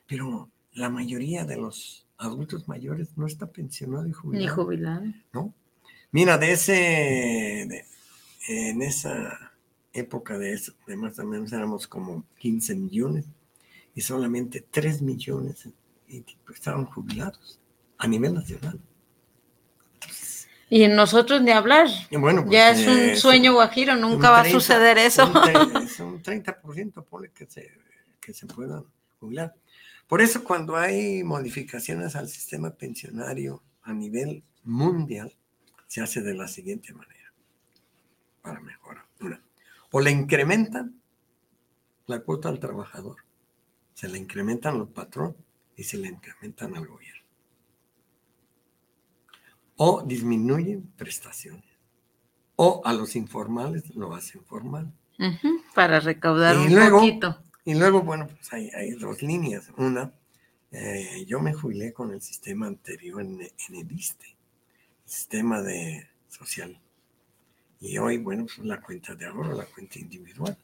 pero 0.07 0.49
la 0.73 0.89
mayoría 0.89 1.45
de 1.45 1.57
los 1.57 2.05
adultos 2.17 2.67
mayores 2.67 3.17
no 3.17 3.27
está 3.27 3.47
pensionado 3.47 4.07
y 4.07 4.13
jubilado. 4.13 4.45
Ni 4.45 4.51
jubilado. 4.51 5.05
¿No? 5.33 5.53
Mira, 6.11 6.37
de 6.37 6.51
ese, 6.51 7.87
en 8.47 8.81
esa 8.81 9.53
época 9.93 10.37
de 10.37 10.53
eso, 10.53 10.73
de 10.87 10.95
más 10.95 11.17
o 11.19 11.25
menos 11.25 11.51
éramos 11.53 11.87
como 11.87 12.25
15 12.39 12.75
millones 12.75 13.25
y 13.95 14.01
solamente 14.01 14.61
3 14.61 15.01
millones 15.01 15.69
estaban 16.53 16.85
jubilados 16.85 17.59
a 17.97 18.07
nivel 18.07 18.33
nacional. 18.33 18.79
Y 20.75 20.87
nosotros 20.87 21.43
ni 21.43 21.51
hablar. 21.51 21.87
Bueno, 22.09 22.41
pues, 22.41 22.51
ya 22.51 22.71
es 22.71 22.87
un 22.87 22.97
eh, 22.97 23.15
sueño 23.15 23.53
guajiro, 23.53 23.95
nunca 23.95 24.31
va 24.31 24.41
a 24.41 24.49
suceder 24.49 24.97
eso. 24.97 25.21
es 25.85 25.99
un 25.99 26.23
30% 26.23 27.05
pone 27.05 27.29
que 27.29 27.45
se, 27.45 27.71
que 28.19 28.33
se 28.33 28.47
puedan 28.47 28.83
jubilar. 29.19 29.53
Por 30.07 30.19
eso 30.19 30.43
cuando 30.43 30.75
hay 30.75 31.23
modificaciones 31.23 32.15
al 32.15 32.27
sistema 32.27 32.71
pensionario 32.71 33.61
a 33.83 33.93
nivel 33.93 34.43
mundial, 34.63 35.35
se 35.85 36.01
hace 36.01 36.21
de 36.21 36.33
la 36.33 36.47
siguiente 36.47 36.91
manera, 36.91 37.31
para 38.41 38.59
mejorar. 38.59 39.05
o 39.91 40.01
le 40.01 40.09
incrementan 40.09 40.99
la 42.07 42.21
cuota 42.21 42.49
al 42.49 42.59
trabajador, 42.59 43.17
se 43.93 44.09
le 44.09 44.17
incrementan 44.17 44.73
al 44.77 44.87
patrón 44.87 45.37
y 45.77 45.83
se 45.83 45.97
le 45.97 46.07
incrementan 46.07 46.75
al 46.75 46.87
gobierno 46.87 47.22
o 49.85 50.01
disminuyen 50.01 50.81
prestaciones. 50.95 51.65
O 52.55 52.81
a 52.85 52.93
los 52.93 53.17
informales 53.17 53.93
lo 53.95 54.15
hacen 54.15 54.41
formal. 54.45 54.93
para 55.75 55.99
recaudar 55.99 56.57
un 56.57 56.89
poquito. 56.89 57.37
Y 57.65 57.73
luego, 57.75 58.01
bueno, 58.01 58.27
pues 58.27 58.53
hay, 58.53 58.69
hay 58.69 58.91
dos 58.91 59.21
líneas. 59.21 59.69
Una, 59.75 60.13
eh, 60.71 61.25
yo 61.27 61.41
me 61.41 61.53
jubilé 61.53 61.91
con 61.91 62.11
el 62.11 62.21
sistema 62.21 62.67
anterior 62.67 63.19
en, 63.19 63.41
en 63.41 63.75
el 63.75 63.91
ISTE, 63.91 64.37
sistema 65.05 65.61
de 65.61 66.07
social. 66.29 66.79
Y 67.81 67.97
hoy, 67.97 68.19
bueno, 68.19 68.45
pues 68.45 68.65
la 68.65 68.79
cuenta 68.79 69.15
de 69.15 69.25
ahorro, 69.25 69.53
la 69.53 69.65
cuenta 69.65 69.99
individual. 69.99 70.57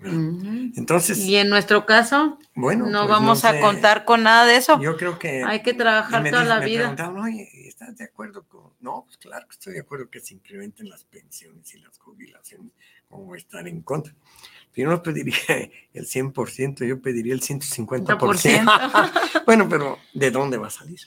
Entonces, 0.00 1.18
Y 1.18 1.36
en 1.36 1.48
nuestro 1.48 1.86
caso, 1.86 2.38
bueno, 2.54 2.86
no 2.86 3.00
pues, 3.00 3.10
vamos 3.10 3.44
a 3.44 3.52
sé. 3.52 3.60
contar 3.60 4.04
con 4.04 4.22
nada 4.22 4.46
de 4.46 4.56
eso. 4.56 4.80
Yo 4.80 4.96
creo 4.96 5.18
que 5.18 5.42
Hay 5.44 5.62
que 5.62 5.74
trabajar 5.74 6.22
me 6.22 6.30
toda 6.30 6.42
dice- 6.42 6.54
la 6.54 6.60
me 6.60 6.66
vida. 6.66 7.12
oye, 7.20 7.48
¿estás 7.68 7.96
de 7.96 8.04
acuerdo 8.04 8.44
con.? 8.44 8.72
No, 8.80 9.04
pues 9.06 9.16
claro 9.18 9.46
que 9.48 9.54
estoy 9.54 9.74
de 9.74 9.80
acuerdo 9.80 10.08
que 10.10 10.20
se 10.20 10.34
incrementen 10.34 10.88
las 10.88 11.04
pensiones 11.04 11.74
y 11.74 11.80
las 11.80 11.98
jubilaciones. 11.98 12.72
¿Cómo 13.08 13.34
a 13.34 13.36
estar 13.36 13.66
en 13.66 13.82
contra? 13.82 14.14
Yo 14.76 14.88
no 14.88 15.02
pediría 15.02 15.34
el 15.94 16.06
100%, 16.06 16.86
yo 16.86 17.00
pediría 17.00 17.34
el 17.34 17.40
150%. 17.40 19.42
bueno, 19.46 19.68
pero 19.68 19.98
¿de 20.14 20.30
dónde 20.30 20.58
va 20.58 20.68
a 20.68 20.70
salir? 20.70 21.00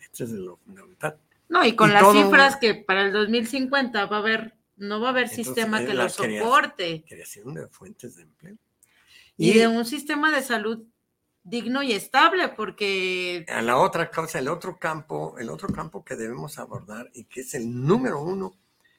Esto 0.00 0.24
es 0.24 0.30
lo 0.30 0.56
fundamental. 0.58 1.18
No, 1.48 1.64
y 1.64 1.74
con 1.74 1.90
Y 1.90 1.92
las 1.92 2.02
todo- 2.02 2.12
cifras 2.24 2.56
que 2.56 2.74
para 2.74 3.02
el 3.02 3.12
2050 3.12 4.06
va 4.06 4.16
a 4.16 4.20
haber, 4.20 4.54
no 4.80 5.00
va 5.00 5.08
a 5.08 5.10
haber 5.10 5.24
Entonces, 5.24 5.46
sistema 5.46 5.80
es 5.80 5.88
que 5.88 5.94
lo 5.94 6.08
soporte. 6.08 7.04
Creación 7.06 7.54
de 7.54 7.68
fuentes 7.68 8.16
de 8.16 8.22
empleo. 8.22 8.56
Y 9.36 9.52
de 9.52 9.68
un 9.68 9.84
sistema 9.84 10.34
de 10.34 10.42
salud 10.42 10.82
digno 11.42 11.82
y 11.82 11.92
estable, 11.92 12.48
porque 12.48 13.46
a 13.48 13.62
la 13.62 13.78
otra 13.78 14.10
cosa, 14.10 14.38
el 14.38 14.48
otro 14.48 14.78
campo, 14.78 15.36
el 15.38 15.48
otro 15.48 15.68
campo 15.68 16.04
que 16.04 16.16
debemos 16.16 16.58
abordar 16.58 17.10
y 17.14 17.24
que 17.24 17.40
es 17.40 17.54
el 17.54 17.86
número 17.86 18.22
uno 18.22 18.54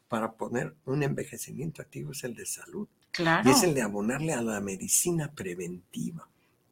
para 0.07 0.31
poner 0.33 0.75
un 0.85 1.03
envejecimiento 1.03 1.81
activo 1.81 2.11
es 2.11 2.23
el 2.23 2.35
de 2.35 2.45
salud. 2.45 2.87
claro, 3.11 3.47
Y 3.47 3.53
es 3.53 3.63
el 3.63 3.73
de 3.73 3.81
abonarle 3.81 4.33
a 4.33 4.41
la 4.41 4.59
medicina 4.59 5.31
preventiva. 5.31 6.27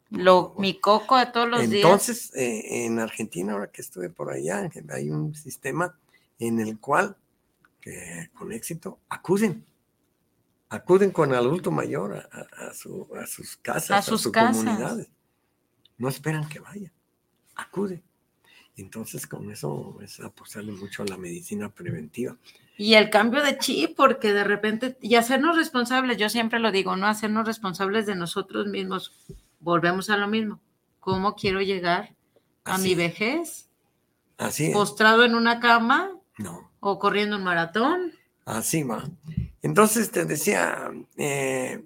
lo, 0.09 0.55
mi 0.57 0.79
coco 0.79 1.17
de 1.17 1.27
todos 1.27 1.47
los 1.47 1.69
días. 1.69 1.85
Entonces, 1.85 2.35
eh, 2.35 2.85
en 2.85 2.99
Argentina, 2.99 3.53
ahora 3.53 3.71
que 3.71 3.81
estuve 3.81 4.09
por 4.09 4.31
allá, 4.31 4.69
hay 4.91 5.09
un 5.09 5.35
sistema 5.35 5.95
en 6.39 6.59
el 6.59 6.79
cual, 6.79 7.15
que 7.81 8.29
con 8.33 8.51
éxito, 8.51 8.99
acuden. 9.09 9.65
Acuden 10.69 11.11
con 11.11 11.33
adulto 11.33 11.71
mayor 11.71 12.15
a, 12.31 12.67
a- 12.69 12.73
su- 12.73 13.07
a 13.19 13.25
sus 13.25 13.57
casas, 13.57 13.91
A 13.91 13.97
a, 13.97 14.01
sus 14.01 14.21
sus 14.21 14.31
casas. 14.31 14.57
comunidades. 14.57 15.09
No 15.97 16.07
esperan 16.09 16.47
que 16.47 16.59
vaya, 16.59 16.91
acuden. 17.55 18.03
Entonces, 18.77 19.27
con 19.27 19.51
eso 19.51 19.97
es 20.01 20.19
apostarle 20.21 20.71
mucho 20.71 21.03
a 21.03 21.05
la 21.07 21.17
medicina 21.17 21.69
preventiva. 21.69 22.37
Y 22.77 22.93
el 22.93 23.09
cambio 23.09 23.43
de 23.43 23.57
chip, 23.57 23.95
porque 23.97 24.31
de 24.31 24.45
repente, 24.45 24.97
y 25.01 25.15
hacernos 25.15 25.57
responsables, 25.57 26.17
yo 26.17 26.29
siempre 26.29 26.59
lo 26.59 26.71
digo, 26.71 26.95
no 26.95 27.07
hacernos 27.07 27.45
responsables 27.45 28.05
de 28.05 28.15
nosotros 28.15 28.67
mismos. 28.67 29.11
Volvemos 29.59 30.09
a 30.09 30.15
lo 30.17 30.27
mismo. 30.29 30.61
¿Cómo 31.01 31.35
quiero 31.35 31.61
llegar 31.61 32.15
a 32.63 32.75
Así 32.75 32.83
mi 32.83 32.91
es. 32.91 32.97
vejez? 32.97 33.69
Así 34.37 34.67
es. 34.67 34.73
¿Postrado 34.73 35.25
en 35.25 35.35
una 35.35 35.59
cama 35.59 36.11
No. 36.37 36.68
O 36.79 36.99
corriendo 36.99 37.37
un 37.37 37.43
maratón? 37.43 38.13
Así 38.45 38.83
va. 38.83 39.03
Entonces 39.61 40.11
te 40.11 40.25
decía, 40.25 40.91
eh, 41.17 41.83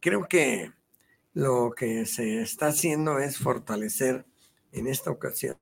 creo 0.00 0.26
que 0.28 0.72
lo 1.34 1.72
que 1.76 2.06
se 2.06 2.40
está 2.40 2.68
haciendo 2.68 3.18
es 3.18 3.38
fortalecer 3.38 4.24
en 4.72 4.86
esta 4.86 5.10
ocasión 5.10 5.58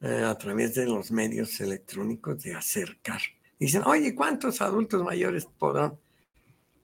eh, 0.00 0.24
a 0.24 0.36
través 0.36 0.74
de 0.74 0.86
los 0.86 1.10
medios 1.10 1.60
electrónicos 1.60 2.42
de 2.42 2.54
acercar. 2.54 3.20
Dicen, 3.58 3.82
oye, 3.84 4.14
¿cuántos 4.14 4.60
adultos 4.60 5.04
mayores 5.04 5.44
podrán? 5.44 5.98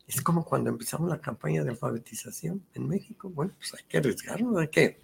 Es 0.07 0.21
como 0.21 0.45
cuando 0.45 0.71
empezamos 0.71 1.09
la 1.09 1.21
campaña 1.21 1.65
de 1.65 1.71
alfabetización 1.71 2.65
en 2.75 2.87
México. 2.87 3.31
Bueno, 3.31 3.53
pues 3.59 3.75
hay 3.75 3.85
que 3.89 3.97
arriesgarnos, 3.97 4.57
hay 4.59 4.69
que 4.69 5.01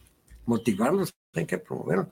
motivarlos, 0.47 1.13
hay 1.35 1.47
que 1.47 1.59
promoverlos. 1.59 2.09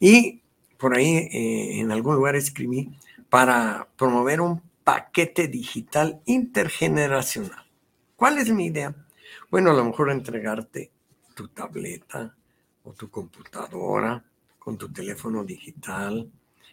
Y 0.00 0.42
por 0.78 0.96
ahí 0.96 1.16
eh, 1.16 1.80
en 1.80 1.90
algún 1.90 2.16
lugar 2.16 2.36
escribí 2.36 2.90
para 3.28 3.88
promover 3.96 4.40
un 4.40 4.62
paquete 4.84 5.48
digital 5.48 6.20
intergeneracional. 6.26 7.66
¿Cuál 8.14 8.38
es 8.38 8.50
mi 8.50 8.66
idea? 8.66 8.94
Bueno, 9.50 9.70
a 9.70 9.74
lo 9.74 9.84
mejor 9.84 10.10
entregarte 10.10 10.90
tu 11.34 11.48
tableta 11.48 12.34
o 12.84 12.92
tu 12.92 13.10
computadora 13.10 14.24
con 14.58 14.78
tu 14.78 14.92
teléfono 14.92 15.44
digital, 15.44 16.30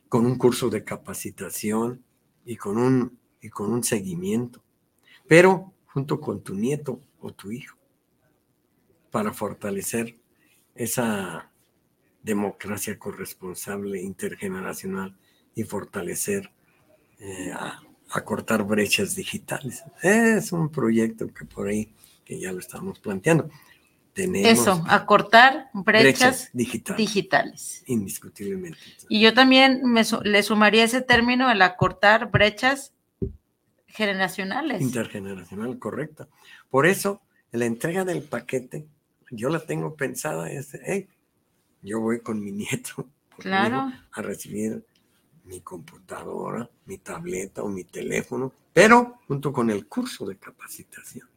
con 0.09 0.25
un 0.25 0.37
curso 0.37 0.69
de 0.69 0.83
capacitación 0.83 2.03
y 2.45 2.55
con 2.55 2.77
un, 2.77 3.19
y 3.41 3.49
con 3.49 3.71
un 3.71 3.83
seguimiento, 3.83 4.63
pero 5.27 5.73
junto 5.85 6.19
con 6.19 6.41
tu 6.41 6.55
nieto 6.55 6.99
o 7.19 7.31
tu 7.31 7.51
hijo, 7.51 7.77
para 9.11 9.33
fortalecer 9.33 10.15
esa 10.75 11.51
democracia 12.23 12.97
corresponsable 12.97 14.01
intergeneracional 14.01 15.15
y 15.55 15.63
fortalecer, 15.63 16.49
eh, 17.19 17.51
a, 17.53 17.81
acortar 18.13 18.63
brechas 18.63 19.15
digitales. 19.15 19.83
Es 20.01 20.51
un 20.51 20.69
proyecto 20.69 21.33
que 21.33 21.45
por 21.45 21.67
ahí, 21.67 21.91
que 22.23 22.39
ya 22.39 22.51
lo 22.51 22.59
estamos 22.59 22.99
planteando. 22.99 23.49
Tenemos 24.13 24.51
Eso, 24.51 24.83
acortar 24.87 25.71
brechas, 25.73 26.51
digitales, 26.53 26.97
digitales. 26.97 27.83
indiscutiblemente. 27.87 28.77
Y 29.09 29.19
yo 29.19 29.33
también 29.33 29.81
me 29.83 30.03
le 30.23 30.43
sumaría 30.43 30.83
ese 30.83 31.01
término, 31.01 31.49
el 31.49 31.63
acortar 31.63 32.29
brechas 32.29 32.93
generacionales. 33.87 34.81
Intergeneracional, 34.81 35.79
correcta. 35.79 36.27
Por 36.69 36.85
eso, 36.85 37.21
la 37.51 37.65
entrega 37.65 38.05
del 38.05 38.21
paquete, 38.21 38.85
yo 39.31 39.49
la 39.49 39.59
tengo 39.59 39.95
pensada, 39.95 40.51
es, 40.51 40.77
hey, 40.85 41.07
yo 41.83 41.99
voy 41.99 42.21
con 42.21 42.43
mi 42.43 42.51
nieto 42.51 43.07
Claro. 43.37 43.91
a 44.11 44.21
recibir 44.21 44.85
mi 45.43 45.61
computadora, 45.61 46.69
mi 46.85 46.97
tableta 46.97 47.63
o 47.63 47.67
mi 47.67 47.83
teléfono, 47.83 48.53
pero 48.71 49.19
junto 49.27 49.51
con 49.51 49.69
el 49.69 49.87
curso 49.87 50.25
de 50.25 50.37
capacitación. 50.37 51.27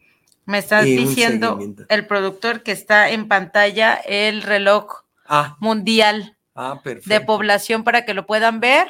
Me 0.45 0.59
estás 0.59 0.85
diciendo 0.85 1.59
el 1.89 2.07
productor 2.07 2.63
que 2.63 2.71
está 2.73 3.11
en 3.11 3.27
pantalla 3.27 3.95
el 3.95 4.43
reloj 4.43 5.07
Ah, 5.29 5.57
mundial 5.61 6.37
ah, 6.55 6.81
de 6.85 7.21
población 7.21 7.85
para 7.85 8.05
que 8.05 8.15
lo 8.15 8.27
puedan 8.27 8.61
ver, 8.61 8.89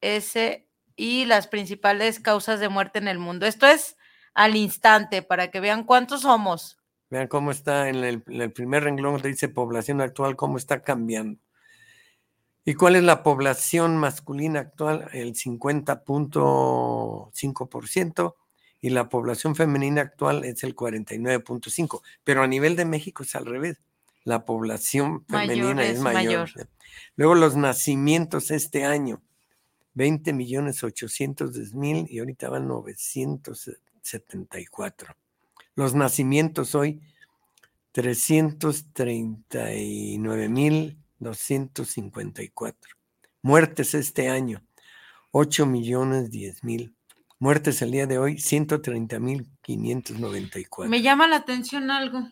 ese 0.00 0.68
y 0.96 1.26
las 1.26 1.46
principales 1.46 2.20
causas 2.20 2.60
de 2.60 2.68
muerte 2.68 2.98
en 2.98 3.08
el 3.08 3.18
mundo. 3.18 3.46
Esto 3.46 3.66
es 3.66 3.96
al 4.34 4.56
instante 4.56 5.22
para 5.22 5.50
que 5.50 5.60
vean 5.60 5.84
cuántos 5.84 6.22
somos. 6.22 6.78
Vean 7.10 7.26
cómo 7.28 7.50
está 7.50 7.88
en 7.88 7.96
el, 7.96 8.22
en 8.26 8.40
el 8.40 8.52
primer 8.52 8.84
renglón, 8.84 9.14
donde 9.14 9.28
dice 9.28 9.48
población 9.48 10.00
actual, 10.00 10.36
cómo 10.36 10.58
está 10.58 10.82
cambiando. 10.82 11.40
¿Y 12.64 12.74
cuál 12.74 12.96
es 12.96 13.02
la 13.04 13.22
población 13.22 13.96
masculina 13.96 14.58
actual? 14.58 15.08
El 15.12 15.34
50.5% 15.34 18.34
y 18.80 18.90
la 18.90 19.08
población 19.08 19.54
femenina 19.54 20.02
actual 20.02 20.44
es 20.44 20.64
el 20.64 20.74
49.5%. 20.74 22.02
Pero 22.24 22.42
a 22.42 22.48
nivel 22.48 22.74
de 22.74 22.84
México 22.84 23.22
es 23.22 23.36
al 23.36 23.46
revés. 23.46 23.80
La 24.24 24.44
población 24.44 25.24
Mayor 25.28 25.54
femenina 25.54 25.84
es, 25.84 25.98
es 25.98 26.00
mayor. 26.00 26.50
mayor. 26.52 26.68
Luego 27.14 27.36
los 27.36 27.54
nacimientos 27.54 28.50
este 28.50 28.84
año, 28.84 29.22
20 29.94 30.32
millones 30.32 30.82
800 30.82 31.74
mil 31.74 32.08
y 32.10 32.18
ahorita 32.18 32.48
van 32.48 32.66
974. 32.66 35.14
Los 35.76 35.94
nacimientos 35.94 36.74
hoy, 36.74 37.00
339 37.92 40.48
mil 40.48 40.98
254. 41.18 42.96
Muertes 43.42 43.94
este 43.94 44.30
año, 44.30 44.64
8 45.32 45.66
millones 45.66 46.30
10 46.30 46.64
mil. 46.64 46.96
Muertes 47.38 47.82
el 47.82 47.90
día 47.90 48.06
de 48.06 48.16
hoy, 48.18 48.38
130 48.38 49.20
mil 49.20 49.50
594. 49.60 50.90
Me 50.90 51.02
llama 51.02 51.28
la 51.28 51.36
atención 51.36 51.90
algo. 51.90 52.26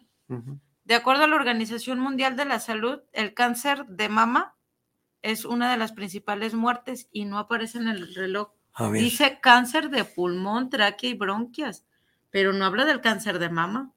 De 0.85 0.95
acuerdo 0.95 1.25
a 1.25 1.27
la 1.27 1.37
Organización 1.37 1.99
Mundial 1.99 2.37
de 2.37 2.47
la 2.47 2.61
Salud, 2.61 3.03
el 3.13 3.35
cáncer 3.35 3.85
de 3.87 4.09
mama 4.09 4.57
es 5.21 5.45
una 5.45 5.71
de 5.71 5.77
las 5.77 5.93
principales 5.93 6.55
muertes 6.55 7.11
y 7.13 7.27
no 7.27 7.39
aparece 7.39 7.77
en 7.77 7.89
el 7.89 8.15
reloj. 8.15 8.53
Dice 8.95 9.39
cáncer 9.43 9.91
de 9.91 10.05
pulmón, 10.05 10.71
tráquea 10.71 11.11
y 11.11 11.15
bronquias, 11.15 11.85
pero 12.35 12.53
no 12.53 12.65
habla 12.65 12.85
del 12.85 13.01
cáncer 13.01 13.39
de 13.39 13.49
mama. 13.49 13.93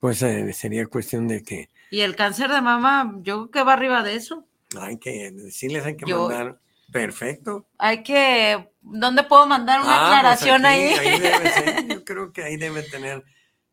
pues 0.00 0.20
eh, 0.22 0.52
sería 0.52 0.86
cuestión 0.88 1.28
de 1.28 1.44
que 1.44 1.68
Y 1.88 2.00
el 2.00 2.16
cáncer 2.16 2.50
de 2.50 2.60
mama, 2.60 3.14
yo 3.22 3.48
creo 3.48 3.50
que 3.52 3.62
va 3.62 3.74
arriba 3.74 4.02
de 4.02 4.16
eso. 4.16 4.44
hay 4.80 4.98
que 4.98 5.30
decirles, 5.30 5.86
hay 5.86 5.96
que 5.96 6.04
Yo- 6.06 6.28
mandar. 6.28 6.58
Perfecto. 6.90 7.66
Hay 7.78 8.02
que, 8.02 8.72
¿dónde 8.80 9.22
puedo 9.22 9.46
mandar 9.46 9.80
una 9.82 9.88
Ah, 9.94 9.98
pues 10.00 10.18
aclaración 10.42 10.66
aquí, 10.66 10.80
ahí? 10.80 11.20
debe 11.20 11.48
ser, 11.48 11.86
yo 11.88 12.04
creo 12.04 12.32
que 12.32 12.42
ahí 12.42 12.56
debe 12.56 12.82
tener. 12.82 13.22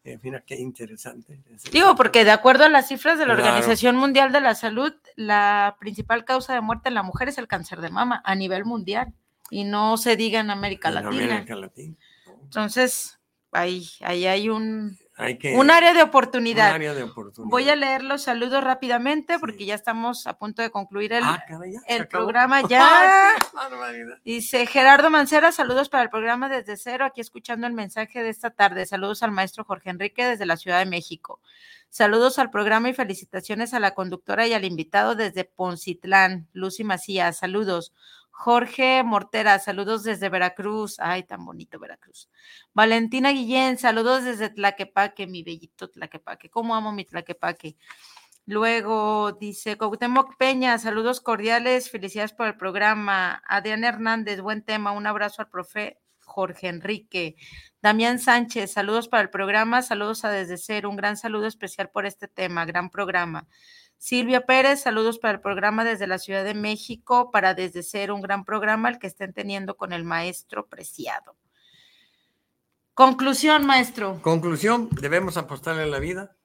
eh, 0.03 0.19
mira 0.21 0.43
qué 0.45 0.55
interesante. 0.57 1.41
Digo, 1.71 1.95
porque 1.95 2.23
de 2.23 2.29
acuerdo 2.31 2.65
a 2.65 2.69
las 2.69 2.87
cifras 2.87 3.17
de 3.17 3.25
la 3.25 3.33
Claro. 3.33 3.49
Organización 3.49 3.95
Mundial 3.95 4.31
de 4.31 4.41
la 4.41 4.53
Salud, 4.53 4.93
la 5.15 5.75
principal 5.79 6.23
causa 6.23 6.53
de 6.53 6.61
muerte 6.61 6.89
en 6.89 6.93
la 6.93 7.01
mujer 7.01 7.29
es 7.29 7.39
el 7.39 7.47
cáncer 7.47 7.81
de 7.81 7.89
mama 7.89 8.21
a 8.23 8.35
nivel 8.35 8.63
mundial 8.63 9.11
y 9.49 9.63
no 9.63 9.97
se 9.97 10.15
diga 10.15 10.39
en 10.39 10.51
América 10.51 10.89
En 10.89 10.95
Latina. 10.95 11.23
América 11.33 11.55
Latina. 11.55 11.95
Entonces, 12.43 13.16
ahí, 13.59 13.87
ahí 14.01 14.25
hay 14.25 14.49
un, 14.49 14.97
hay 15.17 15.39
que... 15.39 15.55
Un 15.55 15.71
área 15.71 15.93
de 15.93 16.03
oportunidad. 16.03 16.69
Un 16.69 16.75
área 16.75 16.93
de 16.93 17.03
oportunidad. 17.03 17.49
Voy 17.49 17.67
a 17.69 17.75
leer 17.75 18.03
los 18.03 18.21
saludos 18.21 18.63
rápidamente 18.63 19.39
porque 19.39 19.65
ya 19.65 19.73
estamos 19.73 20.27
a 20.27 20.37
punto 20.37 20.61
de 20.61 20.69
concluir 20.69 21.11
el, 21.11 21.23
Ah, 21.23 21.43
caray, 21.47 21.73
ya, 21.73 21.79
se 21.79 21.95
el 21.95 22.07
programa 22.07 22.61
ya. 22.69 23.31
¡Ay, 23.31 23.37
qué 23.39 23.55
barbaridad! 23.55 24.17
Dice 24.23 24.67
Gerardo 24.67 25.09
Mancera, 25.09 25.51
saludos 25.51 25.89
para 25.89 26.03
el 26.03 26.11
programa 26.11 26.49
desde 26.49 26.77
cero, 26.77 27.03
aquí 27.03 27.21
escuchando 27.21 27.65
el 27.65 27.73
mensaje 27.73 28.21
de 28.21 28.29
esta 28.29 28.51
tarde. 28.51 28.85
Saludos 28.85 29.23
al 29.23 29.31
maestro 29.31 29.63
Jorge 29.63 29.89
Enrique 29.89 30.23
desde 30.23 30.45
la 30.45 30.55
Ciudad 30.55 30.79
de 30.79 30.85
México. 30.85 31.41
Saludos 31.89 32.37
al 32.37 32.51
programa 32.51 32.89
y 32.89 32.93
felicitaciones 32.93 33.73
a 33.73 33.79
la 33.79 33.95
conductora 33.95 34.45
y 34.45 34.53
al 34.53 34.65
invitado 34.65 35.15
desde 35.15 35.45
Poncitlán, 35.45 36.47
Lucy 36.53 36.83
Macías. 36.83 37.37
Saludos. 37.37 37.91
Jorge 38.39 39.01
Mortera, 39.03 39.57
saludos 39.57 40.03
desde 40.03 40.29
Veracruz. 40.29 40.99
Ay, 40.99 41.23
tan 41.23 41.43
bonito 41.43 41.79
Veracruz. 41.79 42.29
Valentina 42.71 43.31
Guillén, 43.31 43.79
saludos 43.79 44.25
desde 44.25 44.51
Tlaquepaque, 44.51 45.25
mi 45.25 45.41
bellito 45.41 45.89
Tlaquepaque. 45.89 46.47
¿Cómo 46.47 46.75
amo 46.75 46.91
mi 46.91 47.03
Tlaquepaque? 47.03 47.77
Luego 48.45 49.31
dice 49.31 49.75
Cuauhtémoc 49.75 50.37
Peña, 50.37 50.77
saludos 50.77 51.19
cordiales, 51.19 51.89
felicidades 51.89 52.31
por 52.31 52.45
el 52.45 52.57
programa. 52.57 53.41
Adriana 53.47 53.87
Hernández, 53.87 54.39
buen 54.39 54.61
tema, 54.61 54.91
un 54.91 55.07
abrazo 55.07 55.41
al 55.41 55.49
profe 55.49 55.97
Jorge 56.19 56.67
Enrique. 56.67 57.37
Damián 57.81 58.19
Sánchez, 58.19 58.71
saludos 58.71 59.07
para 59.07 59.23
el 59.23 59.31
programa, 59.31 59.81
saludos 59.81 60.23
a 60.25 60.29
Desde 60.29 60.57
Cero, 60.57 60.91
un 60.91 60.95
gran 60.95 61.17
saludo 61.17 61.47
especial 61.47 61.89
por 61.89 62.05
este 62.05 62.27
tema, 62.27 62.65
gran 62.65 62.91
programa. 62.91 63.47
Silvia 63.97 64.45
Pérez, 64.45 64.81
saludos 64.81 65.17
para 65.19 65.33
el 65.33 65.41
programa 65.41 65.83
desde 65.83 66.07
la 66.07 66.19
Ciudad 66.19 66.43
de 66.43 66.53
México, 66.53 67.31
para 67.31 67.53
Desde 67.53 67.81
Cero, 67.83 68.15
un 68.15 68.21
gran 68.21 68.45
programa 68.45 68.89
el 68.89 68.99
que 68.99 69.07
estén 69.07 69.33
teniendo 69.33 69.75
con 69.75 69.91
el 69.91 70.03
maestro 70.03 70.67
Preciado. 70.67 71.35
Conclusión, 72.93 73.65
maestro. 73.65 74.19
Conclusión, 74.21 74.89
debemos 75.01 75.37
apostarle 75.37 75.83
a 75.83 75.87
la 75.87 75.99
vida. 75.99 76.35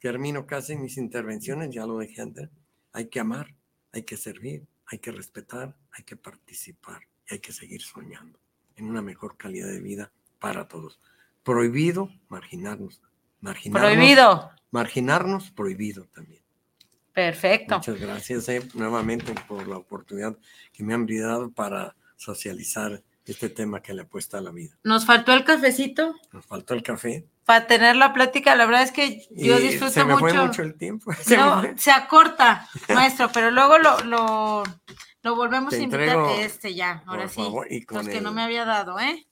Termino 0.00 0.46
casi 0.46 0.76
mis 0.76 0.96
intervenciones, 0.96 1.70
ya 1.70 1.86
lo 1.86 1.98
dejé 1.98 2.22
antes. 2.22 2.50
Hay 2.92 3.06
que 3.08 3.20
amar, 3.20 3.54
hay 3.92 4.02
que 4.02 4.16
servir, 4.16 4.66
hay 4.86 4.98
que 4.98 5.12
respetar, 5.12 5.76
hay 5.92 6.04
que 6.04 6.16
participar 6.16 7.02
y 7.28 7.34
hay 7.34 7.40
que 7.40 7.52
seguir 7.52 7.82
soñando 7.82 8.38
en 8.76 8.88
una 8.88 9.02
mejor 9.02 9.36
calidad 9.36 9.68
de 9.68 9.80
vida 9.80 10.12
para 10.38 10.66
todos. 10.66 11.00
Prohibido 11.42 12.10
marginarnos. 12.28 13.00
marginarnos 13.40 13.92
Prohibido. 13.92 14.50
Marginarnos, 14.70 15.50
prohibido 15.50 16.06
también. 16.06 16.41
Perfecto. 17.12 17.76
Muchas 17.76 18.00
gracias 18.00 18.48
eh, 18.48 18.62
nuevamente 18.74 19.34
por 19.46 19.66
la 19.68 19.76
oportunidad 19.76 20.36
que 20.72 20.82
me 20.82 20.94
han 20.94 21.04
brindado 21.06 21.50
para 21.50 21.94
socializar 22.16 23.02
este 23.24 23.48
tema 23.48 23.80
que 23.82 23.94
le 23.94 24.02
apuesta 24.02 24.38
a 24.38 24.40
la 24.40 24.50
vida. 24.50 24.76
Nos 24.82 25.06
faltó 25.06 25.32
el 25.32 25.44
cafecito 25.44 26.14
Nos 26.32 26.44
faltó 26.46 26.74
el 26.74 26.82
café. 26.82 27.26
para 27.44 27.66
tener 27.66 27.94
la 27.96 28.12
plática. 28.12 28.56
La 28.56 28.66
verdad 28.66 28.82
es 28.82 28.92
que 28.92 29.26
yo 29.30 29.58
y 29.58 29.62
disfruto 29.68 29.92
se 29.92 30.04
me 30.04 30.14
mucho. 30.14 30.20
fue 30.20 30.32
mucho 30.34 30.62
el 30.62 30.74
tiempo. 30.74 31.12
Se 31.22 31.36
No, 31.36 31.62
acorta, 31.94 32.68
maestro, 32.88 33.30
pero 33.32 33.50
luego 33.50 33.78
lo, 33.78 33.98
lo, 34.04 34.62
lo 35.22 35.36
volvemos 35.36 35.70
Te 35.70 35.76
a 35.76 35.82
invitar 35.82 36.00
entrego, 36.02 36.30
este 36.40 36.74
ya, 36.74 37.02
ahora 37.06 37.22
por 37.24 37.30
sí. 37.30 37.42
favor, 37.42 37.66
y 37.70 37.82
con 37.84 37.98
los 37.98 38.08
que 38.08 38.20
no 38.20 38.30
el- 38.30 38.34
me 38.34 38.42
había 38.42 38.64
dado, 38.64 38.98
¿eh? 38.98 39.26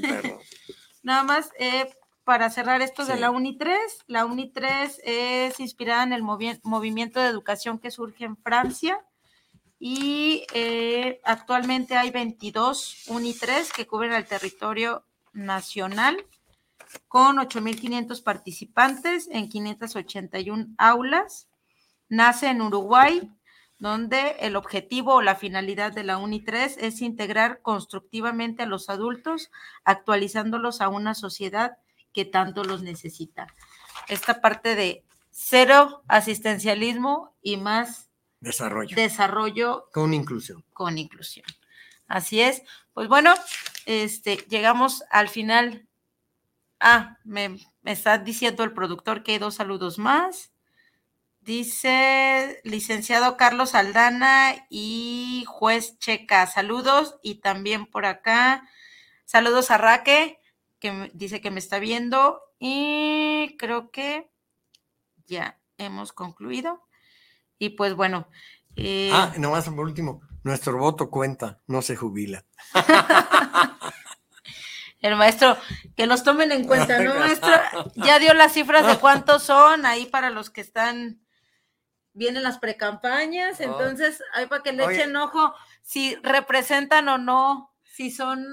Perro. 0.00 0.38
Nada 1.02 1.22
más 1.22 1.50
eh, 1.58 1.90
para 2.24 2.50
cerrar 2.50 2.82
esto 2.82 3.04
de 3.04 3.16
la 3.16 3.30
UNI 3.30 3.56
3. 3.56 3.78
La 4.06 4.24
UNI 4.24 4.50
3 4.52 5.00
es 5.04 5.60
inspirada 5.60 6.02
en 6.04 6.12
el 6.12 6.22
movi- 6.22 6.60
movimiento 6.62 7.20
de 7.20 7.28
educación 7.28 7.78
que 7.78 7.90
surge 7.90 8.24
en 8.24 8.36
Francia 8.36 9.00
y 9.78 10.44
eh, 10.52 11.20
actualmente 11.24 11.96
hay 11.96 12.10
22 12.10 13.04
UNI 13.08 13.34
3 13.34 13.72
que 13.72 13.86
cubren 13.86 14.12
el 14.12 14.26
territorio 14.26 15.04
nacional 15.32 16.24
con 17.08 17.36
8.500 17.38 18.22
participantes 18.22 19.28
en 19.30 19.48
581 19.48 20.66
aulas. 20.76 21.48
Nace 22.08 22.48
en 22.48 22.60
Uruguay, 22.60 23.30
donde 23.78 24.36
el 24.40 24.56
objetivo 24.56 25.14
o 25.14 25.22
la 25.22 25.36
finalidad 25.36 25.92
de 25.92 26.02
la 26.04 26.18
UNI 26.18 26.40
3 26.40 26.76
es 26.80 27.00
integrar 27.00 27.62
constructivamente 27.62 28.64
a 28.64 28.66
los 28.66 28.90
adultos, 28.90 29.50
actualizándolos 29.84 30.80
a 30.80 30.88
una 30.88 31.14
sociedad 31.14 31.78
que 32.12 32.24
tanto 32.24 32.64
los 32.64 32.82
necesita. 32.82 33.46
Esta 34.08 34.40
parte 34.40 34.74
de 34.74 35.04
cero 35.30 36.02
asistencialismo 36.08 37.34
y 37.42 37.56
más 37.56 38.10
Desarrollo. 38.40 38.96
desarrollo 38.96 39.88
Con 39.92 40.14
inclusión. 40.14 40.64
con 40.72 40.98
inclusión. 40.98 41.46
Así 42.08 42.40
es. 42.40 42.62
Pues 42.92 43.06
bueno, 43.08 43.34
este, 43.86 44.36
llegamos 44.48 45.04
al 45.10 45.28
final. 45.28 45.86
Ah, 46.80 47.18
me, 47.24 47.58
me 47.82 47.92
está 47.92 48.18
diciendo 48.18 48.64
el 48.64 48.72
productor 48.72 49.22
que 49.22 49.32
hay 49.32 49.38
dos 49.38 49.54
saludos 49.56 49.98
más. 49.98 50.50
Dice 51.40 52.60
licenciado 52.64 53.36
Carlos 53.36 53.74
Aldana 53.74 54.66
y 54.68 55.44
juez 55.46 55.98
Checa, 55.98 56.46
saludos. 56.46 57.16
Y 57.22 57.36
también 57.36 57.86
por 57.86 58.06
acá, 58.06 58.68
saludos 59.24 59.70
a 59.70 59.78
Raque, 59.78 60.39
que 60.80 60.92
me- 60.92 61.10
dice 61.14 61.40
que 61.40 61.50
me 61.50 61.58
está 61.60 61.78
viendo. 61.78 62.40
Y 62.58 63.56
creo 63.58 63.90
que 63.90 64.30
ya 65.26 65.58
hemos 65.78 66.12
concluido. 66.12 66.82
Y 67.58 67.70
pues 67.70 67.94
bueno. 67.94 68.28
eh, 68.76 69.10
Ah, 69.12 69.32
nomás 69.38 69.68
por 69.68 69.80
último, 69.80 70.20
nuestro 70.44 70.78
voto 70.78 71.10
cuenta, 71.10 71.60
no 71.66 71.82
se 71.82 71.96
jubila. 71.96 72.44
El 75.00 75.16
maestro, 75.16 75.56
que 75.96 76.06
los 76.06 76.22
tomen 76.24 76.52
en 76.52 76.66
cuenta, 76.66 77.00
¿no, 77.00 77.14
maestro? 77.18 77.50
Ya 77.96 78.18
dio 78.18 78.34
las 78.34 78.52
cifras 78.52 78.86
de 78.86 78.98
cuántos 78.98 79.42
son 79.42 79.86
ahí 79.86 80.04
para 80.06 80.28
los 80.28 80.50
que 80.50 80.60
están, 80.60 81.22
vienen 82.12 82.42
las 82.42 82.58
precampañas, 82.58 83.58
Oh. 83.60 83.62
entonces 83.64 84.22
hay 84.34 84.46
para 84.46 84.62
que 84.62 84.72
le 84.72 84.84
Oye. 84.84 84.96
echen 84.96 85.16
ojo 85.16 85.54
si 85.82 86.16
representan 86.16 87.08
o 87.08 87.16
no, 87.16 87.74
si 87.82 88.10
son 88.10 88.44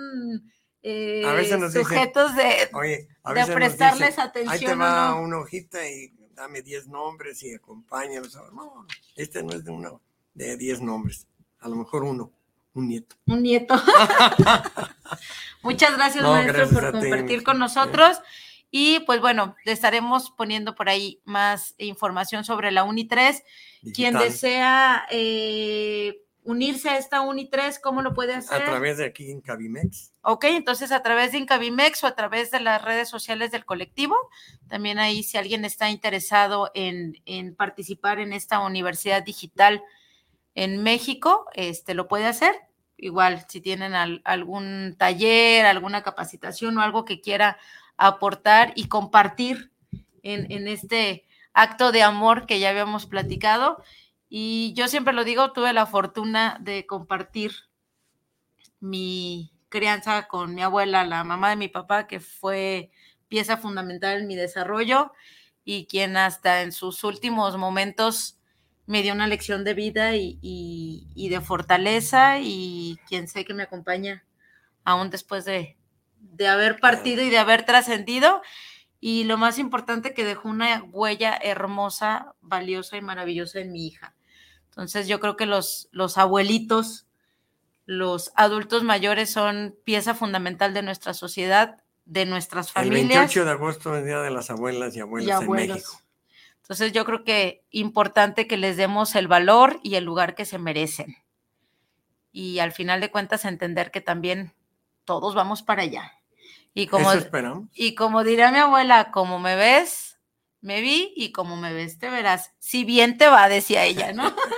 eh, 0.83 1.23
A 1.25 1.33
veces 1.33 1.59
nos 1.59 1.73
dicen, 1.73 1.83
sujetos 1.85 2.35
de, 2.35 2.69
Oye, 2.73 3.07
a 3.23 3.33
de 3.33 3.35
veces 3.35 3.49
nos 3.49 3.55
prestarles 3.55 4.09
dicen, 4.09 4.23
Ahí 4.23 4.31
te 4.31 4.39
atención 4.41 4.81
va 4.81 5.09
no. 5.09 5.21
una 5.21 5.39
hojita 5.39 5.87
y 5.87 6.13
dame 6.33 6.61
10 6.61 6.87
nombres 6.87 7.41
y 7.43 7.53
acompáñalos. 7.53 8.35
No, 8.53 8.85
este 9.15 9.43
no 9.43 9.53
es 9.53 9.63
de 9.65 9.71
uno, 9.71 10.01
de 10.33 10.55
10 10.55 10.81
nombres. 10.81 11.27
A 11.59 11.67
lo 11.67 11.75
mejor 11.75 12.03
uno, 12.03 12.31
un 12.73 12.87
nieto. 12.87 13.15
Un 13.25 13.43
nieto. 13.43 13.75
Muchas 15.63 15.97
gracias, 15.97 16.23
No, 16.23 16.31
maestro, 16.31 16.53
gracias 16.53 16.79
por 16.79 16.91
ti, 16.91 17.09
compartir 17.09 17.43
con 17.43 17.59
nosotros. 17.59 18.21
Y 18.69 18.99
pues 19.01 19.21
bueno, 19.21 19.55
le 19.65 19.71
estaremos 19.71 20.31
poniendo 20.31 20.75
por 20.75 20.89
ahí 20.89 21.21
más 21.25 21.73
información 21.77 22.43
sobre 22.43 22.71
la 22.71 22.83
Uni 22.83 23.05
3. 23.05 23.43
Quien 23.93 24.17
desea 24.17 25.07
eh, 25.09 26.21
unirse 26.47 26.89
a 26.89 26.97
esta 26.97 27.21
Uni 27.21 27.49
3, 27.49 27.79
¿cómo 27.79 28.01
lo 28.01 28.13
puede 28.13 28.33
hacer? 28.33 28.61
A 28.61 28.65
través 28.65 28.97
de 28.97 29.05
aquí 29.05 29.29
en 29.31 29.41
Cabimex. 29.41 30.13
Ok, 30.21 30.45
entonces 30.45 30.91
a 30.91 31.03
través 31.03 31.31
de 31.31 31.37
Incavimex 31.39 32.03
o 32.03 32.07
a 32.07 32.15
través 32.15 32.51
de 32.51 32.59
las 32.59 32.81
redes 32.81 33.09
sociales 33.09 33.51
del 33.51 33.65
colectivo. 33.65 34.15
También 34.67 34.97
ahí 34.99 35.23
si 35.23 35.37
alguien 35.37 35.65
está 35.65 35.89
interesado 35.89 36.71
en, 36.73 37.21
en 37.25 37.55
participar 37.55 38.19
en 38.19 38.33
esta 38.33 38.59
universidad 38.59 39.23
digital 39.23 39.83
en 40.55 40.81
México, 40.83 41.45
este 41.53 41.93
lo 41.93 42.07
puede 42.07 42.25
hacer. 42.25 42.55
Igual 42.97 43.45
si 43.47 43.61
tienen 43.61 43.93
al- 43.93 44.21
algún 44.25 44.95
taller, 44.97 45.65
alguna 45.65 46.01
capacitación 46.01 46.77
o 46.77 46.81
algo 46.81 47.05
que 47.05 47.21
quiera 47.21 47.57
aportar 47.97 48.73
y 48.75 48.87
compartir 48.87 49.71
en, 50.23 50.51
en 50.51 50.67
este 50.67 51.25
acto 51.53 51.91
de 51.91 52.03
amor 52.03 52.45
que 52.45 52.59
ya 52.59 52.69
habíamos 52.69 53.05
platicado. 53.05 53.83
Y 54.29 54.73
yo 54.73 54.87
siempre 54.87 55.13
lo 55.13 55.23
digo, 55.23 55.53
tuve 55.53 55.73
la 55.73 55.85
fortuna 55.85 56.57
de 56.59 56.85
compartir 56.85 57.53
mi 58.79 59.53
crianza 59.69 60.27
con 60.27 60.53
mi 60.55 60.61
abuela, 60.63 61.05
la 61.05 61.23
mamá 61.23 61.51
de 61.51 61.55
mi 61.55 61.67
papá, 61.67 62.07
que 62.07 62.19
fue 62.19 62.91
pieza 63.27 63.57
fundamental 63.57 64.19
en 64.19 64.27
mi 64.27 64.35
desarrollo 64.35 65.11
y 65.63 65.85
quien 65.85 66.17
hasta 66.17 66.61
en 66.61 66.71
sus 66.71 67.03
últimos 67.03 67.57
momentos 67.57 68.39
me 68.85 69.01
dio 69.01 69.13
una 69.13 69.27
lección 69.27 69.65
de 69.65 69.73
vida 69.73 70.15
y, 70.15 71.29
de 71.29 71.41
fortaleza 71.41 72.39
y 72.39 72.97
quien 73.07 73.27
sé 73.27 73.43
que 73.43 73.53
me 73.53 73.63
acompaña 73.63 74.25
aún 74.85 75.09
después 75.09 75.43
de, 75.43 75.77
de 76.19 76.47
haber 76.47 76.79
partido 76.79 77.21
y 77.21 77.29
de 77.29 77.37
haber 77.37 77.65
trascendido. 77.65 78.41
Y 79.01 79.25
lo 79.25 79.37
más 79.37 79.59
importante, 79.59 80.13
que 80.13 80.23
dejó 80.23 80.47
una 80.47 80.83
huella 80.83 81.37
hermosa, 81.41 82.33
valiosa 82.41 82.95
y 82.97 83.01
maravillosa 83.01 83.59
en 83.59 83.73
mi 83.73 83.85
hija. 83.85 84.15
Entonces 84.77 85.07
yo 85.07 85.19
creo 85.19 85.35
que 85.35 85.47
los, 85.47 85.89
los 85.91 86.19
abuelitos, 86.19 87.07
los 87.87 88.31
adultos 88.35 88.83
mayores 88.83 89.31
son 89.31 89.75
pieza 89.83 90.13
fundamental 90.13 90.75
de 90.75 90.83
nuestra 90.83 91.15
sociedad, 91.15 91.81
de 92.05 92.27
nuestras 92.27 92.67
El 92.67 92.73
familias 92.73 93.21
28 93.21 93.45
de 93.45 93.51
agosto 93.51 93.97
es 93.97 94.05
Día 94.05 94.19
de 94.19 94.29
las 94.29 94.51
Abuelas 94.51 94.95
y 94.95 94.99
Abuelos 94.99 95.27
y 95.27 95.31
en. 95.31 95.49
México. 95.49 95.99
Entonces 96.61 96.91
yo 96.91 97.05
creo 97.05 97.23
que 97.23 97.63
importante 97.71 98.45
que 98.45 98.55
les 98.55 98.77
demos 98.77 99.15
el 99.15 99.27
valor 99.27 99.79
y 99.81 99.95
el 99.95 100.03
lugar 100.03 100.35
que 100.35 100.45
se 100.45 100.59
merecen. 100.59 101.17
Y 102.31 102.59
al 102.59 102.71
final 102.71 103.01
de 103.01 103.09
cuentas 103.09 103.45
entender 103.45 103.89
que 103.89 104.01
también 104.01 104.53
todos 105.05 105.33
vamos 105.33 105.63
para 105.63 105.81
allá. 105.81 106.11
Y 106.75 106.85
como, 106.85 107.09
Eso 107.09 107.19
esperamos. 107.19 107.67
y 107.73 107.95
como 107.95 108.23
diría 108.23 108.51
mi 108.51 108.59
abuela, 108.59 109.09
como 109.09 109.39
me 109.39 109.55
ves, 109.55 110.19
me 110.61 110.81
vi 110.81 111.13
y 111.15 111.31
como 111.31 111.57
me 111.57 111.73
ves, 111.73 111.97
te 111.97 112.11
verás. 112.11 112.51
Si 112.59 112.83
bien 112.83 113.17
te 113.17 113.27
va, 113.27 113.49
decía 113.49 113.85
ella, 113.85 114.13
¿no? 114.13 114.35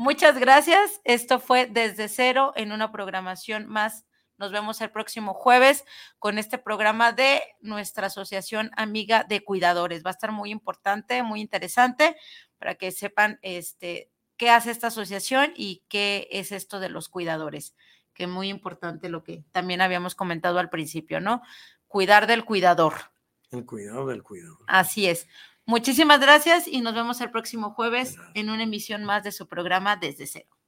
Muchas 0.00 0.38
gracias. 0.38 1.02
Esto 1.04 1.40
fue 1.40 1.66
desde 1.66 2.08
cero 2.08 2.54
en 2.56 2.72
una 2.72 2.90
programación 2.90 3.66
más. 3.66 4.06
Nos 4.38 4.50
vemos 4.50 4.80
el 4.80 4.90
próximo 4.90 5.34
jueves 5.34 5.84
con 6.18 6.38
este 6.38 6.56
programa 6.56 7.12
de 7.12 7.42
nuestra 7.60 8.06
Asociación 8.06 8.70
Amiga 8.78 9.24
de 9.24 9.44
Cuidadores. 9.44 10.02
Va 10.02 10.08
a 10.08 10.12
estar 10.12 10.32
muy 10.32 10.52
importante, 10.52 11.22
muy 11.22 11.42
interesante 11.42 12.16
para 12.58 12.76
que 12.76 12.92
sepan 12.92 13.38
este, 13.42 14.10
qué 14.38 14.48
hace 14.48 14.70
esta 14.70 14.86
asociación 14.86 15.52
y 15.54 15.82
qué 15.90 16.28
es 16.30 16.50
esto 16.50 16.80
de 16.80 16.88
los 16.88 17.10
cuidadores, 17.10 17.76
que 18.14 18.22
es 18.22 18.28
muy 18.30 18.48
importante 18.48 19.10
lo 19.10 19.22
que 19.22 19.44
también 19.52 19.82
habíamos 19.82 20.14
comentado 20.14 20.60
al 20.60 20.70
principio, 20.70 21.20
¿no? 21.20 21.42
Cuidar 21.88 22.26
del 22.26 22.46
cuidador. 22.46 22.94
El 23.50 23.66
cuidado 23.66 24.06
del 24.06 24.22
cuidado. 24.22 24.56
Así 24.66 25.08
es. 25.08 25.28
Muchísimas 25.66 26.20
gracias 26.20 26.66
y 26.66 26.80
nos 26.80 26.94
vemos 26.94 27.20
el 27.20 27.30
próximo 27.30 27.70
jueves 27.70 28.16
en 28.34 28.50
una 28.50 28.64
emisión 28.64 29.04
más 29.04 29.22
de 29.22 29.32
su 29.32 29.46
programa 29.46 29.96
Desde 29.96 30.26
Cero. 30.26 30.59